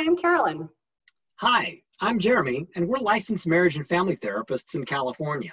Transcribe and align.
Hi, 0.00 0.06
I'm 0.06 0.16
Carolyn. 0.16 0.66
Hi, 1.40 1.82
I'm 2.00 2.18
Jeremy, 2.18 2.66
and 2.74 2.88
we're 2.88 2.96
licensed 2.96 3.46
marriage 3.46 3.76
and 3.76 3.86
family 3.86 4.16
therapists 4.16 4.74
in 4.74 4.86
California. 4.86 5.52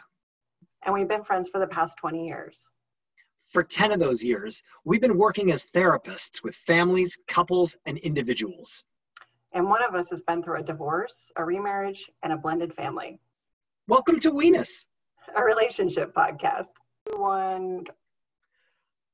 And 0.85 0.95
we've 0.95 1.09
been 1.09 1.25
friends 1.25 1.49
for 1.49 1.59
the 1.59 1.67
past 1.67 1.97
20 1.97 2.25
years. 2.25 2.71
For 3.43 3.61
10 3.61 3.91
of 3.91 3.99
those 3.99 4.23
years, 4.23 4.63
we've 4.85 5.01
been 5.01 5.17
working 5.17 5.51
as 5.51 5.65
therapists 5.65 6.43
with 6.45 6.55
families, 6.55 7.17
couples, 7.27 7.75
and 7.85 7.97
individuals. 7.97 8.85
And 9.51 9.67
one 9.67 9.83
of 9.83 9.95
us 9.95 10.09
has 10.11 10.23
been 10.23 10.41
through 10.41 10.61
a 10.61 10.63
divorce, 10.63 11.29
a 11.35 11.43
remarriage, 11.43 12.09
and 12.23 12.31
a 12.31 12.37
blended 12.37 12.73
family. 12.73 13.19
Welcome 13.89 14.17
to 14.21 14.31
Weenus, 14.31 14.85
a 15.35 15.43
relationship 15.43 16.13
podcast. 16.13 16.67
One. 17.17 17.83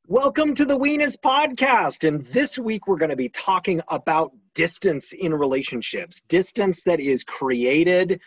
Welcome 0.05 0.53
to 0.53 0.65
the 0.65 0.77
Weenus 0.77 1.17
podcast. 1.17 2.07
And 2.07 2.23
this 2.27 2.59
week 2.59 2.85
we're 2.85 2.97
going 2.97 3.09
to 3.09 3.15
be 3.15 3.29
talking 3.29 3.81
about 3.87 4.31
distance 4.55 5.13
in 5.13 5.33
relationships, 5.33 6.21
distance 6.27 6.83
that 6.83 6.99
is 6.99 7.23
created 7.23 8.19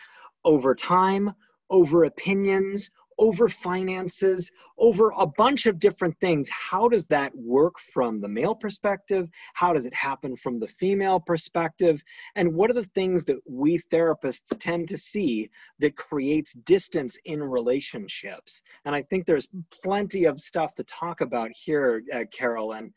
over 0.43 0.75
time, 0.75 1.33
over 1.69 2.03
opinions, 2.05 2.89
over 3.19 3.49
finances, 3.49 4.51
over 4.77 5.11
a 5.17 5.25
bunch 5.25 5.65
of 5.65 5.79
different 5.79 6.15
things. 6.19 6.47
How 6.49 6.87
does 6.87 7.07
that 7.07 7.35
work 7.35 7.75
from 7.93 8.21
the 8.21 8.27
male 8.27 8.55
perspective? 8.55 9.29
How 9.53 9.73
does 9.73 9.85
it 9.85 9.93
happen 9.93 10.35
from 10.35 10.59
the 10.59 10.67
female 10.67 11.19
perspective? 11.19 12.01
And 12.35 12.53
what 12.53 12.69
are 12.69 12.75
the 12.75 12.89
things 12.95 13.25
that 13.25 13.39
we 13.49 13.79
therapists 13.91 14.57
tend 14.59 14.89
to 14.89 14.97
see 14.97 15.49
that 15.79 15.95
creates 15.95 16.53
distance 16.53 17.17
in 17.25 17.41
relationships? 17.41 18.61
And 18.85 18.93
I 18.93 19.01
think 19.01 19.25
there's 19.25 19.47
plenty 19.83 20.25
of 20.25 20.39
stuff 20.39 20.75
to 20.75 20.83
talk 20.83 21.21
about 21.21 21.51
here, 21.51 22.03
uh, 22.13 22.25
Carolyn. 22.31 22.93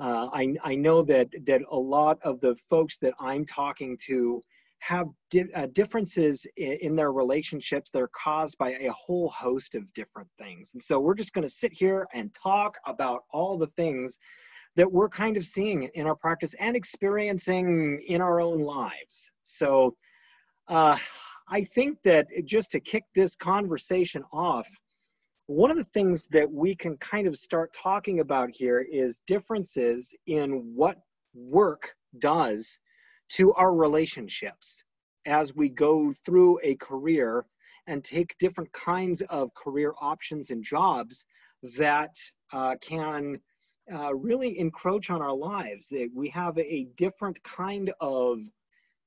Uh, 0.00 0.28
I, 0.32 0.54
I 0.64 0.74
know 0.76 1.02
that, 1.02 1.28
that 1.46 1.60
a 1.70 1.76
lot 1.76 2.18
of 2.22 2.40
the 2.40 2.56
folks 2.70 2.98
that 2.98 3.12
I'm 3.20 3.44
talking 3.44 3.98
to 4.06 4.40
have 4.78 5.08
di- 5.30 5.52
uh, 5.54 5.66
differences 5.74 6.46
in, 6.56 6.78
in, 6.80 6.96
their 6.96 7.12
relationships 7.12 7.90
that 7.90 8.00
are 8.00 8.10
caused 8.14 8.56
by 8.56 8.70
a 8.70 8.90
whole 8.92 9.28
host 9.28 9.74
of 9.74 9.92
different 9.92 10.28
things. 10.38 10.70
And 10.72 10.82
so 10.82 10.98
we're 10.98 11.14
just 11.14 11.34
going 11.34 11.46
to 11.46 11.50
sit 11.50 11.72
here 11.72 12.06
and 12.14 12.34
talk 12.34 12.76
about 12.86 13.24
all 13.30 13.58
the 13.58 13.66
things 13.76 14.18
that 14.76 14.90
we're 14.90 15.10
kind 15.10 15.36
of 15.36 15.44
seeing 15.44 15.82
in 15.94 16.06
our 16.06 16.14
practice 16.14 16.54
and 16.58 16.76
experiencing 16.76 18.02
in 18.06 18.22
our 18.22 18.40
own 18.40 18.60
lives. 18.60 19.30
So 19.42 19.96
uh, 20.68 20.96
I 21.48 21.64
think 21.64 21.98
that 22.04 22.26
just 22.46 22.72
to 22.72 22.80
kick 22.80 23.04
this 23.14 23.36
conversation 23.36 24.22
off, 24.32 24.68
one 25.50 25.72
of 25.72 25.76
the 25.76 25.82
things 25.82 26.28
that 26.28 26.48
we 26.48 26.76
can 26.76 26.96
kind 26.98 27.26
of 27.26 27.36
start 27.36 27.74
talking 27.74 28.20
about 28.20 28.50
here 28.54 28.86
is 28.88 29.20
differences 29.26 30.14
in 30.28 30.72
what 30.76 30.98
work 31.34 31.92
does 32.20 32.78
to 33.30 33.52
our 33.54 33.74
relationships 33.74 34.84
as 35.26 35.52
we 35.52 35.68
go 35.68 36.14
through 36.24 36.60
a 36.62 36.76
career 36.76 37.44
and 37.88 38.04
take 38.04 38.38
different 38.38 38.72
kinds 38.72 39.22
of 39.22 39.52
career 39.54 39.92
options 40.00 40.50
and 40.50 40.62
jobs 40.62 41.24
that 41.76 42.14
uh, 42.52 42.76
can 42.80 43.36
uh, 43.92 44.14
really 44.14 44.56
encroach 44.56 45.10
on 45.10 45.20
our 45.20 45.34
lives. 45.34 45.92
We 46.14 46.28
have 46.28 46.56
a 46.58 46.86
different 46.96 47.42
kind 47.42 47.92
of 48.00 48.38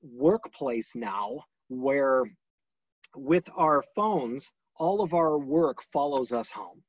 workplace 0.01 0.91
now 0.93 1.45
where 1.69 2.23
with 3.15 3.47
our 3.55 3.81
phones, 3.95 4.51
all 4.83 5.01
of 5.01 5.13
our 5.13 5.37
work 5.37 5.77
follows 5.91 6.31
us 6.31 6.51
home 6.51 6.81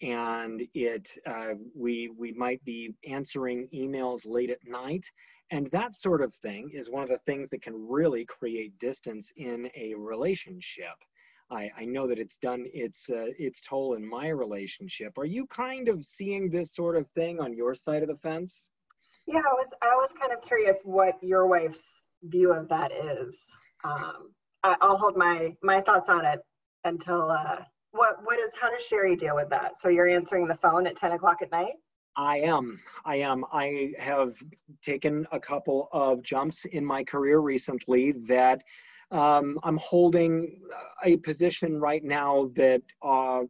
and 0.00 0.62
it 0.74 1.08
uh, 1.26 1.54
we 1.76 2.10
we 2.18 2.32
might 2.32 2.64
be 2.64 2.94
answering 3.08 3.68
emails 3.74 4.22
late 4.24 4.50
at 4.50 4.58
night 4.66 5.04
and 5.50 5.70
that 5.70 5.94
sort 5.94 6.22
of 6.22 6.34
thing 6.36 6.70
is 6.72 6.88
one 6.88 7.02
of 7.02 7.10
the 7.10 7.20
things 7.26 7.50
that 7.50 7.62
can 7.62 7.74
really 7.76 8.24
create 8.24 8.78
distance 8.78 9.30
in 9.36 9.68
a 9.76 9.94
relationship. 9.94 10.96
I, 11.50 11.70
I 11.76 11.84
know 11.84 12.06
that 12.08 12.18
it's 12.18 12.38
done 12.38 12.64
its 12.72 13.10
uh, 13.10 13.26
its 13.38 13.60
toll 13.60 13.92
in 13.94 14.08
my 14.08 14.28
relationship. 14.28 15.18
Are 15.18 15.26
you 15.26 15.46
kind 15.48 15.88
of 15.88 16.06
seeing 16.06 16.48
this 16.48 16.74
sort 16.74 16.96
of 16.96 17.06
thing 17.10 17.38
on 17.38 17.54
your 17.54 17.74
side 17.74 18.02
of 18.02 18.08
the 18.08 18.16
fence? 18.16 18.70
Yeah, 19.26 19.40
I 19.40 19.52
was 19.52 19.70
I 19.82 19.94
was 19.96 20.14
kind 20.18 20.32
of 20.32 20.40
curious 20.40 20.80
what 20.84 21.16
your 21.22 21.46
wife's 21.46 22.02
view 22.22 22.52
of 22.54 22.66
that 22.70 22.90
is. 22.90 23.38
Um, 23.84 24.32
I, 24.64 24.76
will 24.80 24.96
hold 24.96 25.18
my 25.18 25.54
my 25.62 25.82
thoughts 25.82 26.08
on 26.08 26.24
it 26.24 26.40
until 26.84 27.30
uh, 27.30 27.56
what 27.92 28.16
what 28.24 28.38
is 28.38 28.52
how 28.60 28.70
does 28.70 28.84
Sherry 28.84 29.16
deal 29.16 29.34
with 29.34 29.48
that? 29.50 29.78
So 29.78 29.88
you're 29.88 30.08
answering 30.08 30.46
the 30.46 30.54
phone 30.54 30.86
at 30.86 30.96
ten 30.96 31.12
o'clock 31.12 31.42
at 31.42 31.50
night? 31.50 31.74
I 32.16 32.40
am. 32.40 32.78
I 33.04 33.16
am. 33.16 33.44
I 33.52 33.92
have 33.98 34.36
taken 34.82 35.26
a 35.32 35.40
couple 35.40 35.88
of 35.92 36.22
jumps 36.22 36.64
in 36.66 36.84
my 36.84 37.04
career 37.04 37.38
recently 37.38 38.12
that 38.28 38.62
um, 39.10 39.58
I'm 39.62 39.76
holding 39.76 40.60
a 41.04 41.16
position 41.18 41.78
right 41.78 42.02
now 42.02 42.50
that 42.56 42.82
uh, 43.02 43.42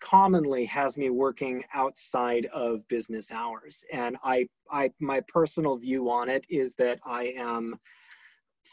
commonly 0.00 0.66
has 0.66 0.96
me 0.96 1.10
working 1.10 1.64
outside 1.74 2.46
of 2.46 2.86
business 2.88 3.32
hours. 3.32 3.82
And 3.92 4.16
I, 4.22 4.46
I, 4.70 4.90
my 5.00 5.22
personal 5.26 5.76
view 5.76 6.10
on 6.10 6.28
it 6.28 6.44
is 6.50 6.74
that 6.74 7.00
I 7.04 7.34
am 7.36 7.78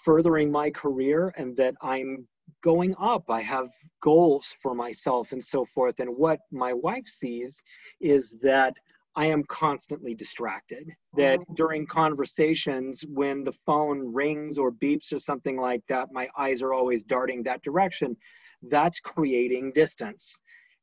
furthering 0.04 0.52
my 0.52 0.70
career 0.70 1.34
and 1.38 1.56
that 1.58 1.76
I'm 1.82 2.28
going 2.64 2.96
up. 3.00 3.30
I 3.30 3.42
have 3.42 3.68
goals 4.02 4.56
for 4.62 4.74
myself 4.74 5.32
and 5.32 5.44
so 5.44 5.66
forth. 5.66 6.00
And 6.00 6.18
what 6.18 6.40
my 6.52 6.74
wife 6.74 7.08
sees 7.08 7.62
is 8.02 8.36
that 8.42 8.74
I 9.16 9.28
am 9.28 9.44
constantly 9.44 10.16
distracted. 10.16 10.90
That 11.16 11.40
during 11.56 11.86
conversations, 11.86 13.04
when 13.08 13.44
the 13.44 13.54
phone 13.66 14.12
rings 14.12 14.58
or 14.58 14.72
beeps 14.72 15.14
or 15.14 15.20
something 15.20 15.58
like 15.58 15.84
that, 15.88 16.08
my 16.12 16.28
eyes 16.38 16.62
are 16.62 16.74
always 16.74 17.04
darting 17.04 17.44
that 17.44 17.62
direction. 17.62 18.18
That's 18.64 19.00
creating 19.00 19.74
distance. 19.76 20.40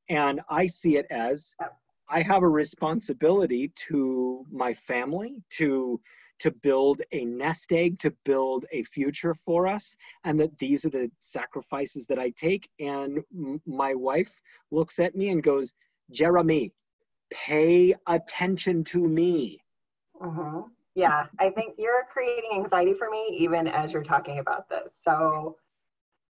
And 0.08 0.40
I 0.48 0.66
see 0.66 0.96
it 0.96 1.06
as 1.10 1.52
I 2.08 2.22
have 2.22 2.42
a 2.42 2.48
responsibility 2.48 3.72
to 3.88 4.44
my 4.52 4.74
family, 4.74 5.42
to 5.58 6.00
to 6.40 6.50
build 6.50 7.02
a 7.12 7.24
nest 7.24 7.72
egg, 7.72 7.98
to 8.00 8.12
build 8.24 8.64
a 8.72 8.82
future 8.84 9.34
for 9.44 9.66
us, 9.66 9.94
and 10.24 10.38
that 10.40 10.56
these 10.58 10.84
are 10.84 10.90
the 10.90 11.10
sacrifices 11.20 12.06
that 12.06 12.18
I 12.18 12.30
take. 12.30 12.68
And 12.78 13.18
m- 13.34 13.60
my 13.66 13.94
wife 13.94 14.32
looks 14.70 14.98
at 14.98 15.14
me 15.14 15.28
and 15.30 15.42
goes, 15.42 15.72
Jeremy, 16.10 16.72
pay 17.30 17.94
attention 18.06 18.84
to 18.84 18.98
me. 19.06 19.60
Mm-hmm. 20.20 20.60
Yeah, 20.94 21.26
I 21.38 21.50
think 21.50 21.74
you're 21.78 22.04
creating 22.10 22.50
anxiety 22.54 22.94
for 22.94 23.08
me 23.08 23.36
even 23.38 23.68
as 23.68 23.92
you're 23.92 24.02
talking 24.02 24.40
about 24.40 24.68
this. 24.68 24.98
So 25.00 25.56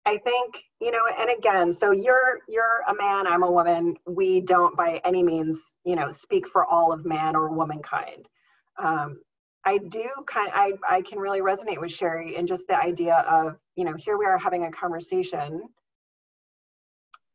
I 0.06 0.18
think, 0.18 0.64
you 0.82 0.92
know, 0.92 1.02
and 1.20 1.38
again, 1.38 1.74
so 1.74 1.92
you're 1.92 2.40
you're 2.48 2.82
a 2.88 2.96
man, 2.96 3.28
I'm 3.28 3.44
a 3.44 3.52
woman. 3.52 3.96
We 4.06 4.42
don't 4.42 4.76
by 4.76 5.02
any 5.04 5.22
means, 5.22 5.76
you 5.86 5.96
know, 5.96 6.12
speak 6.12 6.48
for 6.48 6.66
all 6.66 6.92
of 6.94 7.06
man 7.06 7.36
or 7.36 7.50
womankind. 7.50 8.28
Um, 8.80 9.20
I 9.68 9.80
do 9.80 10.10
kind 10.28 10.48
of, 10.48 10.54
I, 10.56 10.74
I 10.90 11.02
can 11.02 11.20
really 11.20 11.42
resonate 11.42 11.82
with 11.82 11.92
Sherry 11.92 12.38
and 12.38 12.48
just 12.48 12.68
the 12.68 12.78
idea 12.78 13.16
of, 13.30 13.58
you 13.76 13.86
know, 13.86 13.96
here 13.98 14.18
we 14.18 14.26
are 14.26 14.38
having 14.38 14.66
a 14.66 14.72
conversation 14.72 15.62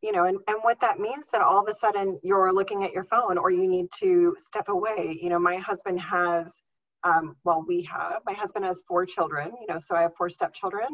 you 0.03 0.12
know, 0.12 0.25
and, 0.25 0.38
and 0.48 0.59
what 0.62 0.81
that 0.81 0.98
means 0.98 1.28
that 1.31 1.41
all 1.41 1.62
of 1.62 1.69
a 1.69 1.75
sudden 1.75 2.19
you're 2.22 2.53
looking 2.53 2.84
at 2.84 2.93
your 2.93 3.04
phone 3.04 3.38
or 3.38 3.50
you 3.50 3.69
need 3.69 3.87
to 4.00 4.34
step 4.38 4.69
away. 4.69 5.19
You 5.22 5.28
know, 5.31 5.38
my 5.38 5.56
husband 5.59 6.00
has, 6.00 6.60
um, 7.04 7.37
well, 7.44 7.65
we 7.66 7.82
have, 7.82 8.20
my 8.26 8.32
husband 8.32 8.64
has 8.64 8.82
four 8.87 9.06
children, 9.06 9.53
you 9.60 9.66
know, 9.69 9.78
so 9.78 9.94
I 9.94 10.03
have 10.03 10.16
four 10.16 10.28
stepchildren 10.28 10.88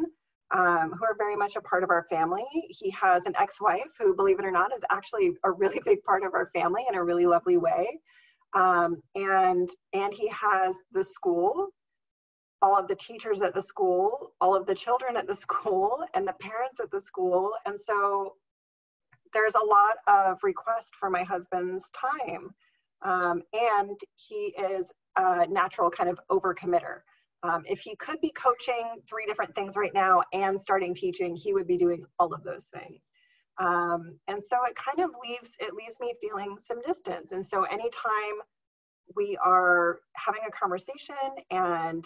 um, 0.51 0.93
who 0.97 1.05
are 1.05 1.15
very 1.17 1.35
much 1.35 1.55
a 1.55 1.61
part 1.61 1.83
of 1.83 1.89
our 1.89 2.05
family. 2.09 2.45
He 2.69 2.91
has 2.91 3.25
an 3.25 3.33
ex 3.39 3.59
wife 3.59 3.89
who, 3.99 4.15
believe 4.15 4.39
it 4.39 4.45
or 4.45 4.51
not, 4.51 4.75
is 4.75 4.83
actually 4.91 5.33
a 5.43 5.51
really 5.51 5.81
big 5.85 6.03
part 6.03 6.23
of 6.23 6.35
our 6.35 6.51
family 6.53 6.85
in 6.87 6.95
a 6.95 7.03
really 7.03 7.25
lovely 7.25 7.57
way. 7.57 7.99
Um, 8.53 9.01
and 9.15 9.69
and 9.93 10.13
he 10.13 10.27
has 10.29 10.79
the 10.91 11.03
school 11.03 11.69
all 12.61 12.77
of 12.77 12.87
the 12.87 12.95
teachers 12.95 13.41
at 13.41 13.53
the 13.53 13.61
school, 13.61 14.33
all 14.41 14.55
of 14.55 14.65
the 14.65 14.75
children 14.75 15.15
at 15.17 15.27
the 15.27 15.35
school, 15.45 16.03
and 16.13 16.27
the 16.27 16.33
parents 16.33 16.79
at 16.79 16.91
the 16.91 17.01
school. 17.01 17.51
And 17.65 17.79
so 17.79 18.35
there's 19.33 19.55
a 19.55 19.65
lot 19.65 19.97
of 20.07 20.39
request 20.43 20.95
for 20.99 21.09
my 21.09 21.23
husband's 21.23 21.91
time. 21.91 22.49
Um, 23.01 23.43
and 23.53 23.97
he 24.15 24.53
is 24.57 24.91
a 25.15 25.47
natural 25.47 25.89
kind 25.89 26.09
of 26.09 26.19
overcommitter. 26.29 27.01
Um, 27.43 27.63
if 27.65 27.79
he 27.79 27.95
could 27.95 28.19
be 28.19 28.31
coaching 28.31 28.97
three 29.07 29.25
different 29.25 29.55
things 29.55 29.77
right 29.77 29.93
now 29.93 30.23
and 30.33 30.59
starting 30.59 30.93
teaching, 30.93 31.35
he 31.35 31.53
would 31.53 31.67
be 31.67 31.77
doing 31.77 32.05
all 32.17 32.33
of 32.33 32.43
those 32.43 32.65
things. 32.65 33.11
Um, 33.59 34.17
and 34.27 34.43
so 34.43 34.57
it 34.65 34.75
kind 34.75 34.99
of 34.99 35.11
leaves 35.21 35.57
it 35.59 35.73
leaves 35.73 35.99
me 35.99 36.13
feeling 36.21 36.57
some 36.61 36.81
distance. 36.81 37.33
And 37.33 37.45
so 37.45 37.63
anytime 37.63 38.39
we 39.15 39.37
are 39.43 39.99
having 40.15 40.41
a 40.47 40.51
conversation 40.51 41.15
and 41.51 42.05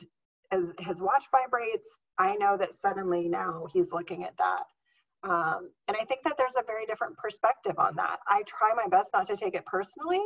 as 0.52 0.74
his 0.80 1.02
watch 1.02 1.26
vibrates, 1.32 2.00
I 2.18 2.36
know 2.36 2.58
that 2.58 2.74
suddenly 2.74 3.28
now 3.28 3.66
he's 3.72 3.92
looking 3.92 4.24
at 4.24 4.38
that. 4.38 5.30
Um, 5.30 5.70
and 5.88 5.96
I 6.00 6.04
think 6.04 6.24
that 6.24 6.38
there's 6.38 6.58
a 6.58 6.64
very 6.66 6.86
different 6.86 7.18
perspective 7.18 7.80
on 7.80 7.96
that. 7.96 8.18
I 8.28 8.44
try 8.44 8.72
my 8.76 8.88
best 8.88 9.12
not 9.14 9.26
to 9.28 9.38
take 9.38 9.56
it 9.56 9.66
personally. 9.66 10.22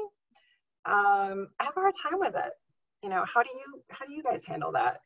Um, 0.86 1.50
I 1.60 1.66
have 1.66 1.78
a 1.78 1.82
hard 1.82 1.94
time 2.02 2.20
with 2.20 2.36
it. 2.36 2.54
You 3.04 3.10
know, 3.10 3.24
how 3.32 3.44
do 3.44 3.50
you 3.54 3.84
how 3.90 4.06
do 4.06 4.14
you 4.14 4.24
guys 4.24 4.44
handle 4.46 4.72
that? 4.72 5.02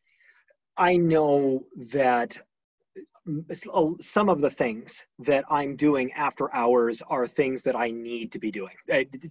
I 0.78 0.96
know 0.96 1.66
that 1.92 2.40
some 4.02 4.30
of 4.30 4.42
the 4.42 4.50
things 4.50 5.02
that 5.20 5.46
I'm 5.50 5.76
doing 5.76 6.12
after 6.14 6.54
hours 6.54 7.02
are 7.08 7.28
things 7.28 7.64
that 7.64 7.76
I 7.76 7.92
need 7.92 8.32
to 8.32 8.40
be 8.40 8.52
doing. 8.52 8.74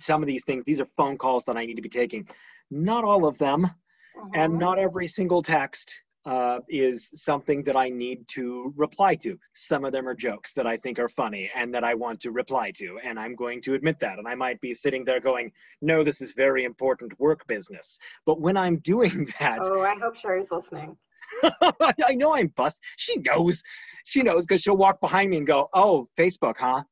Some 0.01 0.23
of 0.23 0.27
these 0.27 0.45
things, 0.45 0.65
these 0.65 0.81
are 0.81 0.89
phone 0.97 1.19
calls 1.19 1.45
that 1.47 1.57
I 1.57 1.67
need 1.67 1.75
to 1.75 1.83
be 1.83 1.89
taking. 1.89 2.29
Not 2.71 3.05
all 3.05 3.27
of 3.27 3.37
them, 3.39 3.65
uh-huh. 3.65 4.29
and 4.35 4.59
not 4.59 4.79
every 4.79 5.09
single 5.09 5.43
text 5.43 5.93
uh, 6.27 6.59
is 6.69 7.11
something 7.15 7.65
that 7.65 7.77
I 7.77 7.89
need 7.89 8.29
to 8.29 8.73
reply 8.77 9.15
to. 9.17 9.39
Some 9.55 9.85
of 9.85 9.93
them 9.93 10.07
are 10.07 10.15
jokes 10.15 10.53
that 10.55 10.67
I 10.67 10.77
think 10.77 10.99
are 10.99 11.09
funny 11.09 11.51
and 11.57 11.73
that 11.75 11.83
I 11.83 11.95
want 11.95 12.21
to 12.21 12.31
reply 12.31 12.73
to, 12.73 12.99
and 13.03 13.19
I'm 13.19 13.35
going 13.35 13.63
to 13.63 13.75
admit 13.75 13.99
that. 14.01 14.19
And 14.19 14.29
I 14.29 14.35
might 14.35 14.61
be 14.61 14.75
sitting 14.75 15.05
there 15.05 15.21
going, 15.21 15.51
"No, 15.81 16.05
this 16.05 16.21
is 16.21 16.33
very 16.33 16.65
important 16.65 17.19
work 17.19 17.47
business." 17.47 17.99
But 18.27 18.41
when 18.41 18.57
I'm 18.57 18.77
doing 18.79 19.33
that, 19.41 19.61
oh, 19.63 19.81
I 19.81 19.97
hope 19.97 20.15
Sherry's 20.15 20.53
listening. 20.53 20.97
I 21.63 22.15
know 22.15 22.35
I'm 22.35 22.49
bust. 22.49 22.79
She 22.97 23.17
knows. 23.17 23.63
She 24.05 24.23
knows 24.23 24.45
because 24.47 24.63
she'll 24.63 24.77
walk 24.77 25.01
behind 25.01 25.31
me 25.31 25.39
and 25.39 25.47
go, 25.47 25.69
"Oh, 25.75 26.09
Facebook, 26.19 26.57
huh?" 26.59 26.83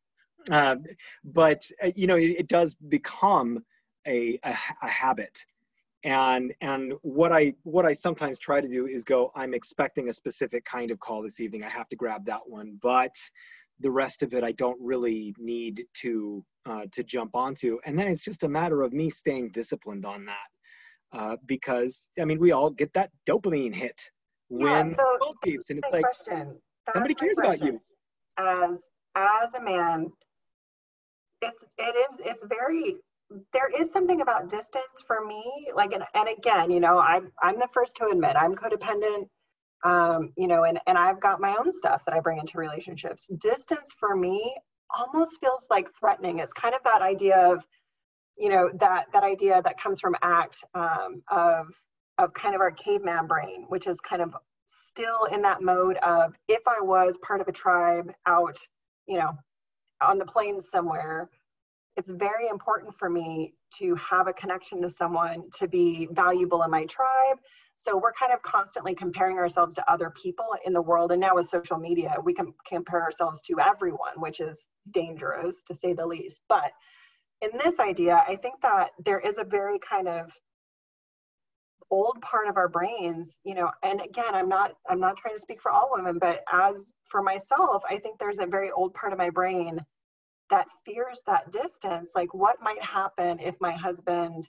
Uh, 0.50 0.76
but 1.24 1.62
uh, 1.84 1.90
you 1.94 2.06
know, 2.06 2.16
it, 2.16 2.36
it, 2.38 2.48
does 2.48 2.74
become 2.74 3.64
a, 4.06 4.38
a, 4.44 4.56
a 4.82 4.88
habit 4.88 5.44
and 6.04 6.54
and 6.60 6.92
what 7.02 7.32
i 7.32 7.52
what 7.64 7.84
i 7.84 7.92
sometimes 7.92 8.38
try 8.38 8.60
to 8.60 8.68
do 8.68 8.86
is 8.86 9.02
go 9.02 9.32
i'm 9.34 9.52
expecting 9.52 10.08
a 10.08 10.12
specific 10.12 10.64
kind 10.64 10.90
of 10.90 11.00
call 11.00 11.22
this 11.22 11.40
evening 11.40 11.64
i 11.64 11.68
have 11.68 11.88
to 11.88 11.96
grab 11.96 12.24
that 12.24 12.40
one 12.46 12.78
but 12.80 13.14
the 13.80 13.90
rest 13.90 14.22
of 14.22 14.32
it 14.32 14.44
i 14.44 14.52
don't 14.52 14.78
really 14.80 15.34
need 15.38 15.84
to 15.94 16.44
uh, 16.66 16.82
to 16.92 17.02
jump 17.02 17.34
onto 17.34 17.78
and 17.84 17.98
then 17.98 18.06
it's 18.06 18.22
just 18.22 18.44
a 18.44 18.48
matter 18.48 18.82
of 18.82 18.92
me 18.92 19.10
staying 19.10 19.50
disciplined 19.50 20.06
on 20.06 20.24
that 20.24 21.18
uh, 21.18 21.36
because 21.46 22.06
i 22.20 22.24
mean 22.24 22.38
we 22.38 22.52
all 22.52 22.70
get 22.70 22.92
that 22.94 23.10
dopamine 23.28 23.74
hit 23.74 24.00
when 24.48 24.88
yeah, 24.88 24.88
so 24.88 25.18
and 25.44 25.62
it's 25.68 25.92
like 25.92 26.02
question. 26.02 26.56
somebody 26.92 27.14
cares 27.14 27.36
question. 27.36 27.68
about 27.68 27.74
you 27.74 27.80
as 28.38 28.88
as 29.14 29.54
a 29.54 29.62
man 29.62 30.10
it's 31.42 31.64
it 31.76 31.96
is 31.96 32.20
it's 32.24 32.44
very 32.48 32.96
there 33.52 33.68
is 33.78 33.92
something 33.92 34.22
about 34.22 34.48
distance 34.48 35.04
for 35.06 35.24
me 35.24 35.44
like 35.74 35.92
and, 35.92 36.04
and 36.14 36.28
again 36.28 36.70
you 36.70 36.80
know 36.80 36.98
i'm 36.98 37.30
i'm 37.42 37.58
the 37.58 37.68
first 37.72 37.96
to 37.96 38.06
admit 38.06 38.36
i'm 38.36 38.54
codependent 38.54 39.26
um 39.84 40.32
you 40.36 40.48
know 40.48 40.64
and 40.64 40.80
and 40.86 40.96
i've 40.96 41.20
got 41.20 41.40
my 41.40 41.54
own 41.58 41.70
stuff 41.70 42.02
that 42.06 42.14
i 42.14 42.20
bring 42.20 42.38
into 42.38 42.58
relationships 42.58 43.28
distance 43.40 43.94
for 43.98 44.16
me 44.16 44.56
almost 44.96 45.38
feels 45.40 45.66
like 45.70 45.88
threatening 46.00 46.38
it's 46.38 46.52
kind 46.52 46.74
of 46.74 46.82
that 46.84 47.02
idea 47.02 47.52
of 47.52 47.64
you 48.38 48.48
know 48.48 48.70
that 48.74 49.06
that 49.12 49.24
idea 49.24 49.60
that 49.62 49.78
comes 49.80 50.00
from 50.00 50.14
act 50.22 50.64
um, 50.74 51.22
of 51.30 51.66
of 52.18 52.32
kind 52.34 52.54
of 52.54 52.60
our 52.60 52.70
caveman 52.70 53.26
brain 53.26 53.64
which 53.68 53.86
is 53.86 54.00
kind 54.00 54.22
of 54.22 54.36
still 54.64 55.24
in 55.26 55.42
that 55.42 55.62
mode 55.62 55.96
of 55.98 56.34
if 56.48 56.60
i 56.66 56.80
was 56.80 57.18
part 57.18 57.40
of 57.40 57.48
a 57.48 57.52
tribe 57.52 58.12
out 58.26 58.56
you 59.06 59.18
know 59.18 59.30
on 60.00 60.18
the 60.18 60.24
plains 60.24 60.70
somewhere 60.70 61.28
it's 61.96 62.12
very 62.12 62.46
important 62.48 62.94
for 62.96 63.10
me 63.10 63.54
to 63.76 63.96
have 63.96 64.28
a 64.28 64.32
connection 64.32 64.80
to 64.82 64.88
someone 64.88 65.42
to 65.56 65.66
be 65.66 66.08
valuable 66.12 66.62
in 66.62 66.70
my 66.70 66.86
tribe. 66.86 67.38
So 67.74 67.96
we're 67.96 68.12
kind 68.12 68.32
of 68.32 68.40
constantly 68.40 68.94
comparing 68.94 69.36
ourselves 69.36 69.74
to 69.74 69.92
other 69.92 70.10
people 70.10 70.46
in 70.64 70.72
the 70.72 70.80
world. 70.80 71.10
And 71.10 71.20
now 71.20 71.34
with 71.34 71.46
social 71.46 71.76
media 71.76 72.14
we 72.22 72.34
can 72.34 72.54
compare 72.64 73.02
ourselves 73.02 73.42
to 73.42 73.58
everyone 73.58 74.14
which 74.16 74.38
is 74.38 74.68
dangerous 74.92 75.64
to 75.64 75.74
say 75.74 75.92
the 75.92 76.06
least. 76.06 76.42
But 76.48 76.70
in 77.40 77.50
this 77.62 77.78
idea 77.78 78.22
i 78.26 78.34
think 78.34 78.56
that 78.62 78.90
there 79.04 79.20
is 79.20 79.38
a 79.38 79.44
very 79.44 79.78
kind 79.78 80.08
of 80.08 80.32
old 81.90 82.20
part 82.20 82.48
of 82.48 82.56
our 82.56 82.68
brains 82.68 83.40
you 83.44 83.54
know 83.54 83.70
and 83.82 84.00
again 84.00 84.34
i'm 84.34 84.48
not 84.48 84.72
i'm 84.88 85.00
not 85.00 85.16
trying 85.16 85.34
to 85.34 85.40
speak 85.40 85.60
for 85.62 85.70
all 85.70 85.90
women 85.92 86.18
but 86.18 86.44
as 86.52 86.92
for 87.04 87.22
myself 87.22 87.82
i 87.88 87.96
think 87.98 88.18
there's 88.18 88.40
a 88.40 88.46
very 88.46 88.70
old 88.70 88.92
part 88.94 89.12
of 89.12 89.18
my 89.18 89.30
brain 89.30 89.78
that 90.50 90.66
fears 90.84 91.22
that 91.26 91.50
distance 91.50 92.10
like 92.14 92.34
what 92.34 92.56
might 92.62 92.82
happen 92.82 93.38
if 93.40 93.56
my 93.60 93.72
husband 93.72 94.48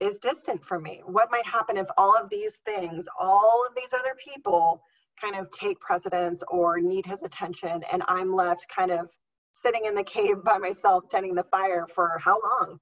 is 0.00 0.18
distant 0.18 0.64
from 0.64 0.82
me? 0.82 1.02
What 1.04 1.30
might 1.30 1.46
happen 1.46 1.76
if 1.76 1.88
all 1.96 2.16
of 2.16 2.30
these 2.30 2.56
things 2.58 3.06
all 3.18 3.64
of 3.68 3.74
these 3.76 3.92
other 3.92 4.14
people 4.22 4.82
kind 5.20 5.36
of 5.36 5.50
take 5.50 5.80
precedence 5.80 6.42
or 6.48 6.78
need 6.80 7.04
his 7.04 7.24
attention 7.24 7.82
and 7.92 8.04
i'm 8.06 8.32
left 8.32 8.66
kind 8.74 8.92
of 8.92 9.10
sitting 9.52 9.84
in 9.84 9.94
the 9.96 10.04
cave 10.04 10.44
by 10.44 10.58
myself 10.58 11.04
tending 11.10 11.34
the 11.34 11.42
fire 11.44 11.86
for 11.94 12.18
how 12.22 12.38
long 12.40 12.78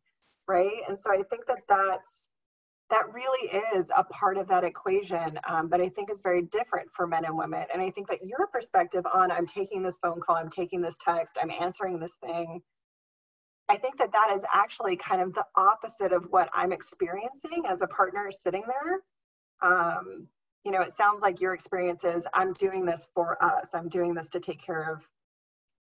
right? 0.48 0.82
And 0.88 0.98
so 0.98 1.10
i 1.10 1.22
think 1.22 1.46
that 1.46 1.62
that's 1.68 2.28
that 2.90 3.12
really 3.12 3.48
is 3.76 3.90
a 3.96 4.04
part 4.04 4.36
of 4.36 4.48
that 4.48 4.64
equation, 4.64 5.38
um, 5.48 5.68
but 5.68 5.80
I 5.80 5.88
think 5.88 6.08
it's 6.10 6.20
very 6.20 6.42
different 6.42 6.88
for 6.92 7.06
men 7.06 7.24
and 7.24 7.36
women. 7.36 7.64
And 7.72 7.82
I 7.82 7.90
think 7.90 8.08
that 8.08 8.24
your 8.24 8.46
perspective 8.46 9.04
on 9.12 9.32
I'm 9.32 9.46
taking 9.46 9.82
this 9.82 9.98
phone 9.98 10.20
call, 10.20 10.36
I'm 10.36 10.50
taking 10.50 10.80
this 10.80 10.96
text, 10.98 11.36
I'm 11.40 11.50
answering 11.50 11.98
this 11.98 12.14
thing, 12.14 12.62
I 13.68 13.76
think 13.76 13.98
that 13.98 14.12
that 14.12 14.32
is 14.34 14.44
actually 14.54 14.96
kind 14.96 15.20
of 15.20 15.34
the 15.34 15.44
opposite 15.56 16.12
of 16.12 16.26
what 16.30 16.48
I'm 16.54 16.72
experiencing 16.72 17.64
as 17.68 17.82
a 17.82 17.86
partner 17.86 18.30
sitting 18.30 18.62
there. 18.66 19.00
Um, 19.70 20.28
you 20.64 20.70
know, 20.70 20.82
it 20.82 20.92
sounds 20.92 21.22
like 21.22 21.40
your 21.40 21.54
experience 21.54 22.04
is 22.04 22.26
I'm 22.32 22.52
doing 22.52 22.84
this 22.84 23.08
for 23.14 23.42
us, 23.42 23.70
I'm 23.74 23.88
doing 23.88 24.14
this 24.14 24.28
to 24.30 24.40
take 24.40 24.60
care 24.60 24.92
of, 24.92 25.08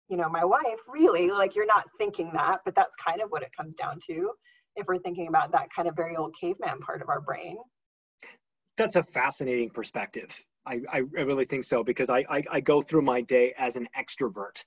you 0.08 0.16
know, 0.16 0.28
my 0.28 0.44
wife. 0.44 0.80
Really, 0.88 1.30
like 1.30 1.54
you're 1.54 1.66
not 1.66 1.84
thinking 1.98 2.30
that, 2.32 2.60
but 2.64 2.74
that's 2.74 2.96
kind 2.96 3.20
of 3.20 3.30
what 3.30 3.42
it 3.42 3.54
comes 3.54 3.74
down 3.74 3.98
to 4.06 4.32
if 4.76 4.86
we're 4.86 4.98
thinking 4.98 5.28
about 5.28 5.52
that 5.52 5.72
kind 5.72 5.88
of 5.88 5.96
very 5.96 6.16
old 6.16 6.34
caveman 6.38 6.80
part 6.80 7.02
of 7.02 7.08
our 7.08 7.20
brain. 7.20 7.58
That's 8.76 8.96
a 8.96 9.02
fascinating 9.02 9.70
perspective. 9.70 10.30
I, 10.66 10.80
I 10.92 10.98
really 10.98 11.44
think 11.44 11.64
so 11.64 11.84
because 11.84 12.08
I, 12.08 12.24
I, 12.28 12.42
I 12.50 12.60
go 12.60 12.80
through 12.80 13.02
my 13.02 13.20
day 13.20 13.54
as 13.58 13.76
an 13.76 13.86
extrovert 13.96 14.64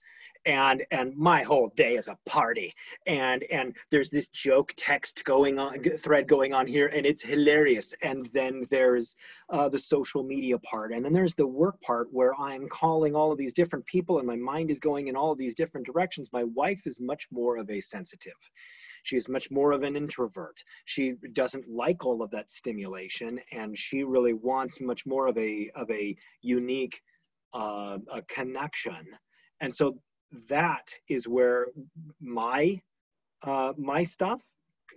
and 0.48 0.84
and 0.92 1.16
my 1.16 1.44
whole 1.44 1.72
day 1.76 1.96
is 1.96 2.08
a 2.08 2.18
party 2.26 2.74
and 3.06 3.44
and 3.52 3.76
there's 3.92 4.10
this 4.10 4.30
joke 4.30 4.74
text 4.78 5.24
going 5.26 5.60
on 5.60 5.84
thread 6.00 6.28
going 6.28 6.54
on 6.54 6.66
here 6.66 6.88
and 6.88 7.06
it's 7.06 7.22
hilarious 7.22 7.94
and 8.02 8.30
then 8.34 8.66
there's 8.72 9.16
uh, 9.50 9.68
the 9.68 9.78
social 9.78 10.24
media 10.24 10.58
part 10.60 10.94
and 10.94 11.04
then 11.04 11.14
there's 11.14 11.36
the 11.36 11.46
work 11.46 11.80
part 11.82 12.08
where 12.12 12.34
i'm 12.40 12.68
calling 12.70 13.14
all 13.14 13.32
of 13.32 13.38
these 13.38 13.54
different 13.54 13.86
people 13.86 14.20
and 14.20 14.28
my 14.28 14.38
mind 14.38 14.72
is 14.72 14.80
going 14.80 15.10
in 15.10 15.16
all 15.16 15.32
of 15.34 15.38
these 15.38 15.54
different 15.54 15.86
directions 15.86 16.30
my 16.32 16.46
wife 16.46 16.88
is 16.88 17.00
much 17.00 17.28
more 17.30 17.58
of 17.58 17.70
a 17.70 17.82
sensitive 17.82 18.34
she 19.04 19.16
is 19.16 19.30
much 19.30 19.50
more 19.50 19.72
of 19.72 19.84
an 19.84 19.96
introvert. 19.96 20.62
She 20.84 21.14
doesn't 21.32 21.70
like 21.70 22.06
all 22.06 22.22
of 22.22 22.30
that 22.32 22.52
stimulation, 22.52 23.40
and 23.54 23.78
she 23.80 24.04
really 24.04 24.34
wants 24.34 24.82
much 24.82 25.06
more 25.06 25.28
of 25.28 25.38
a 25.38 25.72
of 25.76 25.90
a 25.90 26.14
unique 26.42 27.00
uh, 27.54 28.00
a 28.14 28.22
connection. 28.24 29.08
And 29.62 29.74
so 29.74 29.98
that 30.50 30.92
is 31.10 31.28
where 31.28 31.68
my 32.20 32.82
uh, 33.44 33.74
my 33.78 34.04
stuff 34.04 34.42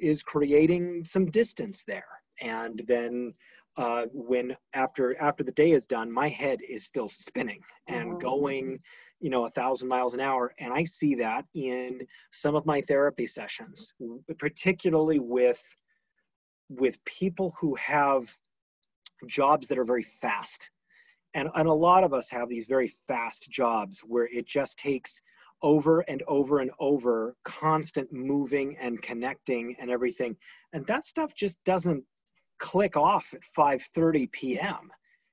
is 0.01 0.23
creating 0.23 1.05
some 1.05 1.31
distance 1.31 1.85
there. 1.87 2.07
And 2.41 2.83
then 2.87 3.33
uh, 3.77 4.07
when 4.13 4.57
after 4.75 5.21
after 5.21 5.45
the 5.45 5.53
day 5.53 5.73
is 5.73 5.87
done, 5.87 6.11
my 6.11 6.29
head 6.29 6.61
is 6.69 6.85
still 6.85 7.09
spinning 7.09 7.61
and 7.87 8.11
mm-hmm. 8.11 8.19
going 8.19 8.81
you 9.21 9.29
know 9.31 9.45
a 9.45 9.51
thousand 9.51 9.87
miles 9.87 10.15
an 10.15 10.21
hour 10.21 10.53
and 10.59 10.73
i 10.73 10.83
see 10.83 11.15
that 11.15 11.45
in 11.55 12.01
some 12.33 12.55
of 12.55 12.67
my 12.67 12.81
therapy 12.89 13.27
sessions 13.27 13.93
particularly 14.39 15.19
with 15.19 15.63
with 16.69 17.03
people 17.05 17.55
who 17.61 17.75
have 17.75 18.29
jobs 19.27 19.69
that 19.69 19.79
are 19.79 19.85
very 19.85 20.07
fast 20.21 20.71
and, 21.35 21.49
and 21.55 21.69
a 21.69 21.73
lot 21.73 22.05
of 22.05 22.13
us 22.13 22.29
have 22.31 22.49
these 22.49 22.67
very 22.67 22.95
fast 23.09 23.49
jobs 23.51 24.01
where 24.01 24.29
it 24.33 24.47
just 24.47 24.79
takes 24.79 25.21
over 25.63 26.01
and 26.01 26.23
over 26.27 26.61
and 26.61 26.71
over 26.81 27.37
constant 27.45 28.11
moving 28.13 28.77
and 28.81 29.03
connecting 29.03 29.77
and 29.79 29.91
everything. 29.91 30.35
And 30.73 30.87
that 30.87 31.05
stuff 31.05 31.33
just 31.35 31.59
doesn't 31.65 32.03
click 32.59 32.97
off 32.97 33.27
at 33.33 33.41
5:30 33.57 34.31
p.m 34.33 34.91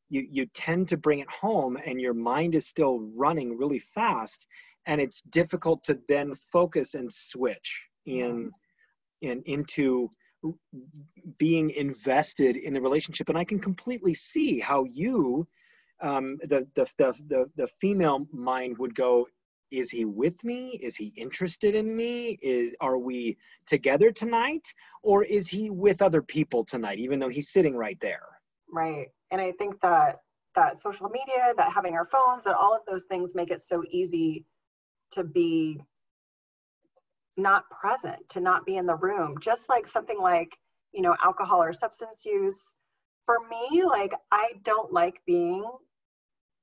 you 0.10 0.28
you 0.30 0.46
tend 0.54 0.88
to 0.90 0.98
bring 0.98 1.20
it 1.20 1.30
home 1.30 1.78
and 1.86 2.00
your 2.00 2.14
mind 2.14 2.56
is 2.56 2.68
still 2.68 3.00
running 3.16 3.58
really 3.58 3.80
fast 3.80 4.48
and 4.86 5.02
it's 5.02 5.22
difficult 5.22 5.84
to 5.84 6.00
then 6.08 6.34
focus 6.34 6.94
and 6.94 7.12
switch 7.12 7.88
in 8.06 8.52
mm-hmm. 9.24 9.30
in 9.30 9.44
into 9.46 10.12
being 11.40 11.72
invested 11.72 12.56
in 12.58 12.74
the 12.74 12.82
relationship. 12.82 13.28
And 13.30 13.38
i 13.38 13.44
can 13.44 13.60
completely 13.60 14.14
see 14.14 14.60
how 14.60 14.86
you 14.86 15.48
um, 16.02 16.38
the, 16.44 16.68
the 16.76 16.88
the 16.98 17.50
the 17.56 17.68
female 17.80 18.28
mind 18.32 18.78
would 18.78 18.96
go 18.96 19.28
is 19.72 19.90
he 19.90 20.06
with 20.06 20.42
me? 20.44 20.80
Is 20.82 20.96
he 20.96 21.14
interested 21.18 21.76
in 21.76 21.96
me? 21.96 22.38
Is 22.42 22.74
are 22.80 22.98
we 22.98 23.38
together 23.66 24.12
tonight? 24.12 24.66
Or 25.04 25.24
is 25.24 25.48
he 25.48 25.70
with 25.70 26.02
other 26.02 26.22
people 26.22 26.64
tonight 26.64 27.00
even 27.00 27.20
though 27.20 27.30
he's 27.30 27.52
sitting 27.52 27.76
right 27.76 27.98
there? 28.02 28.28
Right. 28.72 29.08
And 29.32 29.42
i 29.42 29.52
think 29.54 29.80
that 29.82 30.18
that 30.56 30.78
social 30.78 31.10
media 31.10 31.54
that 31.58 31.72
having 31.72 31.94
our 31.94 32.06
phones 32.06 32.44
that 32.44 32.56
all 32.56 32.74
of 32.74 32.82
those 32.88 33.04
things 33.04 33.36
make 33.36 33.52
it 33.52 33.62
so 33.62 33.84
easy 33.92 34.46
to 35.12 35.24
be 35.24 35.80
not 37.38 37.70
present 37.70 38.28
to 38.30 38.40
not 38.40 38.66
be 38.66 38.78
in 38.78 38.86
the 38.86 38.96
room. 38.96 39.36
Just 39.40 39.70
like 39.70 39.88
something 39.88 40.20
like 40.20 40.58
you 40.94 41.02
know 41.02 41.16
alcohol 41.24 41.62
or 41.62 41.74
substance 41.74 42.26
use. 42.26 42.76
For 43.26 43.38
me, 43.50 43.84
like 43.84 44.14
I 44.32 44.54
don't 44.64 44.92
like 44.94 45.22
being 45.26 45.70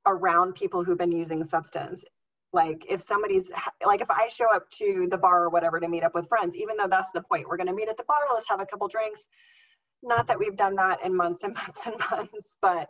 around 0.07 0.55
people 0.55 0.85
who've 0.85 0.99
been 0.99 1.13
using 1.13 1.45
substance. 1.45 2.05
Like 2.53 2.87
if 2.89 3.03
somebody's 3.03 3.51
like 3.85 4.01
if 4.01 4.11
I 4.11 4.29
show 4.29 4.47
up 4.55 4.71
to 4.79 5.09
the 5.11 5.19
bar 5.19 5.45
or 5.45 5.51
whatever 5.51 5.81
to 5.81 5.89
meet 5.89 6.05
up 6.05 6.15
with 6.15 6.29
friends, 6.29 6.55
even 6.55 6.77
though 6.77 6.87
that's 6.89 7.11
the 7.11 7.23
point, 7.23 7.49
we're 7.49 7.57
gonna 7.57 7.73
meet 7.75 7.89
at 7.89 7.97
the 7.97 8.05
bar, 8.05 8.19
let's 8.33 8.49
have 8.49 8.61
a 8.61 8.67
couple 8.67 8.87
drinks. 8.87 9.27
Not 10.03 10.27
that 10.29 10.39
we've 10.39 10.57
done 10.57 10.77
that 10.77 11.05
in 11.05 11.17
months 11.17 11.43
and 11.43 11.55
months 11.55 11.87
and 11.87 11.97
months, 12.11 12.57
but 12.63 12.89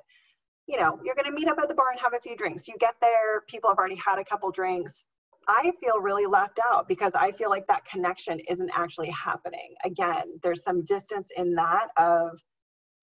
you 0.67 0.79
know, 0.79 0.99
you're 1.03 1.15
gonna 1.15 1.33
meet 1.33 1.49
up 1.49 1.59
at 1.59 1.69
the 1.69 1.75
bar 1.75 1.91
and 1.91 2.01
have 2.01 2.15
a 2.15 2.21
few 2.21 2.37
drinks. 2.37 2.69
You 2.69 2.75
get 2.79 2.95
there, 3.01 3.43
people 3.49 3.71
have 3.71 3.79
already 3.79 3.97
had 3.97 4.19
a 4.19 4.25
couple 4.25 4.51
drinks. 4.51 5.07
I 5.49 5.73
feel 5.83 6.01
really 6.01 6.27
left 6.27 6.59
out 6.73 6.89
because 6.89 7.13
I 7.15 7.33
feel 7.33 7.51
like 7.51 7.67
that 7.67 7.85
connection 7.87 8.41
isn't 8.41 8.71
actually 8.75 9.11
happening. 9.11 9.75
Again, 9.85 10.39
there's 10.43 10.63
some 10.63 10.83
distance 10.85 11.31
in 11.37 11.55
that 11.55 11.89
of 11.99 12.39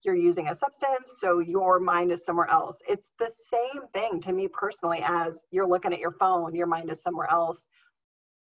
you're 0.04 0.14
using 0.14 0.48
a 0.48 0.54
substance, 0.54 1.18
so 1.20 1.38
your 1.38 1.80
mind 1.80 2.12
is 2.12 2.24
somewhere 2.24 2.50
else. 2.50 2.78
It's 2.88 3.10
the 3.18 3.30
same 3.48 3.86
thing 3.92 4.20
to 4.20 4.32
me 4.32 4.48
personally 4.48 5.02
as 5.04 5.44
you're 5.50 5.68
looking 5.68 5.92
at 5.92 6.00
your 6.00 6.12
phone, 6.12 6.54
your 6.54 6.66
mind 6.66 6.90
is 6.90 7.02
somewhere 7.02 7.30
else. 7.30 7.66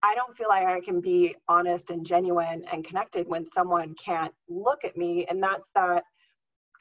I 0.03 0.15
don't 0.15 0.37
feel 0.37 0.49
like 0.49 0.67
I 0.67 0.81
can 0.81 1.01
be 1.01 1.35
honest 1.49 1.91
and 1.91 2.07
genuine 2.07 2.65
and 2.71 2.85
connected 2.85 3.27
when 3.29 3.47
someone 3.47 3.95
can't 3.95 4.33
look 4.49 4.85
at 4.85 4.97
me. 4.97 5.27
And 5.27 5.43
that's 5.43 5.69
that 5.75 6.05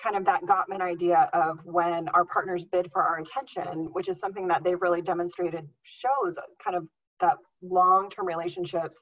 kind 0.01 0.15
of 0.15 0.25
that 0.25 0.43
Gottman 0.43 0.81
idea 0.81 1.29
of 1.33 1.59
when 1.63 2.09
our 2.09 2.25
partners 2.25 2.65
bid 2.65 2.91
for 2.91 3.01
our 3.01 3.17
attention, 3.19 3.89
which 3.93 4.09
is 4.09 4.19
something 4.19 4.47
that 4.49 4.63
they've 4.63 4.81
really 4.81 5.01
demonstrated 5.01 5.67
shows 5.83 6.37
kind 6.63 6.75
of 6.75 6.87
that 7.19 7.37
long 7.61 8.09
term 8.09 8.27
relationships. 8.27 9.01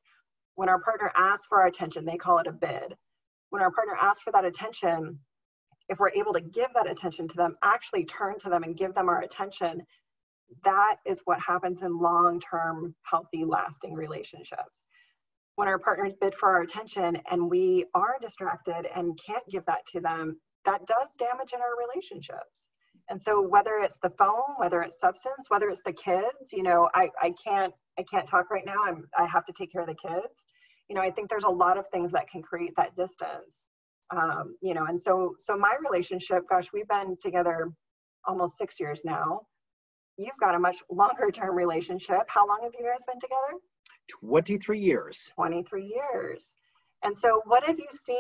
When 0.56 0.70
our 0.70 0.80
partner 0.80 1.12
asks 1.16 1.48
for 1.48 1.62
our 1.62 1.68
attention, 1.68 2.06
they 2.06 2.18
call 2.18 2.38
it 2.38 2.48
a 2.48 2.52
bid. 2.52 2.96
When 3.50 3.62
our 3.62 3.72
partner 3.72 3.96
asks 4.00 4.22
for 4.22 4.32
that 4.32 4.46
attention, 4.46 5.20
if 5.90 6.00
we're 6.00 6.12
able 6.12 6.34
to 6.34 6.42
give 6.42 6.70
that 6.74 6.90
attention 6.90 7.28
to 7.28 7.36
them, 7.36 7.56
actually 7.64 8.06
turn 8.06 8.40
to 8.40 8.50
them 8.50 8.64
and 8.64 8.78
give 8.78 8.94
them 8.94 9.10
our 9.10 9.22
attention, 9.22 9.84
that 10.64 10.98
is 11.06 11.22
what 11.26 11.40
happens 11.40 11.82
in 11.82 12.00
long 12.00 12.40
term, 12.40 12.96
healthy, 13.04 13.44
lasting 13.44 13.94
relationships. 13.94 14.84
When 15.56 15.68
our 15.68 15.80
partners 15.80 16.14
bid 16.20 16.36
for 16.36 16.50
our 16.50 16.62
attention 16.62 17.18
and 17.30 17.50
we 17.50 17.86
are 17.94 18.18
distracted 18.22 18.88
and 18.96 19.20
can't 19.24 19.44
give 19.50 19.66
that 19.66 19.86
to 19.88 20.00
them, 20.00 20.40
that 20.66 20.86
does 20.88 21.16
damage 21.18 21.54
in 21.54 21.60
our 21.60 21.78
relationships. 21.78 22.70
And 23.10 23.22
so 23.22 23.42
whether 23.42 23.76
it's 23.76 24.00
the 24.00 24.10
phone, 24.12 24.56
whether 24.58 24.82
it's 24.82 25.00
substance, 25.00 25.48
whether 25.50 25.70
it's 25.70 25.84
the 25.84 25.94
kids, 25.94 26.54
you 26.54 26.64
know, 26.64 26.90
I, 26.94 27.10
I 27.22 27.34
can't 27.44 27.74
I 28.00 28.04
can't 28.04 28.26
talk 28.26 28.50
right 28.50 28.66
now. 28.66 28.78
I'm 28.86 29.06
I 29.18 29.26
have 29.26 29.46
to 29.46 29.54
take 29.54 29.72
care 29.72 29.82
of 29.82 29.88
the 29.88 29.96
kids. 29.96 30.46
You 30.90 30.96
know, 30.96 31.02
I 31.02 31.12
think 31.12 31.30
there's 31.30 31.44
a 31.44 31.50
lot 31.50 31.78
of 31.78 31.88
things 31.90 32.12
that 32.14 32.30
can 32.30 32.42
create 32.42 32.74
that 32.78 32.96
distance 32.96 33.68
um, 34.18 34.56
you 34.62 34.74
know 34.74 34.86
and 34.86 35.00
so 35.00 35.36
so 35.40 35.58
my 35.58 35.76
relationship 35.84 36.44
gosh 36.50 36.72
we've 36.74 36.88
been 36.88 37.16
together 37.22 37.72
almost 38.26 38.58
six 38.58 38.80
years 38.80 39.04
now. 39.06 39.42
You've 40.18 40.38
got 40.40 40.56
a 40.56 40.60
much 40.60 40.78
longer 40.90 41.32
term 41.32 41.56
relationship. 41.56 42.24
How 42.28 42.48
long 42.48 42.60
have 42.64 42.74
you 42.78 42.86
guys 42.86 43.06
been 43.06 43.20
together? 43.20 43.60
23 44.22 44.80
years. 44.80 45.32
23 45.36 45.86
years. 45.86 46.56
And 47.04 47.18
so 47.18 47.42
what 47.46 47.64
have 47.64 47.80
you 47.80 47.88
seen 47.92 48.18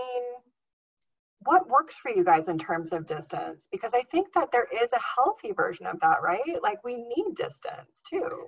what 1.46 1.68
works 1.68 1.98
for 1.98 2.10
you 2.10 2.24
guys 2.24 2.48
in 2.48 2.58
terms 2.58 2.94
of 2.94 3.06
distance? 3.06 3.68
Because 3.72 3.94
i 3.94 4.02
think 4.04 4.34
that 4.34 4.52
there 4.52 4.68
is 4.82 4.94
a 4.94 5.00
healthy 5.18 5.52
version 5.52 5.86
of 5.86 6.00
that 6.00 6.22
right? 6.24 6.62
Like 6.62 6.84
we 6.84 6.98
need 6.98 7.36
distance 7.36 8.02
too. 8.10 8.48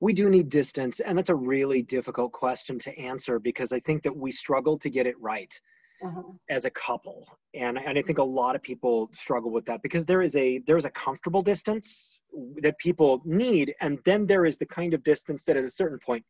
We 0.00 0.12
do 0.12 0.28
need 0.28 0.50
distance 0.50 1.00
and 1.00 1.16
that's 1.16 1.30
a 1.30 1.34
really 1.34 1.82
difficult 1.82 2.32
question 2.32 2.78
to 2.80 2.98
answer 2.98 3.38
because 3.38 3.72
i 3.72 3.80
think 3.80 4.02
that 4.02 4.14
we 4.14 4.32
struggle 4.32 4.78
to 4.80 4.90
get 4.90 5.06
it 5.06 5.18
right 5.18 5.58
uh-huh. 6.04 6.22
as 6.50 6.64
a 6.64 6.70
couple. 6.70 7.26
And, 7.54 7.78
and 7.78 7.98
i 7.98 8.02
think 8.02 8.18
a 8.18 8.24
lot 8.24 8.56
of 8.56 8.62
people 8.62 9.10
struggle 9.12 9.50
with 9.50 9.64
that 9.66 9.80
because 9.82 10.04
there 10.06 10.22
is 10.22 10.34
a 10.34 10.58
there's 10.66 10.84
a 10.84 10.90
comfortable 10.90 11.40
distance 11.40 12.18
that 12.62 12.76
people 12.78 13.22
need 13.24 13.74
and 13.80 14.00
then 14.04 14.26
there 14.26 14.44
is 14.44 14.58
the 14.58 14.66
kind 14.66 14.92
of 14.92 15.04
distance 15.04 15.44
that 15.44 15.56
at 15.56 15.64
a 15.64 15.70
certain 15.70 16.00
point 16.04 16.24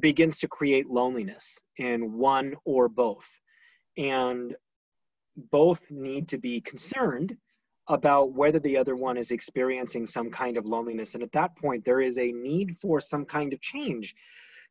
begins 0.00 0.38
to 0.38 0.48
create 0.48 0.90
loneliness 0.90 1.58
in 1.78 2.12
one 2.12 2.54
or 2.64 2.88
both. 2.88 3.26
And 3.96 4.54
both 5.50 5.90
need 5.90 6.28
to 6.28 6.38
be 6.38 6.60
concerned 6.60 7.36
about 7.88 8.32
whether 8.32 8.58
the 8.58 8.76
other 8.76 8.96
one 8.96 9.16
is 9.16 9.30
experiencing 9.30 10.06
some 10.06 10.30
kind 10.30 10.56
of 10.56 10.66
loneliness. 10.66 11.14
And 11.14 11.22
at 11.22 11.32
that 11.32 11.56
point 11.56 11.84
there 11.84 12.00
is 12.00 12.18
a 12.18 12.32
need 12.32 12.76
for 12.78 13.00
some 13.00 13.24
kind 13.24 13.52
of 13.52 13.60
change 13.60 14.14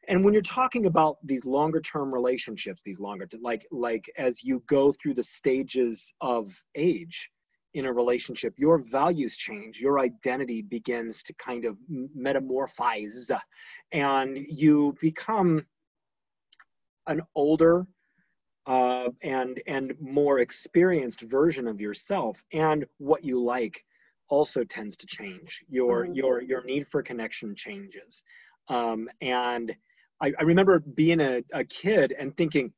and 0.08 0.24
when 0.24 0.34
you're 0.34 0.42
talking 0.42 0.86
about 0.86 1.18
these 1.24 1.46
longer 1.46 1.82
term 1.82 2.14
relationships 2.14 2.82
these 2.86 3.00
longer 3.00 3.28
like 3.42 3.66
like 3.72 4.10
as 4.18 4.44
you 4.44 4.64
go 4.68 4.94
through 4.94 5.14
the 5.14 5.24
stages 5.24 6.14
of 6.22 6.52
age 6.76 7.30
in 7.74 7.86
a 7.86 7.94
relationship 7.94 8.54
your 8.58 8.78
values 8.78 9.36
change 9.38 9.80
your 9.80 10.00
identity 10.00 10.62
begins 10.62 11.24
to 11.24 11.34
kind 11.36 11.66
of 11.66 11.78
metamorphize 12.18 13.32
and 13.92 14.38
you 14.50 14.96
become 15.02 15.66
an 17.08 17.22
older 17.36 17.86
uh, 18.68 19.10
and 19.22 19.62
and 19.68 19.94
more 20.02 20.40
experienced 20.40 21.22
version 21.22 21.68
of 21.68 21.80
yourself 21.80 22.44
and 22.52 22.86
what 22.98 23.24
you 23.24 23.44
like 23.44 23.84
also 24.30 24.64
tends 24.64 24.98
to 24.98 25.06
change 25.06 25.64
your 25.70 26.06
mm-hmm. 26.06 26.14
your 26.14 26.42
your 26.42 26.64
need 26.64 26.88
for 26.88 27.04
connection 27.04 27.56
changes 27.56 28.24
um, 28.70 29.08
and 29.22 29.76
I, 30.22 30.31
I 30.39 30.43
remember 30.43 30.79
being 30.79 31.22
a, 31.22 31.41
a 31.53 31.63
kid 31.63 32.13
and 32.17 32.36
thinking, 32.36 32.72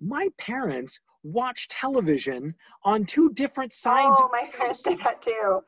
my 0.00 0.28
parents 0.38 0.98
watch 1.22 1.68
television 1.68 2.54
on 2.84 3.04
two 3.04 3.30
different 3.32 3.72
sides. 3.72 4.18
Oh, 4.20 4.28
my 4.32 4.48
parents 4.56 4.82
did 4.82 4.98
that 5.00 5.22
too. 5.22 5.60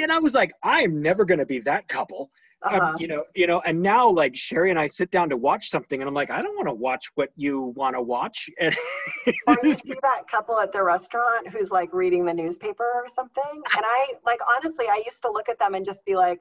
And 0.00 0.12
I 0.12 0.18
was 0.18 0.34
like, 0.34 0.52
I'm 0.62 1.02
never 1.02 1.24
going 1.24 1.38
to 1.38 1.46
be 1.46 1.60
that 1.60 1.88
couple. 1.88 2.30
Um, 2.62 2.74
uh-huh. 2.74 2.86
Um, 2.86 2.96
you 2.98 3.06
know, 3.06 3.24
you 3.34 3.46
know, 3.46 3.60
and 3.66 3.82
now 3.82 4.10
like 4.10 4.34
Sherry 4.34 4.70
and 4.70 4.78
I 4.78 4.86
sit 4.86 5.10
down 5.10 5.28
to 5.28 5.36
watch 5.36 5.70
something, 5.70 6.00
and 6.00 6.08
I'm 6.08 6.14
like, 6.14 6.30
I 6.30 6.40
don't 6.40 6.56
want 6.56 6.68
to 6.68 6.74
watch 6.74 7.10
what 7.14 7.30
you 7.36 7.74
want 7.76 7.96
to 7.96 8.02
watch. 8.02 8.48
or 8.60 9.56
you 9.62 9.74
see 9.74 9.94
that 10.02 10.22
couple 10.30 10.58
at 10.58 10.72
the 10.72 10.82
restaurant 10.82 11.48
who's 11.48 11.70
like 11.70 11.92
reading 11.92 12.24
the 12.24 12.32
newspaper 12.32 12.90
or 12.94 13.08
something, 13.08 13.44
and 13.52 13.62
I 13.84 14.14
like 14.24 14.40
honestly, 14.56 14.86
I 14.88 15.02
used 15.04 15.22
to 15.22 15.30
look 15.30 15.50
at 15.50 15.58
them 15.58 15.74
and 15.74 15.84
just 15.84 16.04
be 16.06 16.16
like, 16.16 16.40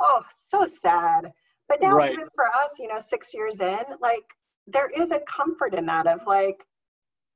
oh, 0.00 0.22
so 0.34 0.66
sad. 0.66 1.32
But 1.68 1.80
now, 1.80 1.96
right. 1.96 2.12
even 2.12 2.28
for 2.34 2.46
us, 2.46 2.78
you 2.78 2.88
know, 2.88 2.98
six 2.98 3.32
years 3.34 3.60
in, 3.60 3.80
like 4.00 4.24
there 4.66 4.88
is 4.88 5.10
a 5.10 5.20
comfort 5.20 5.74
in 5.74 5.86
that 5.86 6.06
of 6.06 6.26
like, 6.26 6.64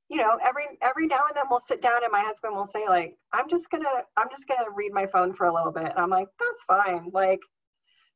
you 0.09 0.17
know, 0.17 0.37
every 0.43 0.63
every 0.81 1.07
now 1.07 1.21
and 1.27 1.35
then 1.35 1.45
we'll 1.49 1.59
sit 1.59 1.81
down 1.81 2.03
and 2.03 2.11
my 2.11 2.21
husband 2.21 2.55
will 2.55 2.65
say 2.65 2.87
like, 2.87 3.17
I'm 3.33 3.49
just 3.49 3.69
gonna 3.69 4.03
I'm 4.17 4.29
just 4.29 4.47
gonna 4.47 4.69
read 4.75 4.93
my 4.93 5.05
phone 5.07 5.33
for 5.33 5.47
a 5.47 5.53
little 5.53 5.71
bit, 5.71 5.85
and 5.85 5.99
I'm 5.99 6.09
like, 6.09 6.27
that's 6.39 6.63
fine. 6.67 7.09
Like, 7.13 7.39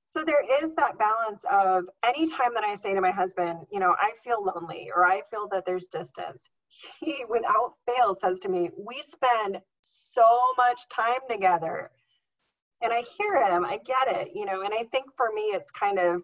so 0.05 0.23
there 0.23 0.43
is 0.63 0.75
that 0.75 0.97
balance 0.99 1.45
of 1.51 1.85
any 2.03 2.27
time 2.27 2.53
that 2.55 2.63
I 2.63 2.75
say 2.75 2.93
to 2.93 3.01
my 3.01 3.11
husband, 3.11 3.65
you 3.71 3.79
know, 3.79 3.95
I 3.99 4.11
feel 4.23 4.43
lonely 4.43 4.91
or 4.95 5.05
I 5.05 5.21
feel 5.31 5.47
that 5.51 5.65
there's 5.65 5.87
distance, 5.87 6.49
he 6.99 7.25
without 7.29 7.73
fail 7.87 8.15
says 8.15 8.39
to 8.39 8.49
me, 8.49 8.69
we 8.77 9.01
spend 9.03 9.59
so 9.81 10.25
much 10.57 10.87
time 10.89 11.21
together 11.29 11.91
and 12.83 12.93
I 12.93 13.01
hear 13.17 13.41
him, 13.47 13.65
I 13.65 13.79
get 13.83 14.15
it, 14.17 14.31
you 14.35 14.45
know, 14.45 14.61
and 14.61 14.73
I 14.73 14.83
think 14.83 15.05
for 15.15 15.31
me, 15.33 15.41
it's 15.43 15.71
kind 15.71 15.97
of, 15.97 16.21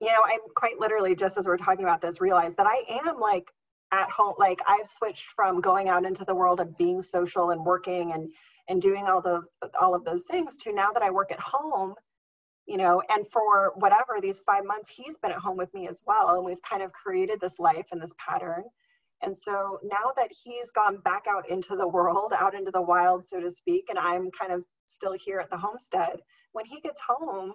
you 0.00 0.08
know, 0.08 0.22
I 0.24 0.38
quite 0.54 0.78
literally, 0.78 1.16
just 1.16 1.36
as 1.36 1.46
we're 1.46 1.56
talking 1.56 1.84
about 1.84 2.00
this, 2.00 2.20
realized 2.20 2.56
that 2.58 2.66
I 2.66 2.84
am 3.04 3.18
like 3.20 3.50
at 3.92 4.10
home, 4.10 4.34
like 4.38 4.60
I've 4.66 4.86
switched 4.86 5.26
from 5.26 5.60
going 5.60 5.88
out 5.88 6.04
into 6.04 6.24
the 6.24 6.34
world 6.34 6.60
of 6.60 6.78
being 6.78 7.02
social 7.02 7.50
and 7.50 7.64
working 7.64 8.12
and, 8.12 8.30
and 8.68 8.80
doing 8.80 9.06
all 9.06 9.20
the, 9.20 9.42
all 9.80 9.94
of 9.94 10.04
those 10.04 10.24
things 10.24 10.56
to 10.58 10.72
now 10.72 10.92
that 10.92 11.02
I 11.02 11.10
work 11.10 11.32
at 11.32 11.40
home, 11.40 11.94
you 12.66 12.76
know, 12.76 13.02
and 13.08 13.26
for 13.30 13.72
whatever 13.76 14.20
these 14.20 14.42
five 14.42 14.64
months, 14.64 14.90
he's 14.90 15.18
been 15.18 15.32
at 15.32 15.38
home 15.38 15.56
with 15.56 15.72
me 15.74 15.88
as 15.88 16.00
well. 16.06 16.36
And 16.36 16.44
we've 16.44 16.62
kind 16.68 16.82
of 16.82 16.92
created 16.92 17.40
this 17.40 17.58
life 17.58 17.86
and 17.92 18.00
this 18.00 18.14
pattern. 18.24 18.64
And 19.22 19.36
so 19.36 19.78
now 19.84 20.12
that 20.16 20.30
he's 20.44 20.70
gone 20.72 20.98
back 20.98 21.24
out 21.28 21.48
into 21.48 21.76
the 21.76 21.88
world, 21.88 22.32
out 22.38 22.54
into 22.54 22.70
the 22.70 22.82
wild, 22.82 23.24
so 23.24 23.40
to 23.40 23.50
speak, 23.50 23.86
and 23.88 23.98
I'm 23.98 24.30
kind 24.30 24.52
of 24.52 24.64
still 24.86 25.14
here 25.14 25.40
at 25.40 25.50
the 25.50 25.58
homestead, 25.58 26.20
when 26.52 26.64
he 26.64 26.80
gets 26.80 27.00
home, 27.06 27.52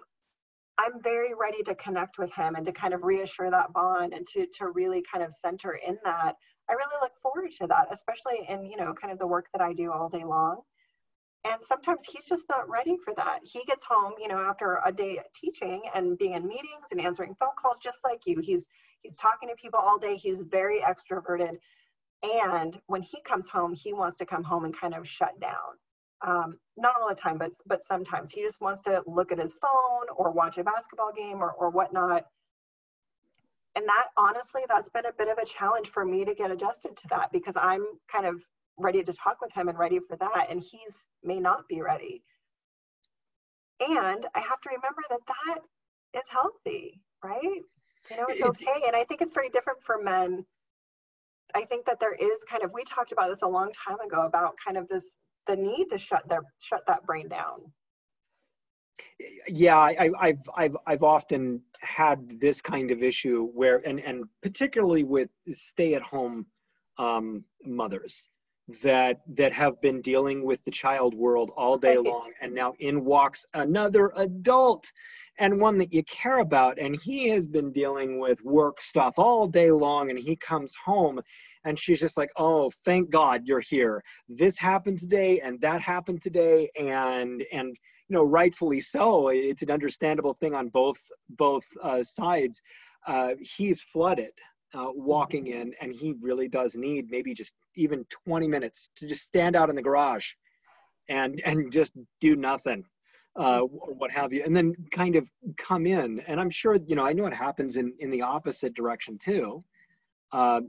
I'm 0.78 1.02
very 1.02 1.32
ready 1.38 1.62
to 1.64 1.74
connect 1.74 2.18
with 2.18 2.32
him 2.32 2.54
and 2.54 2.64
to 2.64 2.72
kind 2.72 2.94
of 2.94 3.04
reassure 3.04 3.50
that 3.50 3.72
bond 3.72 4.14
and 4.14 4.26
to 4.32 4.46
to 4.58 4.70
really 4.70 5.02
kind 5.02 5.24
of 5.24 5.32
center 5.32 5.78
in 5.86 5.98
that. 6.04 6.34
I 6.70 6.72
really 6.72 6.96
look 7.00 7.12
forward 7.22 7.50
to 7.60 7.66
that, 7.66 7.88
especially 7.90 8.46
in, 8.48 8.64
you 8.64 8.76
know, 8.76 8.94
kind 8.94 9.12
of 9.12 9.18
the 9.18 9.26
work 9.26 9.46
that 9.52 9.62
I 9.62 9.72
do 9.72 9.92
all 9.92 10.08
day 10.08 10.24
long. 10.24 10.62
And 11.44 11.62
sometimes 11.62 12.04
he's 12.04 12.26
just 12.26 12.48
not 12.48 12.68
ready 12.70 12.96
for 13.04 13.12
that. 13.16 13.40
He 13.42 13.64
gets 13.64 13.84
home, 13.84 14.12
you 14.18 14.28
know, 14.28 14.38
after 14.38 14.80
a 14.84 14.92
day 14.92 15.20
teaching 15.34 15.82
and 15.94 16.16
being 16.16 16.34
in 16.34 16.46
meetings 16.46 16.88
and 16.92 17.00
answering 17.00 17.34
phone 17.40 17.50
calls 17.60 17.80
just 17.80 17.98
like 18.04 18.20
you. 18.26 18.40
He's 18.40 18.68
he's 19.02 19.16
talking 19.16 19.48
to 19.48 19.54
people 19.56 19.80
all 19.80 19.98
day. 19.98 20.16
He's 20.16 20.40
very 20.42 20.80
extroverted. 20.80 21.56
And 22.22 22.80
when 22.86 23.02
he 23.02 23.20
comes 23.22 23.48
home, 23.48 23.74
he 23.74 23.92
wants 23.92 24.16
to 24.18 24.26
come 24.26 24.44
home 24.44 24.64
and 24.64 24.76
kind 24.76 24.94
of 24.94 25.06
shut 25.08 25.38
down 25.40 25.78
um, 26.26 26.58
not 26.76 26.94
all 27.00 27.08
the 27.08 27.14
time, 27.14 27.38
but 27.38 27.52
but 27.66 27.82
sometimes. 27.82 28.32
He 28.32 28.42
just 28.42 28.60
wants 28.60 28.82
to 28.82 29.02
look 29.06 29.32
at 29.32 29.38
his 29.38 29.54
phone 29.54 30.06
or 30.16 30.30
watch 30.30 30.58
a 30.58 30.64
basketball 30.64 31.12
game 31.12 31.42
or 31.42 31.52
or 31.52 31.70
whatnot. 31.70 32.24
And 33.74 33.86
that 33.88 34.08
honestly, 34.16 34.62
that's 34.68 34.90
been 34.90 35.06
a 35.06 35.12
bit 35.12 35.28
of 35.28 35.38
a 35.38 35.46
challenge 35.46 35.88
for 35.88 36.04
me 36.04 36.24
to 36.24 36.34
get 36.34 36.50
adjusted 36.50 36.96
to 36.98 37.08
that 37.08 37.32
because 37.32 37.56
I'm 37.56 37.84
kind 38.10 38.26
of 38.26 38.42
ready 38.78 39.02
to 39.02 39.12
talk 39.12 39.40
with 39.40 39.52
him 39.52 39.68
and 39.68 39.78
ready 39.78 39.98
for 39.98 40.16
that 40.16 40.46
and 40.50 40.60
he's 40.60 41.04
may 41.22 41.40
not 41.40 41.68
be 41.68 41.80
ready. 41.80 42.22
And 43.80 44.26
i 44.34 44.40
have 44.40 44.60
to 44.60 44.70
remember 44.70 45.02
that 45.10 45.20
that 45.26 45.58
is 46.14 46.28
healthy 46.28 47.00
right? 47.24 47.62
You 48.10 48.16
know 48.16 48.26
it's 48.28 48.42
okay 48.42 48.82
and 48.86 48.96
i 48.96 49.04
think 49.04 49.22
it's 49.22 49.32
very 49.32 49.48
different 49.50 49.82
for 49.82 50.02
men. 50.02 50.44
I 51.54 51.64
think 51.64 51.86
that 51.86 52.00
there 52.00 52.14
is 52.14 52.42
kind 52.50 52.62
of 52.62 52.72
we 52.72 52.82
talked 52.84 53.12
about 53.12 53.28
this 53.28 53.42
a 53.42 53.48
long 53.48 53.72
time 53.72 54.00
ago 54.00 54.22
about 54.22 54.54
kind 54.64 54.76
of 54.76 54.88
this 54.88 55.18
the 55.46 55.56
need 55.56 55.88
to 55.90 55.98
shut 55.98 56.28
their 56.28 56.42
shut 56.60 56.82
that 56.86 57.04
brain 57.04 57.28
down. 57.28 57.60
Yeah 59.48 59.78
I, 59.78 60.10
have 60.20 60.36
I've 60.56 60.76
I've 60.86 61.02
often 61.02 61.62
had 61.80 62.40
this 62.40 62.60
kind 62.60 62.90
of 62.90 63.02
issue 63.02 63.46
where 63.54 63.86
and 63.86 64.00
and 64.00 64.24
particularly 64.42 65.04
with 65.04 65.30
stay 65.50 65.94
at 65.94 66.02
home 66.02 66.46
um, 66.98 67.44
mothers 67.64 68.28
that 68.82 69.20
that 69.34 69.52
have 69.52 69.80
been 69.80 70.00
dealing 70.00 70.44
with 70.44 70.64
the 70.64 70.70
child 70.70 71.14
world 71.14 71.50
all 71.56 71.76
day 71.76 71.98
long 71.98 72.30
and 72.40 72.54
now 72.54 72.74
in 72.78 73.04
walks 73.04 73.44
another 73.54 74.12
adult 74.16 74.90
and 75.38 75.60
one 75.60 75.78
that 75.78 75.92
you 75.92 76.02
care 76.04 76.38
about 76.38 76.78
and 76.78 76.96
he 76.96 77.28
has 77.28 77.48
been 77.48 77.72
dealing 77.72 78.18
with 78.18 78.42
work 78.44 78.80
stuff 78.80 79.14
all 79.18 79.46
day 79.46 79.70
long 79.70 80.10
and 80.10 80.18
he 80.18 80.36
comes 80.36 80.74
home 80.84 81.20
and 81.64 81.78
she's 81.78 82.00
just 82.00 82.16
like 82.16 82.30
oh 82.36 82.70
thank 82.84 83.10
god 83.10 83.42
you're 83.44 83.60
here. 83.60 84.02
This 84.28 84.58
happened 84.58 84.98
today 84.98 85.40
and 85.40 85.60
that 85.60 85.80
happened 85.80 86.22
today 86.22 86.68
and 86.78 87.44
and 87.52 87.68
you 88.08 88.14
know 88.14 88.24
rightfully 88.24 88.80
so. 88.80 89.28
It's 89.28 89.62
an 89.62 89.70
understandable 89.70 90.34
thing 90.34 90.54
on 90.54 90.68
both 90.68 91.00
both 91.30 91.64
uh, 91.82 92.02
sides. 92.02 92.60
Uh, 93.06 93.34
he's 93.40 93.80
flooded 93.80 94.32
uh, 94.74 94.90
walking 94.94 95.48
in 95.48 95.74
and 95.80 95.92
he 95.92 96.14
really 96.20 96.48
does 96.48 96.76
need 96.76 97.10
maybe 97.10 97.34
just 97.34 97.54
even 97.74 98.04
20 98.26 98.48
minutes 98.48 98.90
to 98.96 99.06
just 99.06 99.26
stand 99.26 99.56
out 99.56 99.70
in 99.70 99.76
the 99.76 99.82
garage 99.82 100.32
and 101.08 101.40
and 101.44 101.72
just 101.72 101.92
do 102.20 102.36
nothing 102.36 102.84
uh, 103.36 103.60
or 103.60 103.94
what 103.94 104.10
have 104.10 104.32
you 104.32 104.42
and 104.44 104.54
then 104.54 104.74
kind 104.90 105.16
of 105.16 105.30
come 105.56 105.86
in. 105.86 106.20
And 106.20 106.40
i'm 106.40 106.50
sure 106.50 106.76
you 106.86 106.96
know 106.96 107.04
i 107.04 107.12
know 107.12 107.26
it 107.26 107.34
happens 107.34 107.76
in 107.76 107.94
in 107.98 108.10
the 108.10 108.22
opposite 108.22 108.74
direction 108.74 109.18
too. 109.18 109.64
Uh, 110.32 110.62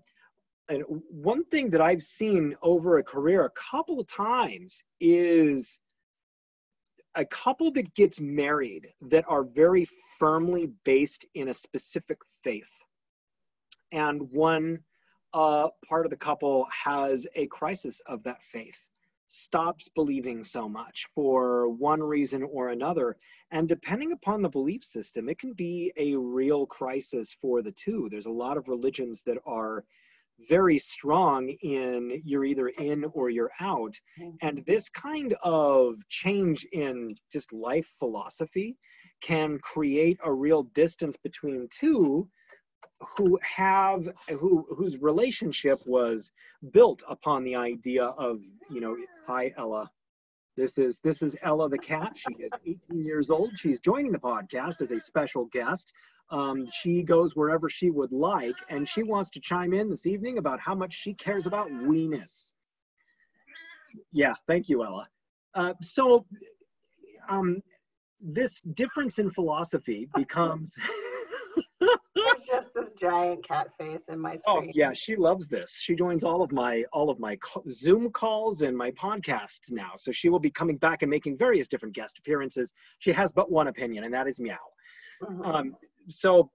and 0.69 0.83
one 0.87 1.43
thing 1.45 1.69
that 1.71 1.81
i've 1.81 2.01
seen 2.01 2.55
over 2.61 2.97
a 2.97 3.03
career 3.03 3.45
a 3.45 3.71
couple 3.71 3.99
of 3.99 4.07
times 4.07 4.83
is 4.99 5.79
a 7.15 7.25
couple 7.25 7.71
that 7.71 7.93
gets 7.93 8.19
married 8.19 8.87
that 9.01 9.25
are 9.27 9.43
very 9.43 9.87
firmly 10.17 10.71
based 10.83 11.25
in 11.35 11.49
a 11.49 11.53
specific 11.53 12.17
faith. 12.43 12.71
And 13.91 14.31
one 14.31 14.79
uh, 15.33 15.69
part 15.87 16.05
of 16.05 16.09
the 16.09 16.17
couple 16.17 16.65
has 16.71 17.27
a 17.35 17.45
crisis 17.47 18.01
of 18.07 18.23
that 18.23 18.41
faith 18.41 18.87
stops 19.33 19.89
believing 19.89 20.43
so 20.43 20.69
much 20.69 21.07
for 21.15 21.67
one 21.69 22.01
reason 22.01 22.43
or 22.43 22.69
another 22.69 23.17
and 23.51 23.67
depending 23.67 24.11
upon 24.11 24.41
the 24.41 24.49
belief 24.49 24.83
system 24.83 25.27
it 25.27 25.39
can 25.39 25.53
be 25.53 25.91
a 25.97 26.15
real 26.15 26.65
crisis 26.67 27.35
for 27.41 27.61
the 27.63 27.71
two 27.71 28.07
there's 28.11 28.27
a 28.27 28.31
lot 28.31 28.57
of 28.57 28.67
religions 28.67 29.23
that 29.23 29.37
are 29.45 29.83
very 30.49 30.77
strong 30.77 31.49
in 31.61 32.21
you're 32.25 32.45
either 32.45 32.67
in 32.67 33.05
or 33.13 33.29
you're 33.29 33.51
out. 33.59 33.99
Mm-hmm. 34.19 34.35
And 34.41 34.63
this 34.65 34.89
kind 34.89 35.35
of 35.43 35.95
change 36.09 36.65
in 36.71 37.15
just 37.31 37.53
life 37.53 37.91
philosophy 37.99 38.77
can 39.21 39.59
create 39.59 40.19
a 40.23 40.33
real 40.33 40.63
distance 40.63 41.17
between 41.17 41.67
two 41.71 42.27
who 43.17 43.39
have 43.41 44.07
who 44.29 44.65
whose 44.75 44.97
relationship 45.01 45.81
was 45.85 46.31
built 46.71 47.03
upon 47.07 47.43
the 47.43 47.55
idea 47.55 48.05
of 48.05 48.41
you 48.69 48.81
know 48.81 48.95
hi 49.27 49.53
ella 49.57 49.89
this 50.55 50.77
is 50.77 50.99
this 50.99 51.21
is 51.21 51.35
ella 51.43 51.69
the 51.69 51.77
cat 51.77 52.13
she 52.15 52.33
is 52.43 52.51
18 52.65 53.05
years 53.05 53.29
old 53.29 53.51
she's 53.55 53.79
joining 53.79 54.11
the 54.11 54.19
podcast 54.19 54.81
as 54.81 54.91
a 54.91 54.99
special 54.99 55.45
guest 55.45 55.93
um, 56.29 56.67
she 56.71 57.03
goes 57.03 57.35
wherever 57.35 57.69
she 57.69 57.91
would 57.91 58.11
like, 58.11 58.55
and 58.69 58.87
she 58.89 59.03
wants 59.03 59.29
to 59.31 59.39
chime 59.39 59.73
in 59.73 59.89
this 59.89 60.07
evening 60.07 60.37
about 60.37 60.59
how 60.59 60.73
much 60.73 60.93
she 60.93 61.13
cares 61.13 61.45
about 61.45 61.69
weenus. 61.69 62.53
Yeah, 64.11 64.33
thank 64.47 64.69
you, 64.69 64.83
Ella. 64.83 65.07
Uh, 65.53 65.73
so, 65.81 66.25
um, 67.29 67.61
this 68.19 68.61
difference 68.61 69.19
in 69.19 69.29
philosophy 69.29 70.07
becomes. 70.15 70.75
There's 71.79 72.45
just 72.47 72.69
this 72.75 72.93
giant 72.99 73.45
cat 73.45 73.69
face 73.77 74.05
in 74.09 74.19
my 74.19 74.33
oh, 74.47 74.57
screen. 74.57 74.69
Oh 74.69 74.71
yeah, 74.75 74.91
she 74.93 75.15
loves 75.15 75.47
this. 75.47 75.75
She 75.79 75.95
joins 75.95 76.23
all 76.23 76.41
of 76.41 76.51
my 76.51 76.83
all 76.93 77.09
of 77.09 77.19
my 77.19 77.37
Zoom 77.69 78.11
calls 78.11 78.61
and 78.61 78.77
my 78.77 78.91
podcasts 78.91 79.71
now. 79.71 79.91
So 79.97 80.11
she 80.11 80.29
will 80.29 80.39
be 80.39 80.51
coming 80.51 80.77
back 80.77 81.01
and 81.01 81.09
making 81.09 81.37
various 81.37 81.67
different 81.67 81.95
guest 81.95 82.17
appearances. 82.19 82.73
She 82.99 83.11
has 83.11 83.31
but 83.31 83.51
one 83.51 83.67
opinion, 83.67 84.03
and 84.03 84.13
that 84.13 84.27
is 84.27 84.39
meow. 84.39 84.57
Mm-hmm. 85.21 85.41
Um, 85.43 85.75
so 86.09 86.49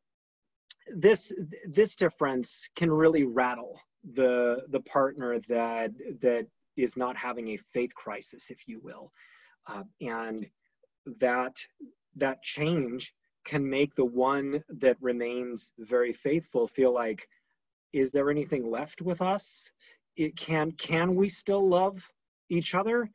this 0.94 1.32
this 1.66 1.94
difference 1.94 2.68
can 2.76 2.90
really 2.90 3.24
rattle 3.24 3.80
the 4.14 4.62
the 4.70 4.80
partner 4.80 5.38
that 5.48 5.90
that 6.20 6.46
is 6.76 6.96
not 6.96 7.16
having 7.16 7.48
a 7.48 7.58
faith 7.72 7.94
crisis, 7.94 8.50
if 8.50 8.68
you 8.68 8.80
will, 8.80 9.12
uh, 9.66 9.82
and 10.00 10.46
that 11.20 11.56
that 12.16 12.42
change 12.42 13.12
can 13.48 13.68
make 13.68 13.94
the 13.94 14.04
one 14.04 14.62
that 14.68 14.96
remains 15.00 15.72
very 15.78 16.12
faithful 16.12 16.68
feel 16.68 16.92
like, 16.92 17.26
is 17.92 18.12
there 18.12 18.30
anything 18.30 18.70
left 18.70 19.00
with 19.00 19.22
us? 19.22 19.70
It 20.16 20.36
can 20.36 20.72
can 20.72 21.14
we 21.16 21.28
still 21.28 21.66
love 21.66 22.12
each 22.50 22.74
other? 22.74 23.10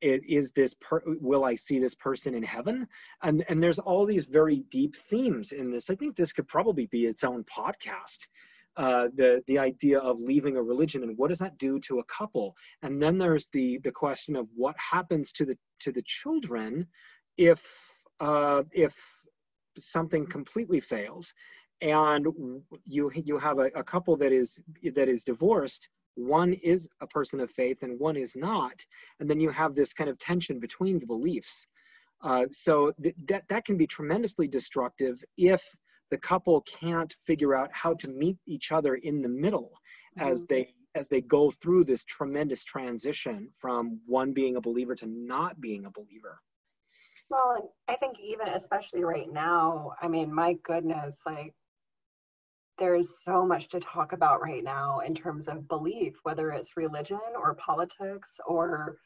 it 0.00 0.22
is 0.28 0.52
this 0.52 0.74
per, 0.80 1.00
will 1.06 1.44
i 1.44 1.54
see 1.54 1.78
this 1.78 1.94
person 1.94 2.34
in 2.34 2.42
heaven 2.42 2.86
and 3.22 3.44
and 3.48 3.62
there's 3.62 3.78
all 3.78 4.04
these 4.04 4.26
very 4.26 4.58
deep 4.70 4.94
themes 4.94 5.52
in 5.52 5.70
this 5.70 5.88
i 5.88 5.94
think 5.94 6.14
this 6.14 6.32
could 6.32 6.46
probably 6.46 6.86
be 6.86 7.06
its 7.06 7.24
own 7.24 7.42
podcast 7.44 8.26
uh, 8.76 9.08
the 9.14 9.40
the 9.46 9.58
idea 9.58 9.98
of 10.00 10.20
leaving 10.20 10.56
a 10.56 10.62
religion 10.62 11.04
and 11.04 11.16
what 11.16 11.28
does 11.28 11.38
that 11.38 11.56
do 11.58 11.78
to 11.78 12.00
a 12.00 12.04
couple 12.04 12.56
and 12.82 13.00
then 13.00 13.16
there's 13.16 13.46
the 13.52 13.78
the 13.78 13.92
question 13.92 14.34
of 14.36 14.48
what 14.54 14.76
happens 14.78 15.32
to 15.32 15.44
the 15.46 15.56
to 15.78 15.92
the 15.92 16.02
children 16.02 16.86
if 17.38 17.62
uh, 18.20 18.62
if 18.72 18.94
something 19.78 20.26
completely 20.26 20.80
fails 20.80 21.32
and 21.80 22.26
you 22.84 23.10
you 23.14 23.38
have 23.38 23.58
a, 23.58 23.70
a 23.74 23.84
couple 23.84 24.16
that 24.16 24.32
is 24.32 24.60
that 24.94 25.08
is 25.08 25.24
divorced. 25.24 25.88
One 26.16 26.52
is 26.54 26.88
a 27.00 27.06
person 27.06 27.40
of 27.40 27.50
faith 27.50 27.82
and 27.82 27.98
one 27.98 28.16
is 28.16 28.36
not 28.36 28.84
and 29.20 29.28
then 29.28 29.40
you 29.40 29.50
have 29.50 29.74
this 29.74 29.92
kind 29.92 30.08
of 30.08 30.18
tension 30.18 30.60
between 30.60 30.98
the 30.98 31.06
beliefs. 31.06 31.66
Uh, 32.22 32.46
so 32.52 32.92
th- 33.02 33.16
that 33.26 33.44
that 33.48 33.64
can 33.64 33.76
be 33.76 33.86
tremendously 33.86 34.48
destructive 34.48 35.22
if 35.36 35.62
the 36.10 36.18
couple 36.18 36.62
can't 36.62 37.14
figure 37.26 37.54
out 37.54 37.70
how 37.72 37.94
to 37.94 38.10
meet 38.10 38.36
each 38.46 38.72
other 38.72 38.94
in 38.96 39.20
the 39.20 39.28
middle 39.28 39.72
mm-hmm. 40.18 40.30
as 40.30 40.46
they 40.46 40.72
as 40.94 41.08
they 41.08 41.20
go 41.20 41.50
through 41.50 41.84
this 41.84 42.04
tremendous 42.04 42.64
transition 42.64 43.48
from 43.56 43.98
one 44.06 44.32
being 44.32 44.56
a 44.56 44.60
believer 44.60 44.94
to 44.94 45.06
not 45.06 45.60
being 45.60 45.86
a 45.86 45.90
believer 45.90 46.40
well 47.30 47.74
i 47.88 47.94
think 47.96 48.18
even 48.20 48.48
especially 48.48 49.02
right 49.04 49.32
now 49.32 49.92
i 50.00 50.08
mean 50.08 50.32
my 50.32 50.54
goodness 50.64 51.20
like 51.26 51.54
there's 52.78 53.22
so 53.22 53.46
much 53.46 53.68
to 53.68 53.80
talk 53.80 54.12
about 54.12 54.42
right 54.42 54.64
now 54.64 55.00
in 55.00 55.14
terms 55.14 55.48
of 55.48 55.68
belief, 55.68 56.14
whether 56.22 56.50
it's 56.50 56.76
religion 56.76 57.20
or 57.36 57.54
politics 57.54 58.40
or, 58.46 58.96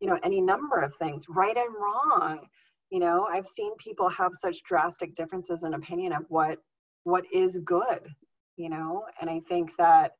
you 0.00 0.06
know, 0.06 0.18
any 0.22 0.40
number 0.40 0.80
of 0.80 0.94
things, 0.96 1.24
right 1.28 1.56
and 1.56 1.74
wrong. 1.74 2.46
You 2.90 3.00
know, 3.00 3.26
I've 3.30 3.48
seen 3.48 3.74
people 3.78 4.08
have 4.10 4.32
such 4.34 4.62
drastic 4.62 5.14
differences 5.16 5.64
in 5.64 5.74
opinion 5.74 6.12
of 6.12 6.24
what 6.28 6.58
what 7.02 7.24
is 7.32 7.58
good, 7.60 8.00
you 8.56 8.68
know, 8.68 9.04
and 9.20 9.30
I 9.30 9.40
think 9.48 9.76
that 9.76 10.12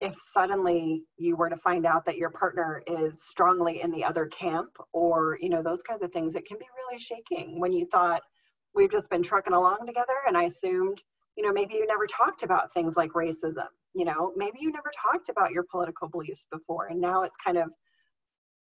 if 0.00 0.16
suddenly 0.20 1.04
you 1.16 1.36
were 1.36 1.50
to 1.50 1.56
find 1.56 1.84
out 1.84 2.04
that 2.04 2.16
your 2.16 2.30
partner 2.30 2.82
is 2.86 3.22
strongly 3.22 3.82
in 3.82 3.90
the 3.90 4.04
other 4.04 4.26
camp 4.26 4.70
or, 4.92 5.38
you 5.40 5.48
know, 5.48 5.62
those 5.62 5.82
kinds 5.82 6.02
of 6.02 6.12
things, 6.12 6.34
it 6.34 6.46
can 6.46 6.58
be 6.58 6.66
really 6.76 7.00
shaking. 7.00 7.58
When 7.58 7.72
you 7.72 7.86
thought 7.86 8.22
we've 8.74 8.92
just 8.92 9.10
been 9.10 9.22
trucking 9.22 9.54
along 9.54 9.86
together 9.86 10.14
and 10.26 10.36
I 10.36 10.44
assumed 10.44 11.02
you 11.36 11.44
know 11.44 11.52
maybe 11.52 11.74
you 11.74 11.86
never 11.86 12.06
talked 12.06 12.42
about 12.42 12.72
things 12.74 12.96
like 12.96 13.12
racism 13.12 13.68
you 13.94 14.04
know? 14.04 14.32
Maybe 14.36 14.58
you 14.60 14.70
never 14.70 14.90
talked 14.94 15.28
about 15.28 15.52
your 15.52 15.64
political 15.64 16.08
beliefs 16.08 16.46
before 16.50 16.86
and 16.86 17.00
now 17.00 17.22
it's 17.22 17.36
kind 17.44 17.58
of 17.58 17.70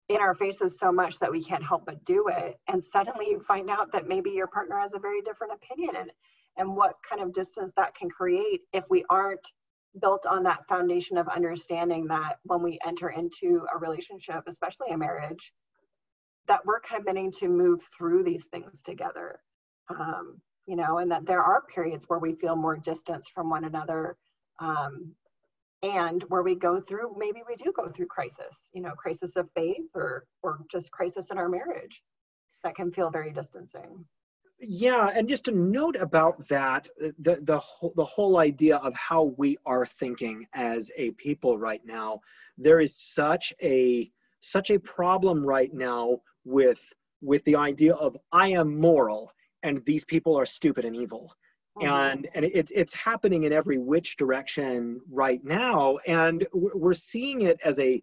in 0.08 0.18
our 0.18 0.34
faces 0.34 0.78
so 0.78 0.90
much 0.90 1.18
that 1.18 1.30
we 1.30 1.42
can't 1.42 1.62
help 1.62 1.84
but 1.84 2.02
do 2.04 2.28
it. 2.28 2.56
And 2.68 2.82
suddenly 2.82 3.26
you 3.28 3.40
find 3.40 3.68
out 3.68 3.92
that 3.92 4.08
maybe 4.08 4.30
your 4.30 4.46
partner 4.46 4.78
has 4.78 4.94
a 4.94 4.98
very 4.98 5.20
different 5.22 5.52
opinion 5.54 5.96
and 5.96 6.10
and 6.56 6.74
what 6.74 6.96
kind 7.08 7.22
of 7.22 7.32
distance 7.32 7.72
that 7.76 7.94
can 7.94 8.08
create 8.10 8.62
if 8.72 8.84
we 8.90 9.04
aren't 9.10 9.52
built 10.00 10.26
on 10.26 10.42
that 10.42 10.66
foundation 10.68 11.16
of 11.16 11.28
understanding 11.28 12.06
that 12.06 12.38
when 12.44 12.62
we 12.62 12.78
enter 12.86 13.08
into 13.08 13.66
a 13.74 13.78
relationship 13.78 14.42
especially 14.46 14.88
a 14.90 14.98
marriage 14.98 15.52
that 16.46 16.64
we're 16.64 16.80
committing 16.80 17.30
to 17.30 17.48
move 17.48 17.82
through 17.96 18.22
these 18.22 18.46
things 18.46 18.82
together 18.82 19.40
um, 19.90 20.40
you 20.68 20.76
know, 20.76 20.98
and 20.98 21.10
that 21.10 21.24
there 21.26 21.42
are 21.42 21.62
periods 21.62 22.04
where 22.08 22.18
we 22.18 22.34
feel 22.34 22.54
more 22.54 22.76
distance 22.76 23.26
from 23.28 23.48
one 23.48 23.64
another. 23.64 24.16
Um, 24.60 25.14
and 25.82 26.24
where 26.24 26.42
we 26.42 26.56
go 26.56 26.80
through 26.80 27.14
maybe 27.16 27.40
we 27.48 27.54
do 27.54 27.72
go 27.72 27.88
through 27.88 28.06
crisis 28.06 28.58
you 28.72 28.82
know 28.82 28.90
crisis 28.98 29.36
of 29.36 29.48
faith 29.54 29.86
or 29.94 30.26
or 30.42 30.58
just 30.68 30.90
crisis 30.90 31.30
in 31.30 31.38
our 31.38 31.48
marriage 31.48 32.02
that 32.64 32.74
can 32.74 32.90
feel 32.90 33.10
very 33.10 33.30
distancing 33.30 34.04
yeah 34.60 35.10
and 35.14 35.28
just 35.28 35.48
a 35.48 35.52
note 35.52 35.96
about 35.96 36.46
that 36.48 36.88
the 37.20 37.38
the 37.42 37.58
whole, 37.58 37.92
the 37.96 38.04
whole 38.04 38.38
idea 38.38 38.76
of 38.78 38.94
how 38.94 39.34
we 39.36 39.56
are 39.66 39.86
thinking 39.86 40.46
as 40.54 40.90
a 40.96 41.10
people 41.12 41.58
right 41.58 41.82
now 41.84 42.20
there 42.56 42.80
is 42.80 42.96
such 42.96 43.52
a 43.62 44.10
such 44.40 44.70
a 44.70 44.80
problem 44.80 45.44
right 45.44 45.72
now 45.72 46.18
with 46.44 46.84
with 47.22 47.44
the 47.44 47.54
idea 47.54 47.94
of 47.94 48.16
i 48.32 48.48
am 48.48 48.76
moral 48.78 49.30
and 49.62 49.84
these 49.84 50.04
people 50.04 50.36
are 50.36 50.46
stupid 50.46 50.84
and 50.84 50.96
evil 50.96 51.32
mm-hmm. 51.78 51.88
and 51.88 52.28
and 52.34 52.44
it's 52.44 52.72
it's 52.74 52.94
happening 52.94 53.44
in 53.44 53.52
every 53.52 53.78
which 53.78 54.16
direction 54.16 55.00
right 55.10 55.44
now 55.44 55.98
and 56.08 56.46
we're 56.52 56.94
seeing 56.94 57.42
it 57.42 57.60
as 57.64 57.78
a 57.78 58.02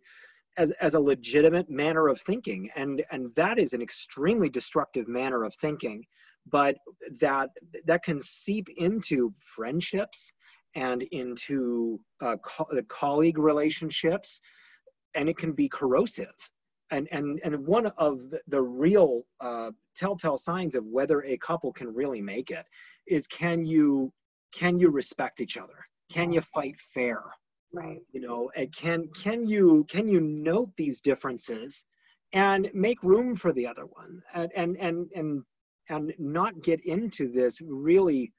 as, 0.58 0.72
as 0.72 0.94
a 0.94 1.00
legitimate 1.00 1.70
manner 1.70 2.08
of 2.08 2.22
thinking 2.22 2.70
and 2.78 3.04
and 3.12 3.34
that 3.36 3.60
is 3.60 3.74
an 3.74 3.82
extremely 3.82 4.48
destructive 4.48 5.10
manner 5.10 5.44
of 5.44 5.54
thinking 5.56 6.06
but 6.52 6.78
that 7.20 7.50
that 7.86 8.04
can 8.04 8.20
seep 8.20 8.68
into 8.78 9.34
friendships 9.40 10.32
and 10.76 11.04
into 11.12 12.00
uh, 12.22 12.36
co- 12.38 12.68
colleague 12.88 13.38
relationships 13.38 14.42
and 15.16 15.30
it 15.30 15.38
can 15.38 15.54
be 15.54 15.68
corrosive. 15.68 16.36
And 16.92 17.08
and 17.12 17.40
and 17.44 17.66
one 17.66 17.88
of 17.98 18.20
the 18.48 18.62
real 18.62 19.24
uh, 19.40 19.72
telltale 19.96 20.38
signs 20.38 20.76
of 20.76 20.86
whether 20.86 21.24
a 21.24 21.38
couple 21.38 21.74
can 21.74 21.92
really 21.94 22.22
make 22.22 22.52
it 22.52 22.66
is 23.08 23.26
can 23.26 23.66
you 23.66 24.12
can 24.54 24.78
you 24.78 24.90
respect 24.90 25.42
each 25.42 25.58
other? 25.58 25.84
Can 26.12 26.32
you 26.32 26.42
fight 26.42 26.80
fair? 26.94 27.24
Right. 27.74 27.98
You 28.12 28.22
know 28.22 28.52
and 28.56 28.74
can 28.76 29.08
can 29.16 29.48
you 29.48 29.86
can 29.90 30.08
you 30.08 30.22
note 30.22 30.70
these 30.78 31.02
differences 31.02 31.86
and 32.34 32.70
make 32.74 33.02
room 33.02 33.36
for 33.36 33.52
the 33.52 33.66
other 33.66 33.86
one? 33.86 34.22
And 34.36 34.52
and 34.56 34.78
and 34.80 35.10
and, 35.16 35.44
and 35.90 36.14
not 36.18 36.62
get 36.62 36.84
into 36.86 37.32
this 37.32 37.60
really 37.62 38.32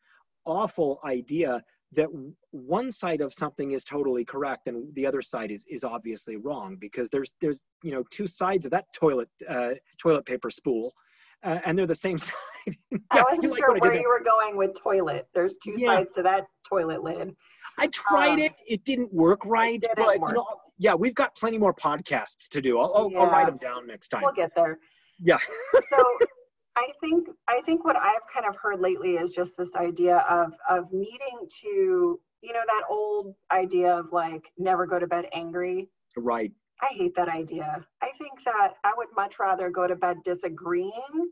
awful 0.45 1.01
idea 1.05 1.63
that 1.93 2.09
one 2.51 2.91
side 2.91 3.21
of 3.21 3.33
something 3.33 3.71
is 3.73 3.85
totally 3.85 4.25
correct 4.25 4.67
and 4.67 4.93
the 4.95 5.07
other 5.07 5.23
side 5.23 5.51
is 5.51 5.65
is 5.69 5.85
obviously 5.85 6.37
wrong 6.37 6.77
because 6.81 7.09
there's 7.11 7.33
there's 7.41 7.65
you 7.83 7.93
know 7.93 8.03
two 8.11 8.27
sides 8.27 8.65
of 8.65 8.71
that 8.71 8.85
toilet 8.93 9.29
uh, 9.49 9.71
toilet 9.99 10.25
paper 10.27 10.51
spool 10.51 10.93
uh, 11.45 11.59
and 11.65 11.79
they're 11.79 11.87
the 11.87 11.95
same 11.95 12.19
side. 12.19 12.35
yeah, 12.91 12.99
I 13.11 13.25
wasn't 13.31 13.57
sure 13.57 13.79
where 13.79 13.95
you 13.95 14.09
were 14.09 14.25
going 14.25 14.57
with 14.57 14.79
toilet. 14.81 15.29
There's 15.35 15.57
two 15.63 15.75
yeah. 15.77 15.97
sides 15.97 16.11
to 16.17 16.23
that 16.23 16.47
toilet 16.69 17.03
lid. 17.03 17.35
I 17.79 17.89
tried 17.89 18.33
um, 18.33 18.39
it; 18.41 18.55
it 18.67 18.85
didn't 18.85 19.13
work 19.13 19.45
right. 19.45 19.81
Didn't 19.81 19.97
but 19.97 20.19
work. 20.19 20.31
You 20.31 20.37
know, 20.37 20.47
yeah, 20.79 20.95
we've 20.95 21.15
got 21.15 21.37
plenty 21.37 21.59
more 21.59 21.75
podcasts 21.75 22.49
to 22.51 22.61
do. 22.61 22.79
I'll, 22.79 22.93
I'll, 22.95 23.11
yeah. 23.11 23.21
I'll 23.21 23.31
write 23.31 23.47
them 23.47 23.59
down 23.59 23.87
next 23.87 24.09
time. 24.09 24.23
We'll 24.23 24.33
get 24.33 24.55
there. 24.55 24.79
Yeah. 25.21 25.39
so 25.83 26.05
I 26.77 26.93
think 27.01 27.29
I 27.49 27.63
think 27.63 27.85
what 27.85 27.97
I've 27.97 28.27
kind 28.33 28.47
of 28.47 28.57
heard 28.57 28.81
lately 28.81 29.17
is 29.17 29.33
just 29.33 29.57
this 29.57 29.75
idea 29.75 30.19
of 30.29 30.53
of 30.69 30.93
needing 30.93 31.49
to, 31.63 32.21
you 32.43 32.53
know, 32.53 32.63
that 32.67 32.83
old 32.91 33.35
idea 33.51 33.97
of 33.97 34.13
like 34.13 34.53
never 34.59 34.87
go 34.87 34.99
to 34.99 35.07
bed 35.07 35.27
angry. 35.33 35.89
Right. 36.17 36.53
I 36.83 36.89
hate 36.93 37.15
that 37.17 37.29
idea. 37.29 37.87
I 38.03 38.11
think 38.19 38.33
that 38.45 38.75
I 38.85 38.93
would 38.97 39.09
much 39.17 39.39
rather 39.39 39.71
go 39.71 39.87
to 39.87 39.97
bed 39.97 40.19
disagreeing 40.25 41.31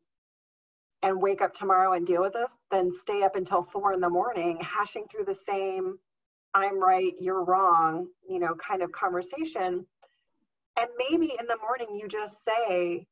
and 1.03 1.21
wake 1.21 1.43
up 1.43 1.53
tomorrow 1.53 1.93
and 1.93 2.07
deal 2.07 2.23
with 2.23 2.33
this 2.33 2.59
than 2.71 2.91
stay 2.91 3.23
up 3.23 3.37
until 3.37 3.63
four 3.63 3.93
in 3.93 4.01
the 4.01 4.09
morning 4.09 4.59
hashing 4.63 5.05
through 5.11 5.27
the 5.27 5.35
same 5.35 5.99
I'm 6.55 6.79
right, 6.79 7.13
you're 7.19 7.45
wrong, 7.45 8.07
you 8.29 8.39
know, 8.39 8.55
kind 8.55 8.83
of 8.83 8.93
conversation. 8.93 9.85
And 10.79 10.89
maybe 10.97 11.37
in 11.39 11.47
the 11.47 11.59
morning 11.61 11.89
you 11.97 12.09
just 12.09 12.45
say, 12.45 13.07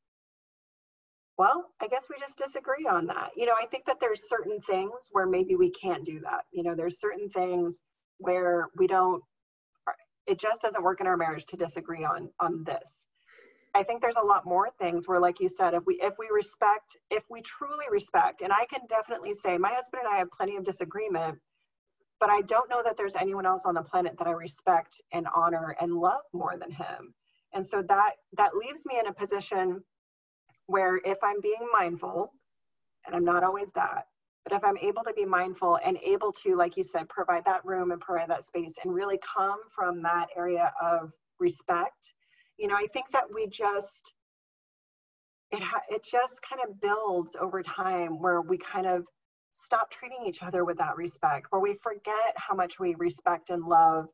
well, 1.38 1.66
I 1.80 1.88
guess 1.88 2.06
we 2.10 2.16
just 2.20 2.38
disagree 2.38 2.86
on 2.86 3.06
that. 3.06 3.30
You 3.36 3.46
know, 3.46 3.54
I 3.60 3.66
think 3.66 3.86
that 3.86 3.98
there's 4.00 4.28
certain 4.28 4.60
things 4.60 5.08
where 5.12 5.26
maybe 5.26 5.56
we 5.56 5.70
can't 5.70 6.04
do 6.04 6.20
that. 6.20 6.42
You 6.52 6.62
know, 6.62 6.74
there's 6.74 7.00
certain 7.00 7.30
things 7.30 7.82
where 8.18 8.68
we 8.76 8.86
don't 8.86 9.22
uh, 9.88 9.92
it 10.26 10.38
just 10.40 10.62
doesn't 10.62 10.82
work 10.82 11.00
in 11.00 11.06
our 11.06 11.16
marriage 11.16 11.46
to 11.46 11.56
disagree 11.56 12.04
on 12.04 12.30
on 12.40 12.64
this 12.64 13.02
i 13.74 13.82
think 13.82 14.02
there's 14.02 14.18
a 14.18 14.24
lot 14.26 14.46
more 14.46 14.70
things 14.80 15.08
where 15.08 15.20
like 15.20 15.40
you 15.40 15.48
said 15.48 15.74
if 15.74 15.84
we 15.86 15.96
if 16.02 16.14
we 16.18 16.28
respect 16.32 16.96
if 17.10 17.24
we 17.30 17.42
truly 17.42 17.86
respect 17.90 18.42
and 18.42 18.52
i 18.52 18.66
can 18.66 18.80
definitely 18.88 19.34
say 19.34 19.58
my 19.58 19.70
husband 19.70 20.02
and 20.04 20.14
i 20.14 20.18
have 20.18 20.30
plenty 20.30 20.56
of 20.56 20.64
disagreement 20.64 21.38
but 22.20 22.30
i 22.30 22.40
don't 22.42 22.70
know 22.70 22.82
that 22.84 22.96
there's 22.96 23.16
anyone 23.16 23.46
else 23.46 23.64
on 23.66 23.74
the 23.74 23.82
planet 23.82 24.16
that 24.18 24.28
i 24.28 24.32
respect 24.32 25.02
and 25.12 25.26
honor 25.34 25.76
and 25.80 25.92
love 25.94 26.22
more 26.32 26.56
than 26.60 26.70
him 26.70 27.14
and 27.54 27.64
so 27.66 27.82
that 27.82 28.12
that 28.36 28.56
leaves 28.56 28.86
me 28.86 28.98
in 28.98 29.06
a 29.08 29.12
position 29.14 29.82
where 30.72 30.96
if 31.04 31.18
i'm 31.22 31.40
being 31.40 31.68
mindful 31.72 32.32
and 33.06 33.14
i'm 33.16 33.24
not 33.24 33.44
always 33.44 33.70
that 33.72 34.06
but 34.44 34.54
if 34.56 34.64
I'm 34.64 34.76
able 34.78 35.04
to 35.04 35.12
be 35.12 35.24
mindful 35.24 35.78
and 35.84 35.96
able 35.98 36.32
to, 36.44 36.56
like 36.56 36.76
you 36.76 36.84
said, 36.84 37.08
provide 37.08 37.44
that 37.44 37.64
room 37.64 37.92
and 37.92 38.00
provide 38.00 38.30
that 38.30 38.44
space 38.44 38.74
and 38.82 38.92
really 38.92 39.18
come 39.36 39.58
from 39.74 40.02
that 40.02 40.28
area 40.36 40.72
of 40.82 41.12
respect, 41.38 42.14
you 42.58 42.66
know, 42.66 42.74
I 42.74 42.86
think 42.92 43.06
that 43.12 43.24
we 43.32 43.46
just, 43.46 44.12
it, 45.52 45.62
ha- 45.62 45.82
it 45.88 46.04
just 46.04 46.40
kind 46.42 46.60
of 46.68 46.80
builds 46.80 47.36
over 47.40 47.62
time 47.62 48.20
where 48.20 48.40
we 48.40 48.58
kind 48.58 48.86
of 48.86 49.04
stop 49.52 49.90
treating 49.90 50.24
each 50.26 50.42
other 50.42 50.64
with 50.64 50.78
that 50.78 50.96
respect, 50.96 51.46
where 51.50 51.60
we 51.60 51.74
forget 51.82 52.34
how 52.36 52.54
much 52.54 52.80
we 52.80 52.94
respect 52.96 53.50
and 53.50 53.64
love 53.64 54.06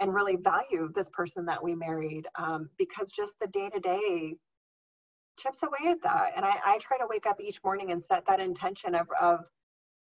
and 0.00 0.14
really 0.14 0.36
value 0.36 0.90
this 0.94 1.10
person 1.10 1.46
that 1.46 1.62
we 1.62 1.74
married 1.74 2.26
um, 2.36 2.68
because 2.78 3.10
just 3.10 3.34
the 3.40 3.46
day 3.48 3.68
to 3.70 3.80
day 3.80 4.36
chips 5.38 5.62
away 5.62 5.90
at 5.90 6.02
that. 6.02 6.32
And 6.36 6.44
I, 6.44 6.56
I 6.64 6.78
try 6.78 6.98
to 6.98 7.06
wake 7.08 7.26
up 7.26 7.40
each 7.40 7.62
morning 7.64 7.92
and 7.92 8.02
set 8.02 8.24
that 8.26 8.40
intention 8.40 8.94
of, 8.94 9.06
of 9.20 9.40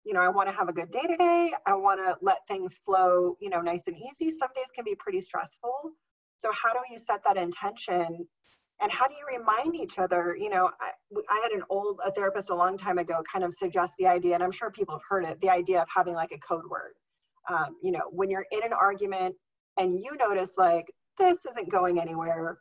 you 0.05 0.13
know, 0.13 0.21
I 0.21 0.29
want 0.29 0.49
to 0.49 0.55
have 0.55 0.69
a 0.69 0.73
good 0.73 0.91
day 0.91 1.07
today. 1.09 1.53
I 1.67 1.75
want 1.75 2.01
to 2.01 2.17
let 2.21 2.47
things 2.47 2.79
flow, 2.85 3.37
you 3.41 3.49
know, 3.49 3.61
nice 3.61 3.87
and 3.87 3.97
easy. 3.97 4.31
Some 4.31 4.51
days 4.55 4.67
can 4.75 4.85
be 4.85 4.95
pretty 4.95 5.21
stressful. 5.21 5.93
So 6.37 6.51
how 6.53 6.73
do 6.73 6.81
you 6.91 6.99
set 6.99 7.23
that 7.25 7.37
intention? 7.37 8.27
And 8.81 8.91
how 8.93 9.07
do 9.07 9.15
you 9.15 9.39
remind 9.39 9.77
each 9.77 9.99
other? 9.99 10.37
You 10.39 10.51
know, 10.51 10.69
I, 10.81 10.91
I 11.31 11.41
had 11.43 11.53
an 11.53 11.63
old 11.71 12.01
a 12.05 12.11
therapist 12.11 12.51
a 12.51 12.55
long 12.55 12.77
time 12.77 12.99
ago 12.99 13.23
kind 13.31 13.45
of 13.45 13.55
suggest 13.55 13.95
the 13.99 14.07
idea, 14.07 14.35
and 14.35 14.43
I'm 14.43 14.51
sure 14.51 14.71
people 14.71 14.97
have 14.97 15.03
heard 15.09 15.25
it, 15.25 15.41
the 15.41 15.49
idea 15.49 15.81
of 15.81 15.89
having 15.95 16.15
like 16.15 16.33
a 16.33 16.39
code 16.39 16.65
word. 16.69 16.93
Um, 17.49 17.77
you 17.83 17.93
know, 17.93 18.03
when 18.11 18.31
you're 18.31 18.47
in 18.51 18.65
an 18.65 18.73
argument 18.73 19.37
and 19.79 19.93
you 19.93 20.17
notice 20.19 20.53
like 20.59 20.87
this 21.19 21.47
isn't 21.47 21.71
going 21.71 22.01
anywhere, 22.01 22.59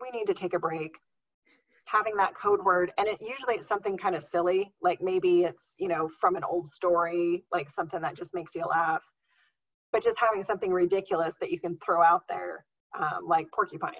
we 0.00 0.10
need 0.18 0.26
to 0.26 0.34
take 0.34 0.54
a 0.54 0.58
break 0.58 0.98
having 1.86 2.16
that 2.16 2.34
code 2.34 2.64
word 2.64 2.92
and 2.98 3.08
it 3.08 3.18
usually 3.20 3.56
it's 3.56 3.66
something 3.66 3.96
kind 3.96 4.14
of 4.14 4.22
silly 4.22 4.72
like 4.80 5.00
maybe 5.00 5.42
it's 5.44 5.74
you 5.78 5.88
know 5.88 6.08
from 6.20 6.36
an 6.36 6.44
old 6.44 6.66
story 6.66 7.44
like 7.52 7.68
something 7.70 8.00
that 8.00 8.16
just 8.16 8.34
makes 8.34 8.54
you 8.54 8.64
laugh 8.64 9.02
but 9.92 10.02
just 10.02 10.18
having 10.20 10.42
something 10.42 10.72
ridiculous 10.72 11.34
that 11.40 11.50
you 11.50 11.58
can 11.58 11.76
throw 11.78 12.02
out 12.02 12.22
there 12.28 12.64
um, 12.98 13.26
like 13.26 13.46
porcupine 13.52 13.94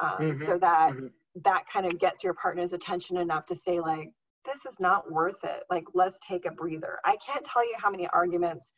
um, 0.00 0.10
mm-hmm. 0.18 0.32
so 0.32 0.58
that 0.58 0.92
mm-hmm. 0.92 1.06
that 1.42 1.64
kind 1.72 1.86
of 1.86 1.98
gets 1.98 2.22
your 2.22 2.34
partner's 2.34 2.72
attention 2.72 3.16
enough 3.16 3.46
to 3.46 3.54
say 3.54 3.80
like 3.80 4.10
this 4.44 4.66
is 4.66 4.78
not 4.80 5.10
worth 5.10 5.42
it 5.44 5.62
like 5.70 5.84
let's 5.94 6.18
take 6.26 6.46
a 6.46 6.50
breather 6.50 6.98
i 7.04 7.16
can't 7.24 7.44
tell 7.44 7.64
you 7.64 7.74
how 7.78 7.90
many 7.90 8.06
arguments 8.08 8.72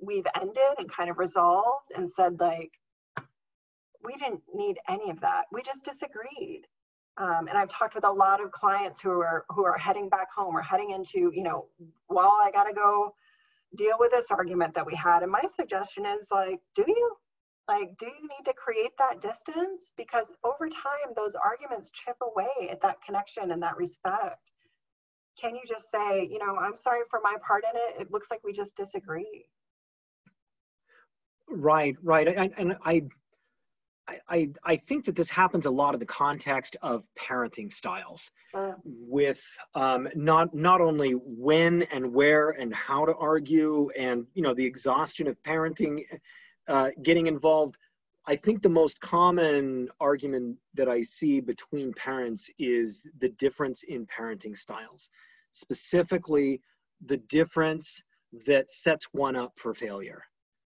we've 0.00 0.26
ended 0.40 0.74
and 0.78 0.90
kind 0.90 1.10
of 1.10 1.18
resolved 1.18 1.90
and 1.96 2.08
said 2.08 2.38
like 2.40 2.70
we 4.04 4.14
didn't 4.14 4.42
need 4.54 4.76
any 4.88 5.10
of 5.10 5.20
that 5.20 5.44
we 5.52 5.62
just 5.62 5.84
disagreed 5.84 6.62
um, 7.16 7.46
and 7.48 7.56
I've 7.56 7.68
talked 7.68 7.94
with 7.94 8.04
a 8.04 8.10
lot 8.10 8.42
of 8.42 8.50
clients 8.50 9.00
who 9.00 9.10
are 9.10 9.44
who 9.50 9.64
are 9.64 9.78
heading 9.78 10.08
back 10.08 10.32
home 10.32 10.56
or 10.56 10.62
heading 10.62 10.90
into, 10.90 11.30
you 11.32 11.42
know, 11.42 11.66
well, 12.08 12.36
I 12.42 12.50
got 12.50 12.64
to 12.64 12.74
go 12.74 13.14
deal 13.76 13.96
with 13.98 14.10
this 14.10 14.30
argument 14.30 14.74
that 14.74 14.86
we 14.86 14.94
had. 14.94 15.22
And 15.22 15.30
my 15.30 15.42
suggestion 15.56 16.06
is 16.06 16.28
like, 16.30 16.60
do 16.74 16.84
you? 16.86 17.16
Like, 17.66 17.96
do 17.98 18.06
you 18.06 18.22
need 18.22 18.44
to 18.44 18.52
create 18.52 18.90
that 18.98 19.22
distance? 19.22 19.92
Because 19.96 20.34
over 20.44 20.68
time, 20.68 21.14
those 21.16 21.34
arguments 21.34 21.90
chip 21.90 22.16
away 22.20 22.68
at 22.68 22.82
that 22.82 23.00
connection 23.00 23.52
and 23.52 23.62
that 23.62 23.78
respect. 23.78 24.50
Can 25.40 25.54
you 25.54 25.62
just 25.66 25.90
say, 25.90 26.28
you 26.30 26.38
know, 26.38 26.56
I'm 26.56 26.74
sorry 26.74 27.00
for 27.08 27.20
my 27.22 27.36
part 27.46 27.64
in 27.64 27.74
it. 27.74 28.02
It 28.02 28.12
looks 28.12 28.30
like 28.30 28.40
we 28.44 28.52
just 28.52 28.76
disagree. 28.76 29.46
Right, 31.48 31.96
right. 32.02 32.28
And, 32.28 32.52
and 32.58 32.76
I 32.84 33.02
I, 34.28 34.50
I 34.64 34.76
think 34.76 35.04
that 35.06 35.16
this 35.16 35.30
happens 35.30 35.66
a 35.66 35.70
lot 35.70 35.94
in 35.94 36.00
the 36.00 36.06
context 36.06 36.76
of 36.82 37.04
parenting 37.18 37.72
styles 37.72 38.30
uh, 38.52 38.72
with 38.84 39.42
um, 39.74 40.08
not 40.14 40.54
not 40.54 40.80
only 40.80 41.12
when 41.12 41.82
and 41.84 42.12
where 42.12 42.50
and 42.50 42.74
how 42.74 43.06
to 43.06 43.14
argue 43.16 43.88
and 43.98 44.26
you 44.34 44.42
know 44.42 44.52
the 44.52 44.64
exhaustion 44.64 45.26
of 45.26 45.42
parenting 45.42 46.02
uh, 46.68 46.90
getting 47.02 47.26
involved. 47.26 47.76
I 48.26 48.36
think 48.36 48.62
the 48.62 48.70
most 48.70 49.00
common 49.00 49.88
argument 50.00 50.56
that 50.72 50.88
i 50.88 51.02
see 51.02 51.40
between 51.40 51.92
parents 51.92 52.50
is 52.58 53.06
the 53.18 53.28
difference 53.28 53.82
in 53.82 54.06
parenting 54.06 54.56
styles 54.56 55.10
specifically 55.52 56.60
the 57.06 57.18
difference 57.18 58.02
that 58.46 58.70
sets 58.70 59.06
one 59.12 59.36
up 59.36 59.52
for 59.56 59.74
failure 59.74 60.24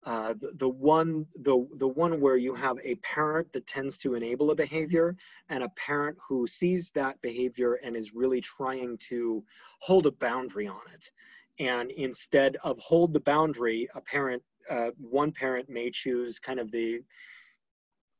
uh, 0.05 0.33
the, 0.33 0.51
the 0.57 0.69
one 0.69 1.25
the 1.35 1.67
the 1.77 1.87
one 1.87 2.21
where 2.21 2.37
you 2.37 2.53
have 2.53 2.77
a 2.83 2.95
parent 2.95 3.51
that 3.53 3.65
tends 3.65 3.97
to 3.97 4.13
enable 4.13 4.51
a 4.51 4.55
behavior 4.55 5.15
and 5.49 5.63
a 5.63 5.69
parent 5.69 6.15
who 6.27 6.45
sees 6.45 6.91
that 6.91 7.19
behavior 7.21 7.79
and 7.83 7.95
is 7.95 8.13
really 8.13 8.39
trying 8.39 8.97
to 8.99 9.43
hold 9.79 10.05
a 10.05 10.11
boundary 10.11 10.67
on 10.67 10.81
it. 10.93 11.09
And 11.57 11.89
instead 11.91 12.55
of 12.63 12.79
hold 12.79 13.13
the 13.13 13.19
boundary 13.21 13.89
a 13.95 14.01
parent 14.01 14.43
uh, 14.69 14.91
one 14.99 15.31
parent 15.31 15.69
may 15.69 15.89
choose 15.89 16.39
kind 16.39 16.59
of 16.59 16.71
the 16.71 17.01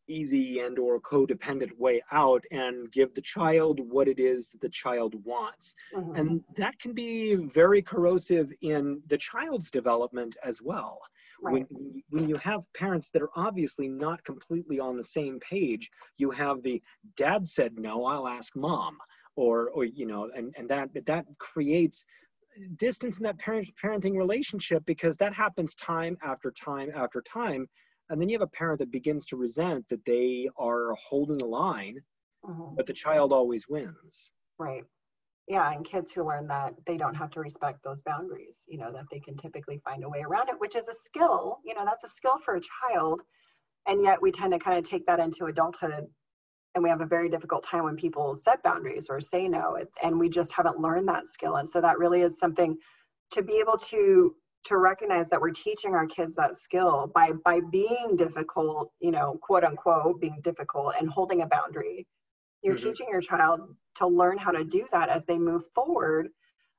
easy 0.07 0.59
and 0.59 0.77
or 0.77 0.99
codependent 0.99 1.75
way 1.77 1.99
out 2.11 2.43
and 2.51 2.91
give 2.91 3.13
the 3.15 3.21
child 3.21 3.79
what 3.79 4.07
it 4.07 4.19
is 4.19 4.49
that 4.49 4.61
the 4.61 4.69
child 4.69 5.15
wants. 5.23 5.75
Mm-hmm. 5.95 6.15
and 6.15 6.43
that 6.57 6.79
can 6.79 6.93
be 6.93 7.35
very 7.35 7.81
corrosive 7.81 8.51
in 8.61 9.01
the 9.07 9.17
child's 9.17 9.69
development 9.69 10.35
as 10.43 10.61
well 10.63 10.99
right. 11.41 11.65
when 11.69 12.03
when 12.09 12.29
you 12.29 12.35
have 12.37 12.61
parents 12.73 13.09
that 13.11 13.21
are 13.21 13.29
obviously 13.35 13.87
not 13.87 14.23
completely 14.23 14.79
on 14.79 14.95
the 14.95 15.03
same 15.03 15.39
page 15.39 15.89
you 16.17 16.31
have 16.31 16.61
the 16.63 16.81
dad 17.17 17.47
said 17.47 17.73
no 17.77 18.05
i'll 18.05 18.27
ask 18.27 18.55
mom 18.55 18.97
or 19.35 19.69
or 19.71 19.85
you 19.85 20.05
know 20.05 20.29
and 20.35 20.53
and 20.57 20.69
that 20.69 20.89
that 21.05 21.25
creates 21.39 22.05
distance 22.77 23.17
in 23.17 23.23
that 23.23 23.37
parent 23.37 23.67
parenting 23.81 24.15
relationship 24.15 24.83
because 24.85 25.17
that 25.17 25.33
happens 25.33 25.75
time 25.75 26.17
after 26.23 26.51
time 26.51 26.89
after 26.95 27.21
time 27.21 27.67
and 28.09 28.21
then 28.21 28.29
you 28.29 28.35
have 28.35 28.41
a 28.41 28.47
parent 28.47 28.79
that 28.79 28.91
begins 28.91 29.25
to 29.25 29.35
resent 29.35 29.83
that 29.89 30.03
they 30.05 30.47
are 30.57 30.93
holding 30.95 31.37
the 31.37 31.45
line 31.45 31.97
mm-hmm. 32.45 32.75
but 32.75 32.85
the 32.85 32.93
child 32.93 33.33
always 33.33 33.67
wins 33.67 34.31
right 34.57 34.83
yeah 35.47 35.71
and 35.71 35.85
kids 35.85 36.11
who 36.11 36.25
learn 36.27 36.47
that 36.47 36.73
they 36.85 36.97
don't 36.97 37.15
have 37.15 37.29
to 37.29 37.39
respect 37.39 37.83
those 37.83 38.01
boundaries 38.01 38.63
you 38.67 38.77
know 38.77 38.91
that 38.91 39.05
they 39.11 39.19
can 39.19 39.35
typically 39.35 39.79
find 39.83 40.03
a 40.03 40.09
way 40.09 40.21
around 40.21 40.49
it 40.49 40.59
which 40.59 40.75
is 40.75 40.87
a 40.87 40.93
skill 40.93 41.59
you 41.65 41.73
know 41.73 41.85
that's 41.85 42.03
a 42.03 42.09
skill 42.09 42.37
for 42.43 42.55
a 42.55 42.61
child. 42.61 43.21
And 43.87 44.01
yet 44.01 44.21
we 44.21 44.31
tend 44.31 44.51
to 44.53 44.59
kind 44.59 44.77
of 44.77 44.89
take 44.89 45.05
that 45.05 45.19
into 45.19 45.45
adulthood 45.45 46.07
and 46.73 46.83
we 46.83 46.89
have 46.89 47.01
a 47.01 47.05
very 47.05 47.29
difficult 47.29 47.63
time 47.63 47.83
when 47.83 47.95
people 47.95 48.33
set 48.33 48.63
boundaries 48.63 49.07
or 49.09 49.21
say 49.21 49.47
no 49.47 49.77
and 50.03 50.19
we 50.19 50.27
just 50.27 50.51
haven't 50.51 50.79
learned 50.79 51.07
that 51.07 51.27
skill. 51.27 51.57
And 51.57 51.69
so 51.69 51.79
that 51.81 51.99
really 51.99 52.21
is 52.21 52.39
something 52.39 52.75
to 53.31 53.43
be 53.43 53.59
able 53.59 53.77
to 53.77 54.35
to 54.65 54.77
recognize 54.77 55.29
that 55.29 55.39
we're 55.39 55.51
teaching 55.51 55.93
our 55.93 56.07
kids 56.07 56.33
that 56.35 56.55
skill 56.55 57.11
by 57.13 57.31
by 57.43 57.59
being 57.71 58.15
difficult 58.15 58.91
you 58.99 59.11
know 59.11 59.37
quote 59.41 59.63
unquote 59.63 60.19
being 60.19 60.39
difficult 60.41 60.95
and 60.99 61.09
holding 61.09 61.41
a 61.41 61.47
boundary 61.47 62.07
you're 62.65 62.75
mm-hmm. 62.75 62.89
teaching 62.89 63.07
your 63.09 63.21
child 63.21 63.61
to 63.95 64.07
learn 64.07 64.37
how 64.37 64.51
to 64.51 64.63
do 64.63 64.85
that 64.91 65.09
as 65.09 65.23
they 65.25 65.37
move 65.37 65.63
forward 65.73 66.29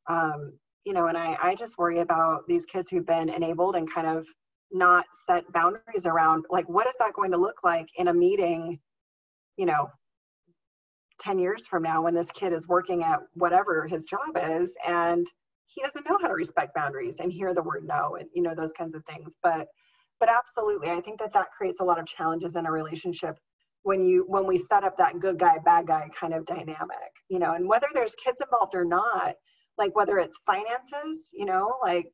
um, 0.08 0.52
you 0.84 0.92
know 0.92 1.06
and 1.06 1.16
I, 1.16 1.36
I 1.42 1.54
just 1.54 1.78
worry 1.78 2.00
about 2.00 2.46
these 2.48 2.66
kids 2.66 2.90
who've 2.90 3.06
been 3.06 3.28
enabled 3.28 3.76
and 3.76 3.92
kind 3.92 4.06
of 4.06 4.26
not 4.72 5.04
set 5.12 5.50
boundaries 5.52 6.06
around 6.06 6.44
like 6.50 6.68
what 6.68 6.86
is 6.86 6.96
that 6.98 7.14
going 7.14 7.30
to 7.30 7.38
look 7.38 7.62
like 7.62 7.88
in 7.96 8.08
a 8.08 8.14
meeting 8.14 8.78
you 9.56 9.66
know 9.66 9.88
10 11.20 11.38
years 11.38 11.66
from 11.66 11.82
now 11.82 12.02
when 12.02 12.14
this 12.14 12.30
kid 12.32 12.52
is 12.52 12.68
working 12.68 13.02
at 13.02 13.20
whatever 13.34 13.86
his 13.86 14.04
job 14.04 14.36
is 14.36 14.74
and 14.86 15.26
he 15.66 15.82
doesn't 15.82 16.08
know 16.08 16.18
how 16.20 16.28
to 16.28 16.34
respect 16.34 16.74
boundaries 16.74 17.20
and 17.20 17.32
hear 17.32 17.54
the 17.54 17.62
word 17.62 17.84
no 17.86 18.16
and 18.16 18.28
you 18.34 18.42
know 18.42 18.54
those 18.54 18.72
kinds 18.72 18.94
of 18.94 19.04
things 19.04 19.36
but 19.42 19.68
but 20.20 20.28
absolutely 20.28 20.90
i 20.90 21.00
think 21.00 21.18
that 21.18 21.32
that 21.32 21.46
creates 21.56 21.80
a 21.80 21.84
lot 21.84 21.98
of 21.98 22.06
challenges 22.06 22.56
in 22.56 22.66
a 22.66 22.72
relationship 22.72 23.38
when 23.86 24.04
you 24.04 24.24
when 24.28 24.46
we 24.46 24.58
set 24.58 24.84
up 24.84 24.96
that 24.96 25.18
good 25.20 25.38
guy 25.38 25.58
bad 25.64 25.86
guy 25.86 26.08
kind 26.18 26.34
of 26.34 26.44
dynamic 26.44 27.12
you 27.28 27.38
know 27.38 27.54
and 27.54 27.68
whether 27.68 27.86
there's 27.94 28.14
kids 28.16 28.40
involved 28.40 28.74
or 28.74 28.84
not 28.84 29.34
like 29.78 29.94
whether 29.94 30.18
it's 30.18 30.40
finances 30.44 31.30
you 31.32 31.44
know 31.44 31.74
like 31.82 32.06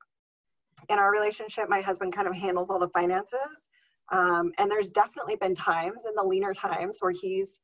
in 0.89 0.99
our 0.99 1.11
relationship 1.13 1.69
my 1.69 1.81
husband 1.81 2.15
kind 2.15 2.29
of 2.29 2.35
handles 2.35 2.71
all 2.71 2.79
the 2.79 2.89
finances 2.91 3.69
um, 4.13 4.53
and 4.59 4.71
there's 4.71 4.91
definitely 4.91 5.37
been 5.37 5.55
times 5.55 6.03
in 6.07 6.15
the 6.15 6.23
leaner 6.23 6.53
times 6.53 6.99
where 7.01 7.13
he's 7.13 7.61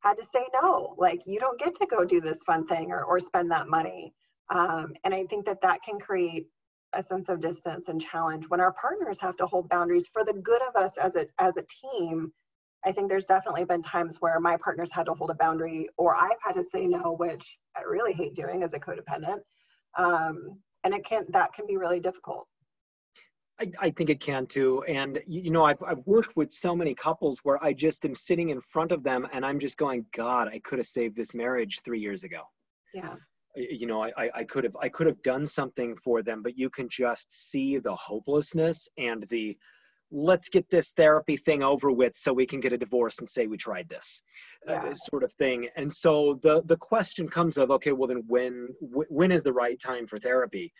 had 0.00 0.14
to 0.14 0.24
say 0.24 0.46
no, 0.62 0.94
like 0.98 1.20
you 1.26 1.38
don't 1.38 1.58
get 1.58 1.74
to 1.74 1.86
go 1.86 2.04
do 2.04 2.20
this 2.20 2.42
fun 2.42 2.66
thing 2.66 2.90
or, 2.90 3.04
or 3.04 3.20
spend 3.20 3.50
that 3.50 3.68
money. 3.68 4.14
Um, 4.48 4.94
and 5.04 5.14
I 5.14 5.24
think 5.24 5.44
that 5.46 5.60
that 5.60 5.80
can 5.82 5.98
create 5.98 6.46
a 6.94 7.02
sense 7.02 7.28
of 7.28 7.40
distance 7.40 7.88
and 7.88 8.00
challenge 8.00 8.46
when 8.48 8.60
our 8.60 8.72
partners 8.72 9.20
have 9.20 9.36
to 9.36 9.46
hold 9.46 9.68
boundaries 9.68 10.08
for 10.12 10.24
the 10.24 10.32
good 10.32 10.60
of 10.62 10.74
us 10.82 10.96
as 10.96 11.16
a 11.16 11.26
as 11.38 11.56
a 11.56 11.64
team. 11.68 12.32
I 12.84 12.92
think 12.92 13.08
there's 13.08 13.26
definitely 13.26 13.64
been 13.64 13.82
times 13.82 14.18
where 14.20 14.40
my 14.40 14.56
partners 14.56 14.90
had 14.92 15.06
to 15.06 15.14
hold 15.14 15.30
a 15.30 15.34
boundary 15.34 15.88
or 15.98 16.16
I've 16.16 16.38
had 16.42 16.54
to 16.54 16.64
say 16.64 16.86
no, 16.86 17.14
which 17.18 17.58
I 17.76 17.82
really 17.82 18.12
hate 18.12 18.34
doing 18.34 18.62
as 18.62 18.72
a 18.72 18.78
codependent. 18.78 19.40
Um, 19.98 20.58
and 20.84 20.94
it 20.94 21.04
can 21.04 21.26
that 21.30 21.52
can 21.52 21.66
be 21.66 21.76
really 21.76 22.00
difficult. 22.00 22.46
I, 23.60 23.70
I, 23.78 23.90
think 23.90 24.08
it 24.08 24.20
can 24.20 24.46
too. 24.46 24.82
And 24.84 25.20
you 25.26 25.50
know, 25.50 25.64
I've 25.64 25.82
I've 25.82 26.06
worked 26.06 26.36
with 26.36 26.50
so 26.50 26.74
many 26.74 26.94
couples 26.94 27.40
where 27.42 27.62
I 27.62 27.74
just 27.74 28.06
am 28.06 28.14
sitting 28.14 28.48
in 28.48 28.60
front 28.60 28.92
of 28.92 29.02
them 29.02 29.28
and 29.32 29.44
I'm 29.44 29.58
just 29.58 29.76
going, 29.76 30.06
God, 30.14 30.48
I 30.48 30.60
could 30.60 30.78
have 30.78 30.86
saved 30.86 31.16
this 31.16 31.34
marriage 31.34 31.80
three 31.84 32.00
years 32.00 32.24
ago. 32.24 32.40
Yeah. 32.94 33.16
You 33.56 33.86
know, 33.86 34.04
I, 34.04 34.30
I 34.34 34.44
could 34.44 34.64
have 34.64 34.76
I 34.80 34.88
could 34.88 35.06
have 35.06 35.22
done 35.22 35.44
something 35.44 35.96
for 35.96 36.22
them, 36.22 36.42
but 36.42 36.56
you 36.56 36.70
can 36.70 36.88
just 36.88 37.50
see 37.50 37.78
the 37.78 37.94
hopelessness 37.94 38.88
and 38.96 39.24
the 39.24 39.58
let's 40.12 40.48
get 40.48 40.68
this 40.70 40.92
therapy 40.92 41.36
thing 41.36 41.62
over 41.62 41.90
with 41.90 42.16
so 42.16 42.32
we 42.32 42.46
can 42.46 42.60
get 42.60 42.72
a 42.72 42.78
divorce 42.78 43.18
and 43.20 43.28
say 43.28 43.46
we 43.46 43.56
tried 43.56 43.88
this 43.88 44.22
uh, 44.68 44.72
yeah. 44.72 44.82
uh, 44.82 44.94
sort 44.94 45.22
of 45.22 45.32
thing 45.34 45.68
and 45.76 45.92
so 45.92 46.38
the 46.42 46.62
the 46.64 46.76
question 46.76 47.28
comes 47.28 47.56
of 47.56 47.70
okay 47.70 47.92
well 47.92 48.08
then 48.08 48.24
when 48.26 48.68
when 48.80 49.30
is 49.30 49.42
the 49.42 49.52
right 49.52 49.80
time 49.80 50.06
for 50.06 50.18
therapy 50.18 50.72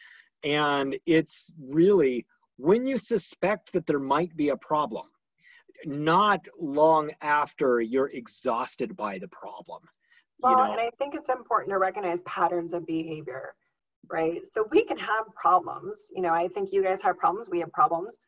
and 0.43 0.97
it's 1.07 1.53
really 1.59 2.27
when 2.61 2.87
you 2.87 2.99
suspect 2.99 3.73
that 3.73 3.87
there 3.87 3.99
might 3.99 4.37
be 4.37 4.51
a 4.51 4.57
problem, 4.57 5.07
not 5.87 6.41
long 6.61 7.11
after 7.23 7.81
you're 7.81 8.11
exhausted 8.11 8.95
by 8.97 9.19
the 9.19 9.29
problem. 9.29 9.83
Well, 10.41 10.59
know? 10.59 10.73
and 10.73 10.81
I 10.81 10.91
think 10.99 11.15
it's 11.15 11.31
important 11.31 11.71
to 11.71 11.79
recognize 11.79 12.21
patterns 12.23 12.75
of 12.75 12.87
behavior, 12.87 13.55
right? 14.11 14.47
So 14.47 14.67
we 14.71 14.85
can 14.85 14.99
have 14.99 15.25
problems. 15.35 16.11
You 16.15 16.21
know, 16.21 16.35
I 16.35 16.49
think 16.49 16.71
you 16.73 16.83
guys 16.83 17.01
have 17.03 17.19
problems, 17.19 17.49
we 17.49 17.61
have 17.61 17.73
problems. 17.73 18.21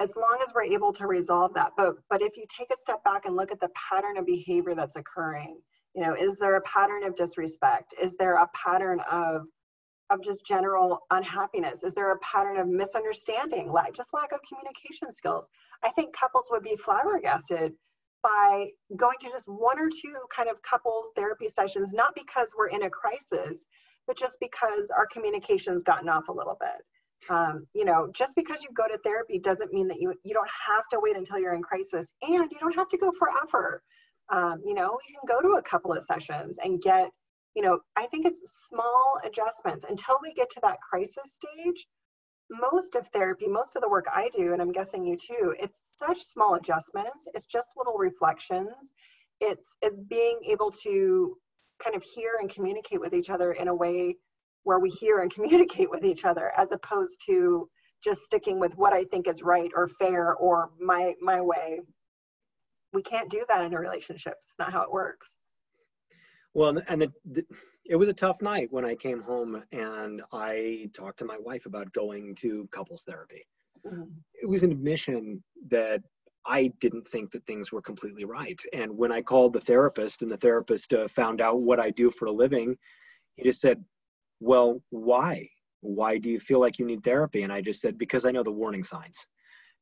As 0.00 0.16
long 0.16 0.38
as 0.42 0.52
we're 0.54 0.64
able 0.64 0.92
to 0.94 1.06
resolve 1.06 1.54
that. 1.54 1.72
But 1.76 1.96
but 2.10 2.22
if 2.22 2.36
you 2.36 2.44
take 2.48 2.70
a 2.72 2.78
step 2.78 3.02
back 3.04 3.26
and 3.26 3.36
look 3.36 3.52
at 3.52 3.60
the 3.60 3.70
pattern 3.90 4.16
of 4.16 4.26
behavior 4.26 4.74
that's 4.74 4.96
occurring, 4.96 5.60
you 5.94 6.02
know, 6.02 6.14
is 6.14 6.38
there 6.38 6.56
a 6.56 6.62
pattern 6.62 7.04
of 7.04 7.14
disrespect? 7.16 7.94
Is 8.00 8.16
there 8.16 8.36
a 8.36 8.48
pattern 8.54 9.00
of 9.10 9.46
of 10.10 10.22
just 10.22 10.44
general 10.44 11.00
unhappiness? 11.10 11.82
Is 11.82 11.94
there 11.94 12.12
a 12.12 12.18
pattern 12.18 12.58
of 12.58 12.68
misunderstanding, 12.68 13.72
like 13.72 13.94
just 13.94 14.12
lack 14.12 14.32
of 14.32 14.40
communication 14.48 15.10
skills? 15.12 15.48
I 15.82 15.90
think 15.90 16.14
couples 16.14 16.48
would 16.50 16.62
be 16.62 16.76
flabbergasted 16.76 17.72
by 18.22 18.68
going 18.96 19.16
to 19.20 19.28
just 19.28 19.46
one 19.46 19.78
or 19.78 19.88
two 19.88 20.14
kind 20.34 20.48
of 20.48 20.60
couples 20.62 21.10
therapy 21.14 21.48
sessions, 21.48 21.92
not 21.92 22.14
because 22.14 22.54
we're 22.56 22.68
in 22.68 22.84
a 22.84 22.90
crisis, 22.90 23.66
but 24.06 24.16
just 24.16 24.38
because 24.40 24.90
our 24.90 25.06
communication's 25.06 25.82
gotten 25.82 26.08
off 26.08 26.28
a 26.28 26.32
little 26.32 26.56
bit. 26.58 26.84
Um, 27.28 27.66
you 27.74 27.84
know, 27.84 28.10
just 28.14 28.36
because 28.36 28.62
you 28.62 28.68
go 28.74 28.86
to 28.86 28.98
therapy 28.98 29.38
doesn't 29.38 29.72
mean 29.72 29.88
that 29.88 30.00
you 30.00 30.14
you 30.24 30.34
don't 30.34 30.50
have 30.66 30.84
to 30.90 31.00
wait 31.00 31.16
until 31.16 31.38
you're 31.38 31.54
in 31.54 31.62
crisis, 31.62 32.12
and 32.22 32.50
you 32.50 32.58
don't 32.60 32.74
have 32.74 32.88
to 32.88 32.98
go 32.98 33.12
forever. 33.12 33.82
Um, 34.30 34.60
you 34.64 34.74
know, 34.74 34.98
you 35.08 35.14
can 35.18 35.26
go 35.28 35.40
to 35.42 35.56
a 35.56 35.62
couple 35.62 35.92
of 35.92 36.02
sessions 36.02 36.58
and 36.62 36.80
get 36.80 37.10
you 37.54 37.62
know, 37.62 37.78
I 37.96 38.06
think 38.06 38.26
it's 38.26 38.66
small 38.68 39.18
adjustments 39.24 39.84
until 39.88 40.18
we 40.22 40.34
get 40.34 40.50
to 40.50 40.60
that 40.62 40.80
crisis 40.80 41.38
stage. 41.38 41.86
Most 42.50 42.94
of 42.94 43.08
therapy, 43.08 43.46
most 43.48 43.76
of 43.76 43.82
the 43.82 43.88
work 43.88 44.06
I 44.12 44.28
do, 44.36 44.52
and 44.52 44.60
I'm 44.60 44.72
guessing 44.72 45.04
you 45.04 45.16
too, 45.16 45.54
it's 45.58 45.80
such 45.96 46.20
small 46.20 46.56
adjustments. 46.56 47.26
It's 47.32 47.46
just 47.46 47.70
little 47.76 47.96
reflections. 47.96 48.92
It's 49.40 49.76
it's 49.80 50.00
being 50.00 50.40
able 50.46 50.70
to 50.82 51.36
kind 51.82 51.96
of 51.96 52.02
hear 52.02 52.32
and 52.40 52.50
communicate 52.50 53.00
with 53.00 53.14
each 53.14 53.30
other 53.30 53.52
in 53.52 53.68
a 53.68 53.74
way 53.74 54.16
where 54.64 54.80
we 54.80 54.90
hear 54.90 55.20
and 55.20 55.30
communicate 55.34 55.90
with 55.90 56.04
each 56.04 56.24
other 56.24 56.52
as 56.56 56.68
opposed 56.72 57.22
to 57.26 57.68
just 58.02 58.22
sticking 58.22 58.60
with 58.60 58.76
what 58.76 58.92
I 58.92 59.04
think 59.04 59.28
is 59.28 59.42
right 59.42 59.70
or 59.74 59.88
fair 59.88 60.34
or 60.34 60.70
my 60.78 61.14
my 61.22 61.40
way. 61.40 61.80
We 62.92 63.02
can't 63.02 63.30
do 63.30 63.44
that 63.48 63.64
in 63.64 63.72
a 63.72 63.78
relationship. 63.78 64.34
It's 64.44 64.58
not 64.58 64.72
how 64.72 64.82
it 64.82 64.92
works. 64.92 65.38
Well, 66.52 66.78
and 66.88 67.02
the, 67.02 67.12
the, 67.24 67.44
it 67.84 67.96
was 67.96 68.08
a 68.08 68.14
tough 68.14 68.40
night 68.40 68.68
when 68.70 68.84
I 68.84 68.94
came 68.94 69.20
home 69.20 69.62
and 69.72 70.22
I 70.32 70.88
talked 70.94 71.18
to 71.18 71.24
my 71.24 71.36
wife 71.38 71.66
about 71.66 71.92
going 71.92 72.36
to 72.36 72.68
couples 72.70 73.02
therapy. 73.02 73.44
Mm-hmm. 73.84 74.04
It 74.40 74.48
was 74.48 74.62
an 74.62 74.70
admission 74.70 75.42
that 75.70 76.02
I 76.46 76.72
didn't 76.80 77.08
think 77.08 77.32
that 77.32 77.46
things 77.46 77.72
were 77.72 77.82
completely 77.82 78.24
right. 78.24 78.60
And 78.72 78.96
when 78.96 79.10
I 79.10 79.22
called 79.22 79.52
the 79.52 79.60
therapist 79.60 80.22
and 80.22 80.30
the 80.30 80.36
therapist 80.36 80.94
uh, 80.94 81.08
found 81.08 81.40
out 81.40 81.62
what 81.62 81.80
I 81.80 81.90
do 81.90 82.10
for 82.10 82.26
a 82.26 82.32
living, 82.32 82.76
he 83.36 83.42
just 83.42 83.60
said, 83.60 83.82
Well, 84.40 84.80
why? 84.90 85.48
Why 85.80 86.18
do 86.18 86.30
you 86.30 86.40
feel 86.40 86.60
like 86.60 86.78
you 86.78 86.86
need 86.86 87.04
therapy? 87.04 87.42
And 87.42 87.52
I 87.52 87.60
just 87.60 87.80
said, 87.80 87.98
Because 87.98 88.24
I 88.24 88.30
know 88.30 88.42
the 88.42 88.52
warning 88.52 88.84
signs 88.84 89.26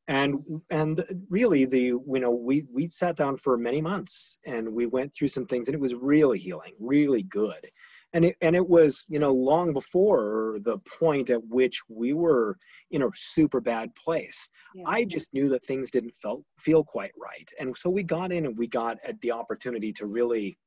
and 0.07 0.39
and 0.69 1.03
really 1.29 1.65
the 1.65 1.79
you 1.79 2.03
know 2.05 2.31
we 2.31 2.65
we 2.71 2.89
sat 2.91 3.15
down 3.15 3.37
for 3.37 3.57
many 3.57 3.81
months 3.81 4.37
and 4.45 4.67
we 4.67 4.85
went 4.85 5.13
through 5.15 5.29
some 5.29 5.45
things 5.45 5.67
and 5.67 5.75
it 5.75 5.81
was 5.81 5.95
really 5.95 6.37
healing 6.37 6.73
really 6.79 7.23
good 7.23 7.69
and 8.11 8.25
it, 8.25 8.35
and 8.41 8.53
it 8.55 8.67
was 8.67 9.05
you 9.07 9.17
know 9.17 9.33
long 9.33 9.71
before 9.71 10.57
the 10.63 10.77
point 10.79 11.29
at 11.29 11.41
which 11.47 11.81
we 11.87 12.11
were 12.11 12.57
in 12.91 13.03
a 13.03 13.09
super 13.15 13.61
bad 13.61 13.93
place 13.95 14.49
yeah. 14.75 14.83
i 14.87 15.05
just 15.05 15.33
knew 15.33 15.47
that 15.47 15.65
things 15.65 15.89
didn't 15.89 16.13
felt 16.21 16.43
feel 16.59 16.83
quite 16.83 17.13
right 17.17 17.49
and 17.59 17.75
so 17.77 17.89
we 17.89 18.03
got 18.03 18.33
in 18.33 18.45
and 18.45 18.57
we 18.57 18.67
got 18.67 18.97
at 19.07 19.19
the 19.21 19.31
opportunity 19.31 19.93
to 19.93 20.05
really 20.05 20.57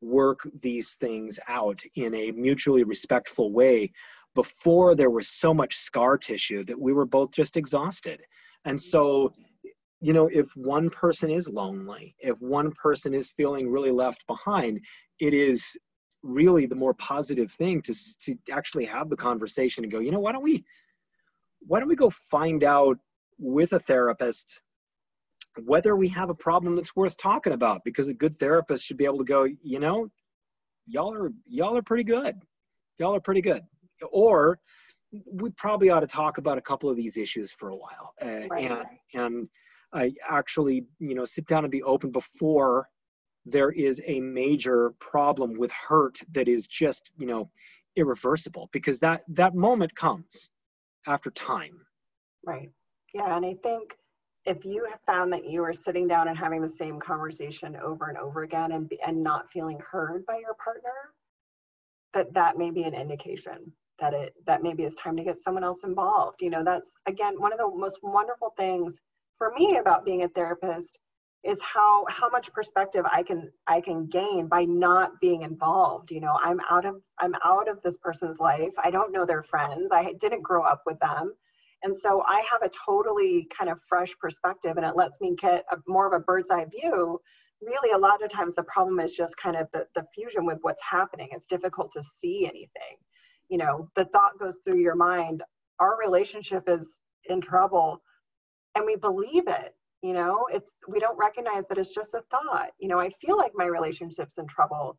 work 0.00 0.40
these 0.62 0.96
things 0.96 1.38
out 1.48 1.82
in 1.94 2.14
a 2.14 2.30
mutually 2.32 2.84
respectful 2.84 3.52
way 3.52 3.90
before 4.34 4.94
there 4.94 5.10
was 5.10 5.28
so 5.28 5.54
much 5.54 5.76
scar 5.76 6.18
tissue 6.18 6.64
that 6.64 6.78
we 6.78 6.92
were 6.92 7.06
both 7.06 7.30
just 7.30 7.56
exhausted. 7.56 8.20
And 8.64 8.80
so 8.80 9.32
you 10.04 10.12
know 10.12 10.28
if 10.28 10.54
one 10.54 10.90
person 10.90 11.30
is 11.30 11.48
lonely 11.48 12.14
if 12.18 12.38
one 12.42 12.70
person 12.72 13.14
is 13.14 13.32
feeling 13.38 13.70
really 13.70 13.90
left 13.90 14.26
behind 14.26 14.78
it 15.18 15.32
is 15.32 15.78
really 16.22 16.66
the 16.66 16.74
more 16.74 16.92
positive 16.94 17.50
thing 17.52 17.80
to 17.80 17.94
to 18.20 18.36
actually 18.50 18.84
have 18.84 19.08
the 19.08 19.16
conversation 19.16 19.82
and 19.82 19.90
go 19.90 20.00
you 20.00 20.10
know 20.10 20.20
why 20.20 20.32
don't 20.32 20.42
we 20.42 20.62
why 21.60 21.78
don't 21.78 21.88
we 21.88 21.96
go 21.96 22.10
find 22.10 22.64
out 22.64 22.98
with 23.38 23.72
a 23.72 23.80
therapist 23.80 24.60
whether 25.64 25.96
we 25.96 26.08
have 26.08 26.30
a 26.30 26.34
problem 26.34 26.74
that's 26.74 26.96
worth 26.96 27.16
talking 27.16 27.52
about 27.52 27.84
because 27.84 28.08
a 28.08 28.14
good 28.14 28.34
therapist 28.36 28.84
should 28.84 28.96
be 28.96 29.04
able 29.04 29.18
to 29.18 29.24
go 29.24 29.46
you 29.62 29.78
know 29.78 30.08
y'all 30.86 31.12
are 31.12 31.32
y'all 31.46 31.76
are 31.76 31.82
pretty 31.82 32.04
good. 32.04 32.36
Y'all 32.98 33.14
are 33.14 33.20
pretty 33.20 33.40
good. 33.40 33.62
Or 34.12 34.58
we 35.32 35.50
probably 35.50 35.90
ought 35.90 36.00
to 36.00 36.06
talk 36.06 36.38
about 36.38 36.58
a 36.58 36.62
couple 36.62 36.90
of 36.90 36.96
these 36.96 37.16
issues 37.16 37.52
for 37.52 37.68
a 37.68 37.76
while 37.76 38.14
uh, 38.20 38.48
right. 38.48 38.70
and 38.70 38.84
and 39.14 39.48
I 39.92 40.12
actually 40.28 40.86
you 40.98 41.14
know 41.14 41.24
sit 41.24 41.46
down 41.46 41.64
and 41.64 41.70
be 41.70 41.82
open 41.82 42.10
before 42.10 42.88
there 43.46 43.70
is 43.70 44.00
a 44.06 44.20
major 44.20 44.92
problem 44.98 45.56
with 45.56 45.70
hurt 45.70 46.18
that 46.32 46.48
is 46.48 46.66
just 46.66 47.10
you 47.16 47.26
know 47.26 47.48
irreversible 47.96 48.68
because 48.72 48.98
that 49.00 49.22
that 49.28 49.54
moment 49.54 49.94
comes 49.94 50.50
after 51.06 51.30
time. 51.30 51.78
Right. 52.44 52.70
Yeah 53.12 53.36
and 53.36 53.46
i 53.46 53.54
think 53.62 53.96
if 54.46 54.64
you 54.64 54.84
have 54.90 55.00
found 55.06 55.32
that 55.32 55.48
you 55.48 55.62
are 55.64 55.72
sitting 55.72 56.06
down 56.06 56.28
and 56.28 56.36
having 56.36 56.60
the 56.60 56.68
same 56.68 57.00
conversation 57.00 57.76
over 57.76 58.08
and 58.08 58.18
over 58.18 58.42
again 58.42 58.72
and, 58.72 58.92
and 59.06 59.22
not 59.22 59.50
feeling 59.50 59.78
heard 59.90 60.24
by 60.26 60.38
your 60.38 60.54
partner 60.62 60.92
that 62.12 62.32
that 62.34 62.56
may 62.56 62.70
be 62.70 62.84
an 62.84 62.94
indication 62.94 63.72
that 63.98 64.12
it 64.12 64.34
that 64.46 64.62
maybe 64.62 64.82
it's 64.82 64.96
time 64.96 65.16
to 65.16 65.24
get 65.24 65.38
someone 65.38 65.64
else 65.64 65.84
involved. 65.84 66.42
You 66.42 66.50
know 66.50 66.64
that's 66.64 66.92
again 67.06 67.34
one 67.38 67.52
of 67.52 67.58
the 67.58 67.70
most 67.74 68.00
wonderful 68.02 68.54
things 68.56 69.00
for 69.38 69.52
me 69.56 69.76
about 69.76 70.04
being 70.04 70.22
a 70.22 70.28
therapist 70.28 70.98
is 71.42 71.60
how 71.62 72.04
how 72.08 72.28
much 72.30 72.52
perspective 72.52 73.04
i 73.12 73.22
can 73.22 73.50
i 73.66 73.80
can 73.80 74.06
gain 74.06 74.46
by 74.48 74.64
not 74.64 75.20
being 75.20 75.42
involved. 75.42 76.10
You 76.10 76.20
know 76.20 76.36
i'm 76.42 76.60
out 76.70 76.84
of 76.84 76.96
i'm 77.18 77.34
out 77.44 77.68
of 77.68 77.82
this 77.82 77.96
person's 77.96 78.38
life. 78.38 78.72
I 78.82 78.90
don't 78.90 79.12
know 79.12 79.24
their 79.24 79.42
friends. 79.42 79.90
I 79.92 80.12
didn't 80.14 80.42
grow 80.42 80.62
up 80.64 80.82
with 80.86 80.98
them 81.00 81.34
and 81.84 81.94
so 81.94 82.24
i 82.26 82.42
have 82.50 82.62
a 82.62 82.70
totally 82.70 83.46
kind 83.56 83.70
of 83.70 83.80
fresh 83.88 84.12
perspective 84.18 84.76
and 84.76 84.84
it 84.84 84.96
lets 84.96 85.20
me 85.20 85.36
get 85.36 85.64
a, 85.70 85.76
more 85.86 86.06
of 86.06 86.12
a 86.12 86.24
bird's 86.24 86.50
eye 86.50 86.64
view. 86.64 87.20
Really 87.62 87.92
a 87.92 87.98
lot 87.98 88.22
of 88.22 88.30
times 88.30 88.54
the 88.54 88.64
problem 88.64 89.00
is 89.00 89.14
just 89.14 89.36
kind 89.36 89.56
of 89.56 89.68
the, 89.72 89.86
the 89.94 90.04
fusion 90.14 90.44
with 90.44 90.58
what's 90.62 90.82
happening. 90.82 91.28
It's 91.30 91.46
difficult 91.46 91.92
to 91.92 92.02
see 92.02 92.44
anything. 92.44 92.96
You 93.48 93.58
know 93.58 93.88
the 93.94 94.06
thought 94.06 94.38
goes 94.38 94.58
through 94.64 94.80
your 94.80 94.96
mind 94.96 95.42
our 95.78 95.98
relationship 95.98 96.68
is 96.68 96.98
in 97.26 97.40
trouble 97.40 98.02
and 98.74 98.84
we 98.84 98.96
believe 98.96 99.46
it 99.46 99.74
you 100.02 100.12
know? 100.12 100.44
It's 100.52 100.74
we 100.86 101.00
don't 101.00 101.18
recognize 101.18 101.64
that 101.68 101.78
it's 101.78 101.94
just 101.94 102.12
a 102.14 102.22
thought. 102.30 102.70
You 102.78 102.88
know 102.88 102.98
i 102.98 103.10
feel 103.20 103.36
like 103.36 103.52
my 103.54 103.66
relationship's 103.66 104.38
in 104.38 104.46
trouble. 104.46 104.98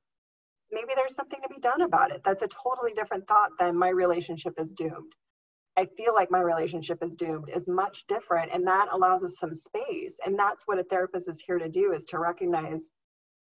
Maybe 0.72 0.94
there's 0.96 1.16
something 1.16 1.40
to 1.42 1.50
be 1.50 1.60
done 1.60 1.82
about 1.82 2.12
it. 2.12 2.22
That's 2.26 2.42
a 2.42 2.48
totally 2.48 2.94
different 2.94 3.28
thought 3.28 3.52
than 3.60 3.78
my 3.78 3.90
relationship 3.90 4.54
is 4.58 4.72
doomed 4.72 5.14
i 5.78 5.86
feel 5.98 6.14
like 6.14 6.32
my 6.32 6.40
relationship 6.40 7.04
is 7.04 7.16
doomed 7.16 7.50
is 7.54 7.68
much 7.68 8.06
different 8.08 8.52
and 8.54 8.66
that 8.68 8.88
allows 8.92 9.24
us 9.24 9.38
some 9.38 9.54
space 9.54 10.18
and 10.26 10.38
that's 10.38 10.64
what 10.66 10.80
a 10.80 10.84
therapist 10.84 11.30
is 11.30 11.42
here 11.42 11.58
to 11.58 11.70
do 11.70 11.94
is 11.94 12.06
to 12.06 12.20
recognize 12.20 12.90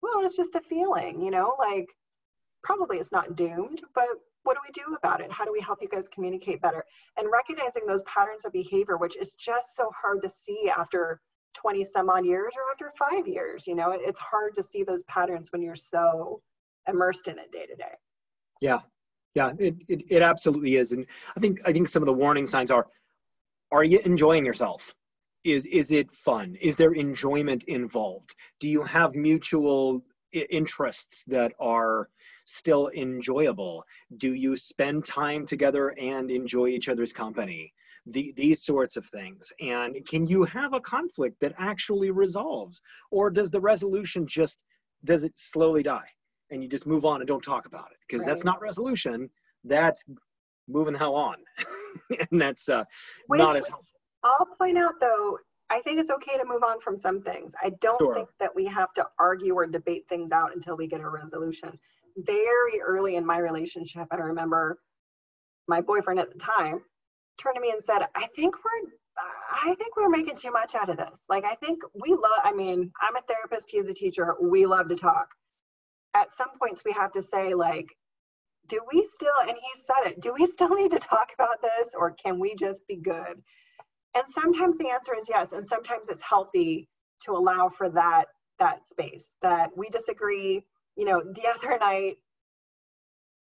well 0.02 0.24
it's 0.24 0.36
just 0.36 0.54
a 0.54 0.60
feeling 0.60 1.20
you 1.20 1.30
know 1.30 1.54
like 1.58 1.88
probably 2.62 2.98
it's 2.98 3.12
not 3.12 3.36
doomed 3.36 3.82
but 3.94 4.08
what 4.44 4.56
do 4.56 4.60
we 4.66 4.72
do 4.72 4.94
about 4.94 5.20
it? 5.20 5.32
How 5.32 5.44
do 5.44 5.52
we 5.52 5.60
help 5.60 5.80
you 5.82 5.88
guys 5.88 6.06
communicate 6.08 6.60
better? 6.60 6.84
And 7.16 7.28
recognizing 7.32 7.86
those 7.86 8.02
patterns 8.02 8.44
of 8.44 8.52
behavior, 8.52 8.96
which 8.96 9.16
is 9.16 9.34
just 9.34 9.74
so 9.74 9.90
hard 10.00 10.22
to 10.22 10.28
see 10.28 10.70
after 10.74 11.20
20 11.54 11.84
some 11.84 12.10
odd 12.10 12.26
years 12.26 12.52
or 12.56 12.70
after 12.70 12.92
five 12.96 13.26
years. 13.26 13.66
You 13.66 13.74
know, 13.74 13.90
it's 13.90 14.20
hard 14.20 14.54
to 14.56 14.62
see 14.62 14.84
those 14.84 15.02
patterns 15.04 15.50
when 15.50 15.62
you're 15.62 15.74
so 15.76 16.42
immersed 16.86 17.26
in 17.26 17.38
it 17.38 17.50
day 17.50 17.66
to 17.66 17.74
day. 17.74 17.94
Yeah. 18.60 18.80
Yeah, 19.34 19.52
it, 19.58 19.74
it, 19.88 20.02
it 20.08 20.22
absolutely 20.22 20.76
is. 20.76 20.92
And 20.92 21.06
I 21.36 21.40
think 21.40 21.60
I 21.66 21.72
think 21.72 21.88
some 21.88 22.02
of 22.02 22.06
the 22.06 22.12
warning 22.12 22.46
signs 22.46 22.70
are 22.70 22.86
are 23.72 23.84
you 23.84 23.98
enjoying 24.04 24.46
yourself? 24.46 24.94
Is 25.44 25.66
is 25.66 25.92
it 25.92 26.10
fun? 26.12 26.56
Is 26.60 26.76
there 26.76 26.92
enjoyment 26.92 27.64
involved? 27.64 28.34
Do 28.60 28.70
you 28.70 28.82
have 28.84 29.14
mutual 29.14 30.04
interests 30.32 31.24
that 31.26 31.52
are 31.60 32.08
still 32.46 32.88
enjoyable? 32.94 33.84
Do 34.18 34.34
you 34.34 34.56
spend 34.56 35.04
time 35.04 35.46
together 35.46 35.94
and 35.98 36.30
enjoy 36.30 36.68
each 36.68 36.88
other's 36.88 37.12
company? 37.12 37.72
The, 38.06 38.34
these 38.36 38.62
sorts 38.62 38.96
of 38.96 39.06
things. 39.06 39.52
And 39.60 39.96
can 40.06 40.26
you 40.26 40.44
have 40.44 40.74
a 40.74 40.80
conflict 40.80 41.36
that 41.40 41.54
actually 41.58 42.10
resolves? 42.10 42.82
Or 43.10 43.30
does 43.30 43.50
the 43.50 43.60
resolution 43.60 44.26
just, 44.26 44.58
does 45.04 45.24
it 45.24 45.32
slowly 45.36 45.82
die? 45.82 46.08
And 46.50 46.62
you 46.62 46.68
just 46.68 46.86
move 46.86 47.04
on 47.04 47.20
and 47.20 47.28
don't 47.28 47.42
talk 47.42 47.66
about 47.66 47.90
it? 47.90 47.98
Because 48.06 48.20
right. 48.20 48.32
that's 48.32 48.44
not 48.44 48.60
resolution, 48.60 49.30
that's 49.64 50.04
moving 50.68 50.92
the 50.92 50.98
hell 50.98 51.14
on. 51.14 51.36
and 52.30 52.40
that's 52.40 52.68
uh, 52.68 52.84
Wait, 53.28 53.38
not 53.38 53.56
as 53.56 53.68
helpful. 53.68 53.88
I'll 54.22 54.48
point 54.58 54.78
out 54.78 54.94
though, 55.00 55.38
I 55.70 55.80
think 55.80 55.98
it's 55.98 56.10
okay 56.10 56.36
to 56.36 56.44
move 56.44 56.62
on 56.62 56.80
from 56.80 56.98
some 56.98 57.22
things. 57.22 57.54
I 57.62 57.70
don't 57.80 57.98
sure. 57.98 58.14
think 58.14 58.28
that 58.40 58.54
we 58.54 58.66
have 58.66 58.92
to 58.94 59.06
argue 59.18 59.54
or 59.54 59.66
debate 59.66 60.04
things 60.08 60.32
out 60.32 60.54
until 60.54 60.76
we 60.76 60.86
get 60.86 61.00
a 61.00 61.08
resolution 61.08 61.78
very 62.16 62.80
early 62.80 63.16
in 63.16 63.26
my 63.26 63.38
relationship, 63.38 64.06
I 64.10 64.16
remember 64.16 64.78
my 65.66 65.80
boyfriend 65.80 66.20
at 66.20 66.32
the 66.32 66.38
time 66.38 66.80
turned 67.38 67.56
to 67.56 67.60
me 67.60 67.70
and 67.70 67.82
said, 67.82 68.06
I 68.14 68.28
think 68.36 68.56
we're 68.64 68.90
I 69.62 69.76
think 69.76 69.96
we're 69.96 70.08
making 70.08 70.36
too 70.36 70.50
much 70.50 70.74
out 70.74 70.90
of 70.90 70.96
this. 70.96 71.20
Like 71.28 71.44
I 71.44 71.54
think 71.54 71.82
we 71.94 72.10
love 72.10 72.40
I 72.42 72.52
mean, 72.52 72.90
I'm 73.00 73.16
a 73.16 73.20
therapist, 73.22 73.70
he's 73.70 73.88
a 73.88 73.94
teacher, 73.94 74.34
we 74.40 74.66
love 74.66 74.88
to 74.88 74.96
talk. 74.96 75.28
At 76.14 76.32
some 76.32 76.50
points 76.58 76.82
we 76.84 76.92
have 76.92 77.12
to 77.12 77.22
say 77.22 77.54
like 77.54 77.88
do 78.68 78.80
we 78.92 79.06
still 79.06 79.32
and 79.42 79.56
he 79.56 79.80
said 79.80 80.10
it, 80.10 80.20
do 80.20 80.32
we 80.38 80.46
still 80.46 80.74
need 80.74 80.92
to 80.92 80.98
talk 80.98 81.32
about 81.34 81.60
this 81.60 81.94
or 81.96 82.12
can 82.12 82.38
we 82.40 82.54
just 82.54 82.86
be 82.88 82.96
good? 82.96 83.42
And 84.14 84.24
sometimes 84.26 84.78
the 84.78 84.90
answer 84.90 85.14
is 85.16 85.28
yes, 85.28 85.52
and 85.52 85.66
sometimes 85.66 86.08
it's 86.08 86.22
healthy 86.22 86.88
to 87.24 87.32
allow 87.32 87.68
for 87.68 87.90
that 87.90 88.26
that 88.58 88.86
space 88.86 89.34
that 89.42 89.76
we 89.76 89.88
disagree 89.88 90.64
you 90.96 91.04
know, 91.04 91.22
the 91.22 91.42
other 91.54 91.78
night, 91.78 92.16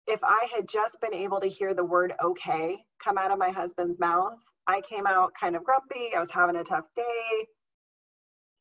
if 0.07 0.23
I 0.23 0.47
had 0.53 0.67
just 0.67 1.01
been 1.01 1.13
able 1.13 1.39
to 1.41 1.47
hear 1.47 1.73
the 1.73 1.83
word 1.83 2.13
okay 2.23 2.77
come 3.03 3.17
out 3.17 3.31
of 3.31 3.39
my 3.39 3.49
husband's 3.49 3.99
mouth, 3.99 4.37
I 4.67 4.81
came 4.81 5.07
out 5.07 5.33
kind 5.39 5.55
of 5.55 5.63
grumpy. 5.63 6.15
I 6.15 6.19
was 6.19 6.31
having 6.31 6.55
a 6.55 6.63
tough 6.63 6.85
day. 6.95 7.47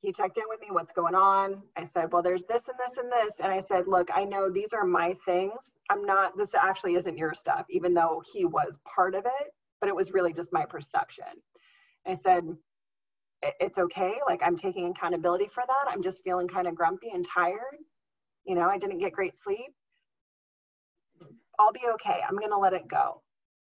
He 0.05 0.13
checked 0.13 0.37
in 0.39 0.45
with 0.49 0.61
me, 0.61 0.69
what's 0.71 0.93
going 0.93 1.15
on? 1.15 1.63
I 1.77 1.85
said, 1.85 2.13
well, 2.13 2.23
there's 2.23 2.45
this 2.45 2.69
and 2.69 2.79
this 2.79 2.99
and 2.99 3.11
this. 3.11 3.41
And 3.41 3.53
I 3.53 3.61
said, 3.61 3.89
look, 3.89 4.11
I 4.15 4.25
know 4.25 4.51
these 4.51 4.73
are 4.73 4.85
my 4.85 5.15
things. 5.25 5.73
I'm 5.91 6.05
not, 6.05 6.37
this 6.37 6.55
actually 6.55 6.97
isn't 6.97 7.19
your 7.19 7.35
stuff, 7.35 7.67
even 7.71 7.95
though 7.95 8.23
he 8.33 8.45
was 8.45 8.81
part 8.85 9.15
of 9.15 9.25
it, 9.27 9.55
but 9.81 9.89
it 9.89 9.97
was 9.97 10.13
really 10.13 10.33
just 10.33 10.53
my 10.53 10.67
perception. 10.67 11.25
I 12.07 12.15
said, 12.15 12.45
it's 13.61 13.79
okay. 13.79 14.17
Like 14.27 14.43
I'm 14.43 14.57
taking 14.57 14.89
accountability 14.89 15.49
for 15.49 15.63
that. 15.67 15.93
I'm 15.93 16.03
just 16.03 16.25
feeling 16.25 16.49
kind 16.49 16.67
of 16.67 16.75
grumpy 16.75 17.11
and 17.13 17.27
tired 17.27 17.79
you 18.45 18.55
know, 18.55 18.69
I 18.69 18.79
didn't 18.79 18.99
get 18.99 19.13
great 19.13 19.37
sleep. 19.37 19.75
I'll 21.59 21.73
be 21.73 21.87
okay. 21.95 22.21
I'm 22.29 22.37
going 22.37 22.51
to 22.51 22.59
let 22.59 22.73
it 22.73 22.89
go. 22.89 23.23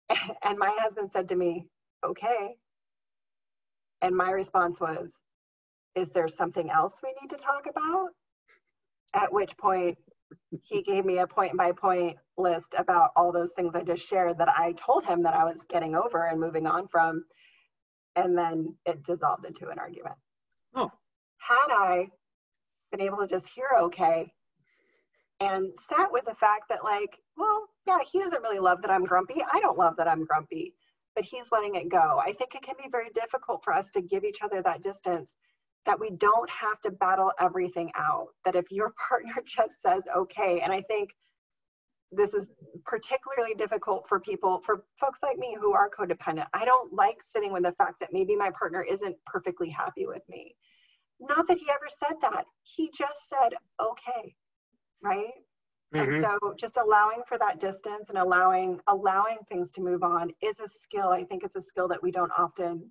And 0.44 0.58
my 0.60 0.76
husband 0.80 1.12
said 1.12 1.30
to 1.30 1.36
me, 1.36 1.66
okay. 2.06 2.56
And 4.02 4.16
my 4.16 4.32
response 4.32 4.80
was, 4.80 5.14
is 5.96 6.10
there 6.12 6.28
something 6.28 6.70
else 6.70 7.02
we 7.04 7.14
need 7.22 7.30
to 7.30 7.38
talk 7.38 7.68
about? 7.70 8.10
At 9.14 9.32
which 9.32 9.58
point 9.58 9.98
he 10.62 10.82
gave 10.82 11.06
me 11.06 11.20
a 11.20 11.28
point 11.28 11.56
by 11.58 11.72
point 11.72 12.18
list 12.38 12.74
about 12.78 13.12
all 13.16 13.32
those 13.32 13.54
things 13.54 13.76
I 13.76 13.84
just 13.84 14.08
shared 14.08 14.40
that 14.40 14.50
I 14.50 14.74
told 14.74 15.06
him 15.06 15.24
that 15.24 15.36
I 15.36 15.44
was 15.44 15.64
getting 15.70 15.96
over 15.96 16.28
and 16.28 16.40
moving 16.40 16.66
on 16.66 16.88
from. 16.88 17.26
And 18.16 18.38
then 18.38 18.76
it 18.86 19.04
dissolved 19.04 19.46
into 19.46 19.70
an 19.70 19.80
argument. 19.80 20.16
Oh. 20.76 20.92
Had 21.38 21.72
I 21.72 22.10
been 22.92 23.02
able 23.02 23.18
to 23.18 23.28
just 23.28 23.48
hear 23.48 23.68
okay, 23.82 24.32
and 25.44 25.72
sat 25.78 26.12
with 26.12 26.26
the 26.26 26.36
fact 26.36 26.70
that 26.70 26.84
like 26.84 27.18
well 27.38 27.66
yeah 27.88 28.00
he 28.10 28.20
doesn't 28.20 28.42
really 28.42 28.60
love 28.60 28.82
that 28.82 28.92
i'm 28.92 29.04
grumpy 29.04 29.42
i 29.52 29.60
don't 29.60 29.78
love 29.78 29.96
that 29.98 30.08
i'm 30.08 30.26
grumpy 30.26 30.74
but 31.16 31.24
he's 31.24 31.52
letting 31.52 31.76
it 31.76 31.90
go 31.90 32.22
i 32.24 32.32
think 32.34 32.56
it 32.56 32.62
can 32.62 32.76
be 32.82 32.90
very 32.92 33.10
difficult 33.14 33.64
for 33.64 33.74
us 33.74 33.90
to 33.92 34.02
give 34.02 34.24
each 34.24 34.42
other 34.42 34.62
that 34.62 34.82
distance 34.82 35.36
that 35.86 36.00
we 36.00 36.12
don't 36.12 36.50
have 36.50 36.80
to 36.82 36.92
battle 36.92 37.32
everything 37.40 37.92
out 37.96 38.28
that 38.46 38.56
if 38.56 38.66
your 38.72 38.94
partner 39.10 39.36
just 39.46 39.82
says 39.82 40.04
okay 40.16 40.62
and 40.62 40.72
i 40.72 40.82
think 40.82 41.14
this 42.16 42.34
is 42.34 42.50
particularly 42.86 43.56
difficult 43.56 44.08
for 44.08 44.20
people, 44.20 44.62
for 44.66 44.84
folks 45.00 45.20
like 45.24 45.38
me 45.38 45.58
who 45.60 45.74
are 45.74 45.90
codependent. 45.90 46.46
I 46.54 46.66
don't 46.66 46.94
like 46.94 47.22
sitting 47.22 47.52
with 47.52 47.64
the 47.64 47.72
fact 47.74 48.00
that 48.00 48.14
maybe 48.14 48.36
my 48.36 48.52
partner 48.58 48.84
isn't 48.84 49.16
perfectly 49.26 49.70
happy 49.70 50.06
with 50.06 50.22
me. 50.30 50.56
Not 51.20 51.48
that 51.48 51.58
he 51.58 51.70
ever 51.70 51.88
said 51.88 52.18
that. 52.22 52.46
He 52.64 52.92
just 52.96 53.30
said, 53.30 53.54
okay, 53.82 54.36
right? 55.02 55.32
Mm-hmm. 55.94 56.14
And 56.16 56.24
so 56.24 56.54
just 56.58 56.78
allowing 56.78 57.22
for 57.28 57.38
that 57.38 57.60
distance 57.60 58.10
and 58.10 58.18
allowing 58.18 58.80
allowing 58.88 59.38
things 59.48 59.72
to 59.72 59.82
move 59.82 60.04
on 60.04 60.32
is 60.42 60.60
a 60.60 60.68
skill. 60.68 61.10
I 61.10 61.24
think 61.24 61.44
it's 61.44 61.56
a 61.56 61.62
skill 61.62 61.88
that 61.90 62.02
we 62.02 62.12
don't 62.12 62.32
often 62.38 62.90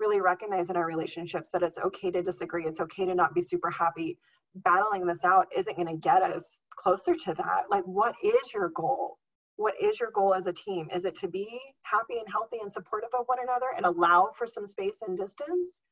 really 0.00 0.20
recognize 0.20 0.70
in 0.70 0.76
our 0.76 0.86
relationships 0.86 1.50
that 1.50 1.62
it's 1.62 1.78
okay 1.78 2.10
to 2.10 2.22
disagree. 2.22 2.66
It's 2.66 2.80
okay 2.80 3.04
to 3.04 3.14
not 3.14 3.34
be 3.34 3.40
super 3.40 3.70
happy. 3.70 4.18
Battling 4.54 5.06
this 5.06 5.24
out 5.24 5.46
isn't 5.56 5.76
going 5.76 5.88
to 5.88 5.96
get 5.96 6.22
us 6.22 6.60
closer 6.76 7.14
to 7.14 7.34
that. 7.34 7.64
Like, 7.70 7.84
what 7.84 8.14
is 8.22 8.54
your 8.54 8.70
goal? 8.70 9.18
What 9.56 9.74
is 9.80 9.98
your 9.98 10.10
goal 10.12 10.34
as 10.34 10.46
a 10.46 10.52
team? 10.52 10.88
Is 10.94 11.04
it 11.04 11.16
to 11.16 11.28
be 11.28 11.60
happy 11.82 12.18
and 12.18 12.26
healthy 12.30 12.58
and 12.62 12.72
supportive 12.72 13.10
of 13.18 13.26
one 13.26 13.38
another 13.42 13.66
and 13.76 13.84
allow 13.84 14.30
for 14.36 14.46
some 14.46 14.66
space 14.66 14.98
and 15.06 15.18
distance? 15.18 15.82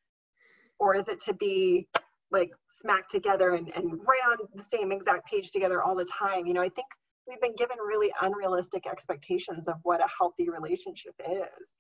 Or 0.79 0.95
is 0.95 1.09
it 1.09 1.21
to 1.25 1.35
be 1.35 1.89
like 2.31 2.51
smack 2.69 3.09
together 3.09 3.55
and, 3.55 3.71
and 3.75 3.93
right 4.07 4.21
on 4.31 4.39
the 4.55 4.63
same 4.63 4.93
exact 4.93 5.27
page 5.27 5.51
together 5.51 5.83
all 5.83 5.97
the 5.97 6.05
time? 6.05 6.47
You 6.47 6.55
know, 6.55 6.63
I 6.63 6.69
think 6.69 6.87
we've 7.27 7.41
been 7.41 7.57
given 7.57 7.79
really 7.85 8.13
unrealistic 8.23 8.87
expectations 8.87 9.67
of 9.67 9.77
what 9.83 10.01
a 10.01 10.09
healthy 10.19 10.49
relationship 10.49 11.15
is. 11.29 11.75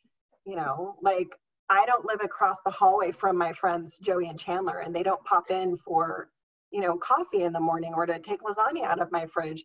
You 0.44 0.56
know, 0.56 0.96
like 1.02 1.36
I 1.68 1.84
don't 1.86 2.06
live 2.06 2.20
across 2.22 2.56
the 2.64 2.70
hallway 2.70 3.10
from 3.12 3.36
my 3.36 3.52
friends 3.52 3.98
Joey 3.98 4.28
and 4.28 4.38
Chandler, 4.38 4.78
and 4.78 4.94
they 4.94 5.02
don't 5.02 5.24
pop 5.24 5.50
in 5.50 5.76
for, 5.76 6.30
you 6.70 6.80
know, 6.80 6.96
coffee 6.96 7.42
in 7.42 7.52
the 7.52 7.60
morning 7.60 7.92
or 7.94 8.06
to 8.06 8.18
take 8.20 8.40
lasagna 8.42 8.84
out 8.84 9.00
of 9.00 9.10
my 9.10 9.26
fridge. 9.26 9.64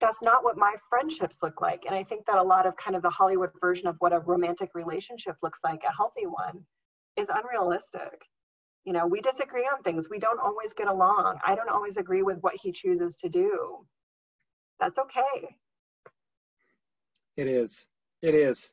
That's 0.00 0.22
not 0.22 0.44
what 0.44 0.58
my 0.58 0.74
friendships 0.88 1.38
look 1.42 1.60
like. 1.60 1.84
And 1.86 1.94
I 1.94 2.04
think 2.04 2.26
that 2.26 2.36
a 2.36 2.42
lot 2.42 2.66
of 2.66 2.76
kind 2.76 2.94
of 2.94 3.02
the 3.02 3.10
Hollywood 3.10 3.50
version 3.60 3.88
of 3.88 3.96
what 3.98 4.12
a 4.12 4.20
romantic 4.20 4.70
relationship 4.74 5.36
looks 5.42 5.60
like, 5.64 5.82
a 5.84 5.96
healthy 5.96 6.26
one, 6.26 6.64
is 7.16 7.30
unrealistic. 7.30 8.26
You 8.84 8.92
know, 8.92 9.06
we 9.06 9.20
disagree 9.20 9.64
on 9.64 9.82
things. 9.82 10.08
We 10.08 10.18
don't 10.18 10.40
always 10.40 10.72
get 10.72 10.86
along. 10.86 11.38
I 11.44 11.54
don't 11.54 11.68
always 11.68 11.96
agree 11.96 12.22
with 12.22 12.38
what 12.42 12.54
he 12.54 12.72
chooses 12.72 13.16
to 13.16 13.28
do. 13.28 13.84
That's 14.78 14.98
okay. 14.98 15.56
It 17.36 17.48
is. 17.48 17.86
It 18.22 18.34
is 18.34 18.72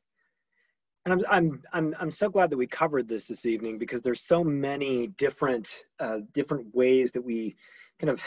and 1.05 1.13
I'm, 1.13 1.21
I'm 1.29 1.61
I'm 1.73 1.95
I'm 1.99 2.11
so 2.11 2.29
glad 2.29 2.49
that 2.49 2.57
we 2.57 2.67
covered 2.67 3.07
this 3.07 3.27
this 3.27 3.45
evening 3.45 3.77
because 3.77 4.01
there's 4.01 4.21
so 4.21 4.43
many 4.43 5.07
different 5.07 5.85
uh, 5.99 6.19
different 6.33 6.73
ways 6.73 7.11
that 7.11 7.21
we 7.21 7.55
kind 7.99 8.09
of 8.09 8.21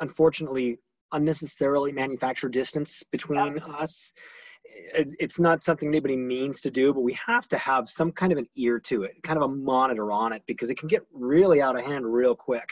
unfortunately 0.00 0.78
unnecessarily 1.12 1.92
manufacture 1.92 2.48
distance 2.48 3.02
between 3.12 3.56
yeah. 3.56 3.64
us. 3.78 4.12
It's 4.64 5.38
not 5.38 5.60
something 5.60 5.88
anybody 5.88 6.16
means 6.16 6.60
to 6.62 6.70
do, 6.70 6.94
but 6.94 7.00
we 7.00 7.18
have 7.26 7.48
to 7.48 7.58
have 7.58 7.90
some 7.90 8.12
kind 8.12 8.32
of 8.32 8.38
an 8.38 8.46
ear 8.56 8.78
to 8.80 9.02
it, 9.02 9.22
kind 9.22 9.36
of 9.36 9.42
a 9.42 9.54
monitor 9.54 10.12
on 10.12 10.32
it, 10.32 10.42
because 10.46 10.70
it 10.70 10.78
can 10.78 10.88
get 10.88 11.02
really 11.12 11.60
out 11.60 11.78
of 11.78 11.84
hand 11.84 12.06
real 12.06 12.34
quick. 12.34 12.70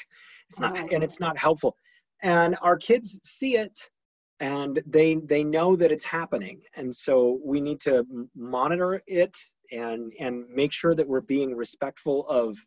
It's 0.48 0.61
not, 0.61 0.78
oh. 0.78 0.88
and 0.92 1.02
it's 1.02 1.20
not 1.20 1.36
helpful. 1.36 1.76
And 2.22 2.56
our 2.62 2.76
kids 2.76 3.18
see 3.24 3.56
it 3.56 3.90
and 4.41 4.82
they 4.86 5.16
they 5.16 5.45
know 5.45 5.76
that 5.76 5.93
it's 5.93 6.05
happening. 6.05 6.62
And 6.74 6.95
so 6.95 7.41
we 7.45 7.61
need 7.61 7.80
to 7.82 8.05
monitor 8.34 9.03
it 9.07 9.36
and 9.70 10.12
and 10.18 10.49
make 10.49 10.72
sure 10.72 10.95
that 10.95 11.07
we're 11.07 11.20
being 11.20 11.55
respectful 11.55 12.26
of 12.28 12.59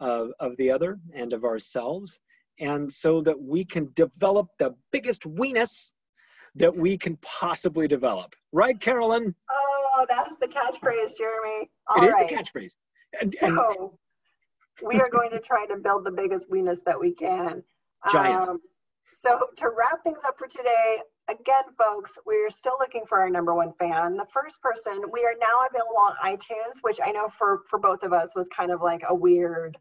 of, 0.00 0.32
of 0.40 0.56
the 0.56 0.70
other 0.70 0.98
and 1.14 1.32
of 1.32 1.44
ourselves. 1.44 2.18
And 2.58 2.92
so 2.92 3.20
that 3.22 3.40
we 3.40 3.64
can 3.64 3.90
develop 3.94 4.48
the 4.58 4.74
biggest 4.90 5.22
weenus 5.22 5.92
that 6.54 6.74
we 6.74 6.98
can 6.98 7.16
possibly 7.22 7.86
develop. 7.86 8.34
Right 8.52 8.78
carolyn? 8.80 9.34
Oh 9.50 10.06
that's 10.08 10.36
the 10.38 10.48
catchphrase 10.48 11.16
jeremy. 11.16 11.70
All 11.88 12.02
it 12.02 12.08
is 12.08 12.14
right. 12.14 12.28
the 12.28 12.34
catchphrase. 12.34 12.76
And, 13.20 13.34
so 13.38 13.46
and, 13.46 13.90
we 14.82 14.98
are 15.00 15.10
going 15.10 15.30
to 15.30 15.38
try 15.38 15.66
to 15.66 15.76
build 15.76 16.04
the 16.04 16.10
biggest 16.10 16.50
weenus 16.50 16.78
that 16.86 16.98
we 16.98 17.12
can. 17.12 17.62
Giant 18.10 18.48
um, 18.48 18.60
so 19.12 19.46
to 19.56 19.68
wrap 19.76 20.02
things 20.02 20.20
up 20.26 20.38
for 20.38 20.46
today, 20.46 20.98
again, 21.28 21.64
folks, 21.78 22.18
we're 22.26 22.50
still 22.50 22.76
looking 22.78 23.04
for 23.08 23.18
our 23.18 23.30
number 23.30 23.54
one 23.54 23.72
fan. 23.78 24.16
The 24.16 24.26
first 24.32 24.60
person, 24.60 25.02
we 25.12 25.24
are 25.24 25.34
now 25.40 25.66
available 25.68 25.98
on 25.98 26.14
iTunes, 26.24 26.80
which 26.82 26.98
I 27.04 27.12
know 27.12 27.28
for 27.28 27.60
for 27.68 27.78
both 27.78 28.02
of 28.02 28.12
us 28.12 28.30
was 28.34 28.48
kind 28.48 28.70
of 28.70 28.80
like 28.80 29.02
a 29.08 29.14
weird, 29.14 29.76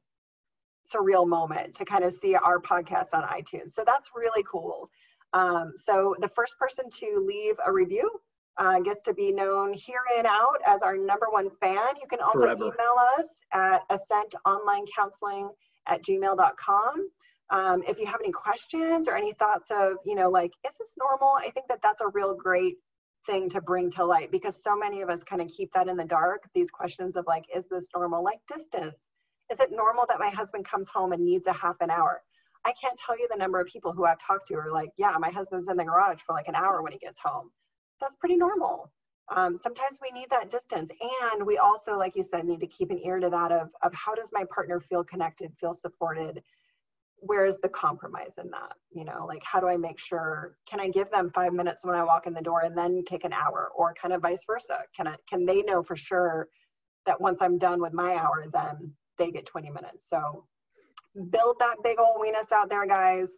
surreal 0.91 1.27
moment 1.27 1.75
to 1.75 1.86
kind 1.86 2.03
of 2.03 2.13
see 2.13 2.36
our 2.36 2.59
podcast 2.59 3.13
on 3.13 3.23
iTunes. 3.23 3.71
So 3.71 3.84
that's 3.86 4.11
really 4.15 4.43
cool. 4.49 4.89
Um, 5.34 5.73
so 5.75 6.15
the 6.19 6.27
first 6.29 6.57
person 6.59 6.89
to 6.99 7.23
leave 7.25 7.55
a 7.65 7.71
review 7.71 8.09
uh, 8.57 8.79
gets 8.79 9.01
to 9.03 9.13
be 9.13 9.32
known 9.32 9.73
here 9.73 10.01
and 10.17 10.27
out 10.27 10.57
as 10.65 10.82
our 10.82 10.97
number 10.97 11.27
one 11.29 11.49
fan. 11.61 11.88
You 12.01 12.07
can 12.09 12.19
also 12.19 12.41
Forever. 12.41 12.63
email 12.65 12.95
us 13.17 13.41
at 13.53 13.82
ascentonlinecounseling 13.89 15.49
at 15.88 16.03
gmail.com. 16.03 17.09
Um, 17.51 17.83
if 17.87 17.99
you 17.99 18.05
have 18.05 18.21
any 18.21 18.31
questions 18.31 19.07
or 19.07 19.15
any 19.15 19.33
thoughts 19.33 19.69
of, 19.71 19.97
you 20.05 20.15
know, 20.15 20.29
like, 20.29 20.51
is 20.65 20.77
this 20.77 20.93
normal? 20.97 21.35
I 21.37 21.49
think 21.51 21.67
that 21.67 21.81
that's 21.83 22.01
a 22.01 22.07
real 22.07 22.33
great 22.33 22.77
thing 23.25 23.49
to 23.49 23.61
bring 23.61 23.91
to 23.91 24.05
light 24.05 24.31
because 24.31 24.63
so 24.63 24.75
many 24.75 25.01
of 25.01 25.09
us 25.09 25.23
kind 25.23 25.41
of 25.41 25.49
keep 25.49 25.69
that 25.73 25.89
in 25.89 25.97
the 25.97 26.05
dark. 26.05 26.43
These 26.55 26.71
questions 26.71 27.15
of, 27.17 27.25
like, 27.27 27.45
is 27.55 27.65
this 27.69 27.87
normal? 27.93 28.23
Like, 28.23 28.39
distance. 28.47 29.09
Is 29.51 29.59
it 29.59 29.69
normal 29.71 30.05
that 30.07 30.19
my 30.19 30.29
husband 30.29 30.65
comes 30.65 30.87
home 30.87 31.11
and 31.11 31.23
needs 31.23 31.45
a 31.45 31.53
half 31.53 31.75
an 31.81 31.91
hour? 31.91 32.21
I 32.63 32.73
can't 32.79 32.97
tell 32.97 33.17
you 33.19 33.27
the 33.29 33.37
number 33.37 33.59
of 33.59 33.67
people 33.67 33.91
who 33.91 34.05
I've 34.05 34.25
talked 34.25 34.47
to 34.47 34.55
are 34.55 34.71
like, 34.71 34.91
yeah, 34.97 35.15
my 35.19 35.29
husband's 35.29 35.67
in 35.67 35.75
the 35.75 35.83
garage 35.83 36.21
for 36.21 36.33
like 36.33 36.47
an 36.47 36.55
hour 36.55 36.81
when 36.81 36.93
he 36.93 36.99
gets 36.99 37.19
home. 37.19 37.51
That's 37.99 38.15
pretty 38.15 38.37
normal. 38.37 38.91
Um, 39.35 39.57
sometimes 39.57 39.99
we 40.01 40.11
need 40.11 40.29
that 40.29 40.49
distance. 40.49 40.91
And 41.33 41.45
we 41.45 41.57
also, 41.57 41.97
like 41.97 42.15
you 42.15 42.23
said, 42.23 42.45
need 42.45 42.59
to 42.59 42.67
keep 42.67 42.91
an 42.91 42.99
ear 43.05 43.19
to 43.19 43.29
that 43.29 43.51
of, 43.51 43.69
of 43.81 43.93
how 43.93 44.13
does 44.15 44.31
my 44.31 44.45
partner 44.53 44.79
feel 44.79 45.03
connected, 45.03 45.51
feel 45.59 45.73
supported? 45.73 46.43
Where's 47.22 47.57
the 47.57 47.69
compromise 47.69 48.34
in 48.38 48.49
that? 48.51 48.74
You 48.91 49.05
know 49.05 49.26
like 49.28 49.41
how 49.43 49.59
do 49.59 49.67
i 49.67 49.78
make 49.78 49.99
sure 49.99 50.57
can 50.67 50.80
i 50.80 50.89
give 50.89 51.09
them 51.11 51.30
five 51.34 51.53
minutes 51.53 51.86
when 51.86 51.95
i 51.95 52.03
walk 52.03 52.28
in 52.28 52.34
the 52.34 52.41
door 52.41 52.61
and 52.61 52.78
then 52.78 53.03
take 53.05 53.24
an 53.24 53.34
hour 53.34 53.69
or 53.76 53.93
kind 53.93 54.13
of 54.13 54.22
vice 54.22 54.43
versa? 54.45 54.80
Can 54.95 55.07
i 55.07 55.15
can 55.30 55.45
they 55.45 55.61
know 55.61 55.84
for 55.84 55.95
sure 55.95 56.49
that 57.05 57.19
once 57.19 57.41
i'm 57.41 57.57
done 57.57 57.82
with 57.82 57.93
my 57.93 58.15
hour 58.15 58.45
then 58.51 58.93
they 59.17 59.32
get 59.32 59.45
20 59.45 59.69
minutes? 59.69 60.09
So 60.09 60.45
build 61.30 61.57
that 61.59 61.78
big 61.84 61.99
old 61.99 62.22
weenus 62.22 62.51
out 62.51 62.69
there 62.69 62.86
guys. 62.86 63.32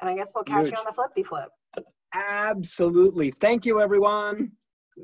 And 0.00 0.10
i 0.10 0.14
guess 0.14 0.32
we'll 0.34 0.44
catch 0.44 0.66
Huge. 0.66 0.72
you 0.72 0.78
on 0.78 0.84
the 0.86 0.92
flippy 0.92 1.22
flip. 1.22 1.48
Absolutely. 2.12 3.32
Thank 3.32 3.66
you 3.66 3.80
everyone. 3.80 4.52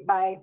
Bye 0.07 0.39